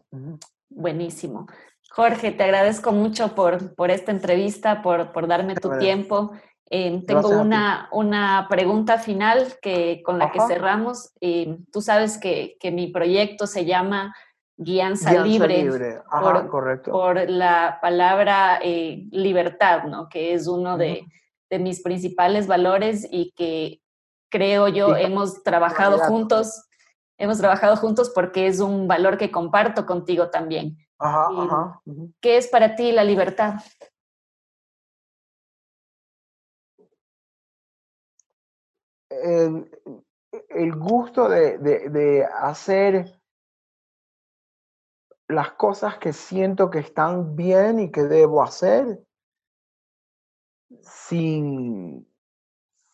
Buenísimo. 0.70 1.48
Jorge, 1.90 2.32
te 2.32 2.44
agradezco 2.44 2.92
mucho 2.92 3.34
por, 3.34 3.74
por 3.76 3.90
esta 3.90 4.12
entrevista, 4.12 4.82
por, 4.82 5.12
por 5.12 5.28
darme 5.28 5.56
tu 5.56 5.78
tiempo. 5.80 6.32
Eh, 6.70 7.02
tengo 7.08 7.30
una, 7.30 7.88
una 7.92 8.48
pregunta 8.50 8.98
final 8.98 9.54
que, 9.62 10.02
con 10.04 10.20
la 10.20 10.32
que 10.32 10.42
cerramos. 10.42 11.14
Eh, 11.22 11.58
tú 11.72 11.82
sabes 11.82 12.18
que, 12.18 12.58
que, 12.60 12.72
mi 12.72 12.88
proyecto 12.88 13.48
se 13.48 13.66
llama 13.66 14.14
Guianza, 14.58 15.24
Libre, 15.24 16.02
por, 16.10 16.50
correcto. 16.50 16.92
por 16.92 17.30
la 17.30 17.80
palabra 17.82 18.60
eh, 18.62 19.08
libertad, 19.12 19.84
¿no? 19.84 20.10
que 20.10 20.34
es 20.34 20.48
uno 20.48 20.78
de, 20.78 21.06
de 21.50 21.60
mis 21.60 21.82
principales 21.82 22.48
valores 22.48 23.08
y 23.10 23.32
que 23.32 23.82
creo 24.30 24.68
yo 24.68 24.98
hemos 24.98 25.44
trabajado 25.44 26.00
juntos, 26.00 26.68
hemos 27.18 27.38
trabajado 27.38 27.78
juntos 27.78 28.12
porque 28.14 28.48
es 28.48 28.60
un 28.60 28.88
valor 28.88 29.18
que 29.18 29.32
comparto 29.32 29.86
contigo 29.86 30.30
también. 30.30 30.78
Ajá, 31.00 31.28
ajá. 31.38 31.82
¿Qué 32.20 32.38
es 32.38 32.48
para 32.48 32.76
ti 32.76 32.92
la 32.92 33.04
libertad? 33.04 33.56
El, 39.10 40.76
gusto 40.76 41.30
de, 41.30 42.28
hacer 42.42 43.22
las 45.28 45.52
cosas 45.54 45.98
que 45.98 46.14
siento 46.14 46.70
que 46.70 46.80
están 46.80 47.36
bien 47.36 47.80
y 47.80 47.92
que 47.92 48.04
debo 48.04 48.44
hacer 48.44 49.04
sin, 50.82 52.10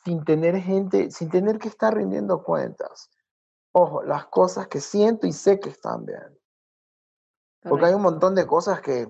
sin 0.03 0.23
tener 0.23 0.57
gente, 0.57 1.11
sin 1.11 1.29
tener 1.29 1.59
que 1.59 1.67
estar 1.67 1.93
rindiendo 1.95 2.43
cuentas. 2.43 3.09
Ojo, 3.71 4.03
las 4.03 4.27
cosas 4.27 4.67
que 4.67 4.79
siento 4.79 5.25
y 5.25 5.33
sé 5.33 5.59
que 5.59 5.69
están 5.69 6.05
bien. 6.05 6.39
Porque 7.61 7.85
hay 7.85 7.93
un 7.93 8.01
montón 8.01 8.35
de 8.35 8.45
cosas 8.45 8.81
que, 8.81 9.07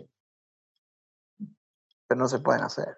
que 2.08 2.16
no 2.16 2.28
se 2.28 2.40
pueden 2.40 2.64
hacer. 2.64 2.98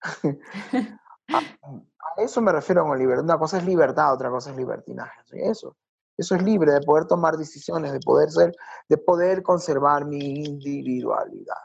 eso 2.22 2.40
me 2.40 2.52
refiero 2.52 2.84
con 2.84 2.98
libertad. 2.98 3.24
Una 3.24 3.38
cosa 3.38 3.58
es 3.58 3.64
libertad, 3.64 4.12
otra 4.14 4.30
cosa 4.30 4.50
es 4.50 4.56
libertinaje. 4.56 5.20
Eso, 5.32 5.76
eso 6.16 6.34
es 6.34 6.42
libre 6.42 6.72
de 6.72 6.80
poder 6.80 7.06
tomar 7.06 7.36
decisiones, 7.36 7.92
de 7.92 8.00
poder 8.00 8.30
ser, 8.30 8.54
de 8.88 8.98
poder 8.98 9.42
conservar 9.42 10.04
mi 10.04 10.44
individualidad. 10.44 11.56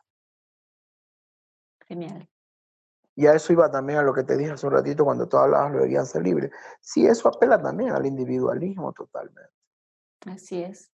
Genial. 1.87 2.27
Y 3.15 3.27
a 3.27 3.33
eso 3.33 3.53
iba 3.53 3.71
también 3.71 3.99
a 3.99 4.01
lo 4.01 4.13
que 4.13 4.23
te 4.23 4.35
dije 4.35 4.51
hace 4.51 4.67
un 4.67 4.73
ratito 4.73 5.05
cuando 5.05 5.27
tú 5.27 5.37
hablabas 5.37 5.71
lo 5.71 5.83
de 5.83 6.05
ser 6.05 6.23
libre. 6.23 6.51
Sí, 6.81 7.05
eso 7.05 7.29
apela 7.29 7.61
también 7.61 7.91
al 7.91 8.05
individualismo 8.05 8.91
totalmente. 8.91 9.51
Así 10.25 10.61
es. 10.61 10.91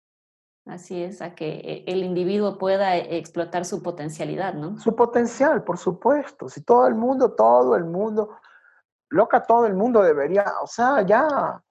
Así 0.68 1.02
es, 1.02 1.22
a 1.22 1.34
que 1.34 1.48
eh, 1.48 1.84
el 1.86 2.04
individuo 2.04 2.58
pueda 2.58 2.94
explotar 2.96 3.64
su 3.64 3.82
potencialidad, 3.82 4.52
¿no? 4.52 4.78
Su 4.78 4.94
potencial, 4.94 5.64
por 5.64 5.78
supuesto. 5.78 6.48
Si 6.50 6.62
todo 6.62 6.86
el 6.86 6.94
mundo, 6.94 7.32
todo 7.32 7.74
el 7.74 7.84
mundo, 7.84 8.36
loca, 9.10 9.42
todo 9.42 9.66
el 9.66 9.74
mundo 9.74 10.02
debería, 10.02 10.44
o 10.62 10.66
sea, 10.66 11.02
ya, 11.02 11.62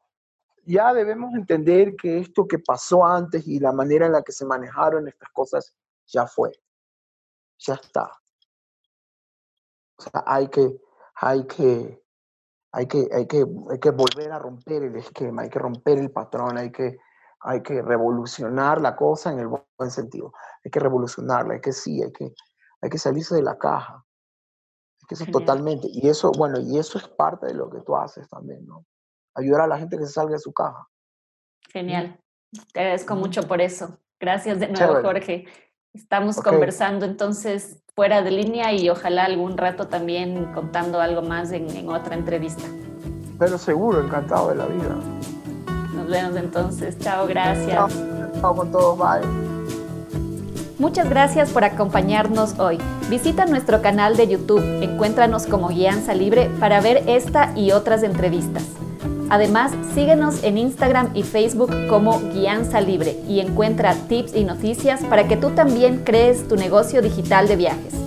ya 0.66 0.94
debemos 0.94 1.34
entender 1.34 1.96
que 1.96 2.20
esto 2.20 2.48
que 2.48 2.60
pasó 2.60 3.06
antes 3.06 3.48
y 3.48 3.60
la 3.60 3.72
manera 3.72 4.06
en 4.06 4.12
la 4.14 4.24
que 4.24 4.32
se 4.32 4.46
manejaron 4.46 5.08
estas 5.08 5.30
cosas 5.32 5.74
ya 6.08 6.26
fue, 6.28 6.52
ya 7.60 7.76
está. 7.76 8.12
O 9.98 10.04
sea, 10.04 10.24
hay 10.26 10.48
que, 10.50 10.80
hay 11.16 11.46
que, 11.48 12.04
hay 12.72 12.88
que, 12.88 13.10
hay 13.12 13.28
que, 13.28 13.46
hay 13.72 13.80
que 13.80 13.92
volver 13.92 14.32
a 14.32 14.40
romper 14.40 14.84
el 14.84 14.96
esquema, 14.96 15.44
hay 15.44 15.50
que 15.50 15.60
romper 15.60 15.98
el 15.98 16.12
patrón, 16.12 16.58
hay 16.58 16.72
que, 16.72 16.98
hay 17.42 17.62
que 17.62 17.82
revolucionar 17.82 18.82
la 18.82 18.96
cosa 18.96 19.32
en 19.32 19.40
el 19.40 19.48
buen 19.48 19.92
sentido. 19.92 20.34
Hay 20.64 20.72
que 20.72 20.80
revolucionarla, 20.80 21.56
hay 21.56 21.62
que 21.62 21.74
sí, 21.74 22.02
hay 22.02 22.12
que, 22.12 22.34
hay 22.82 22.90
que 22.90 22.98
salirse 22.98 23.36
de 23.36 23.44
la 23.44 23.58
caja. 23.58 24.04
Que 25.08 25.16
eso 25.16 25.26
totalmente. 25.32 25.88
Y 25.92 26.08
eso, 26.10 26.32
bueno, 26.32 26.60
y 26.60 26.78
eso 26.78 26.98
es 26.98 27.08
parte 27.08 27.48
de 27.48 27.54
lo 27.54 27.70
que 27.70 27.80
tú 27.82 27.96
haces 27.96 28.28
también, 28.30 28.66
¿no? 28.66 28.86
Ayudar 29.36 29.62
a 29.62 29.68
la 29.68 29.78
gente 29.78 29.98
que 29.98 30.06
se 30.06 30.14
salga 30.14 30.34
de 30.34 30.40
su 30.40 30.52
caja. 30.52 30.88
Genial. 31.72 32.20
Te 32.74 32.80
agradezco 32.80 33.16
mucho 33.16 33.44
por 33.44 33.62
eso. 33.62 34.00
Gracias 34.20 34.60
de 34.60 34.68
nuevo, 34.68 35.02
Jorge. 35.02 35.46
Estamos 35.94 36.38
conversando 36.38 37.06
entonces 37.06 37.84
fuera 37.96 38.22
de 38.22 38.32
línea 38.32 38.74
y 38.74 38.90
ojalá 38.90 39.26
algún 39.26 39.58
rato 39.58 39.88
también 39.88 40.54
contando 40.54 41.02
algo 41.02 41.22
más 41.22 41.52
en, 41.52 41.90
otra 41.90 42.16
entrevista. 42.16 42.64
Pero 43.40 43.58
seguro, 43.58 44.04
encantado 44.04 44.50
de 44.50 44.56
la 44.56 44.66
vida. 44.66 44.96
Nos 45.94 46.08
vemos 46.08 46.36
entonces. 46.36 46.98
Chao, 47.00 47.28
gracias. 47.28 47.70
Chao, 47.70 48.42
chao 48.42 48.56
con 48.56 48.72
todos. 48.72 48.98
Bye. 48.98 49.47
Muchas 50.80 51.10
gracias 51.10 51.50
por 51.50 51.64
acompañarnos 51.64 52.60
hoy. 52.60 52.78
Visita 53.10 53.46
nuestro 53.46 53.82
canal 53.82 54.16
de 54.16 54.28
YouTube, 54.28 54.64
encuéntranos 54.84 55.48
como 55.48 55.70
Guianza 55.70 56.14
Libre 56.14 56.52
para 56.60 56.82
ver 56.82 57.04
esta 57.08 57.52
y 57.56 57.72
otras 57.72 58.04
entrevistas. 58.04 58.64
Además, 59.30 59.72
síguenos 59.96 60.44
en 60.44 60.60
Instagram 60.60 61.10
y 61.16 61.24
Facebook 61.24 61.72
como 61.90 62.20
Guianza 62.32 62.80
Libre 62.80 63.18
y 63.28 63.40
encuentra 63.40 63.96
tips 64.08 64.36
y 64.36 64.44
noticias 64.44 65.04
para 65.06 65.28
que 65.28 65.36
tú 65.36 65.50
también 65.50 66.04
crees 66.06 66.48
tu 66.48 66.56
negocio 66.56 67.02
digital 67.02 67.48
de 67.48 67.56
viajes. 67.56 68.07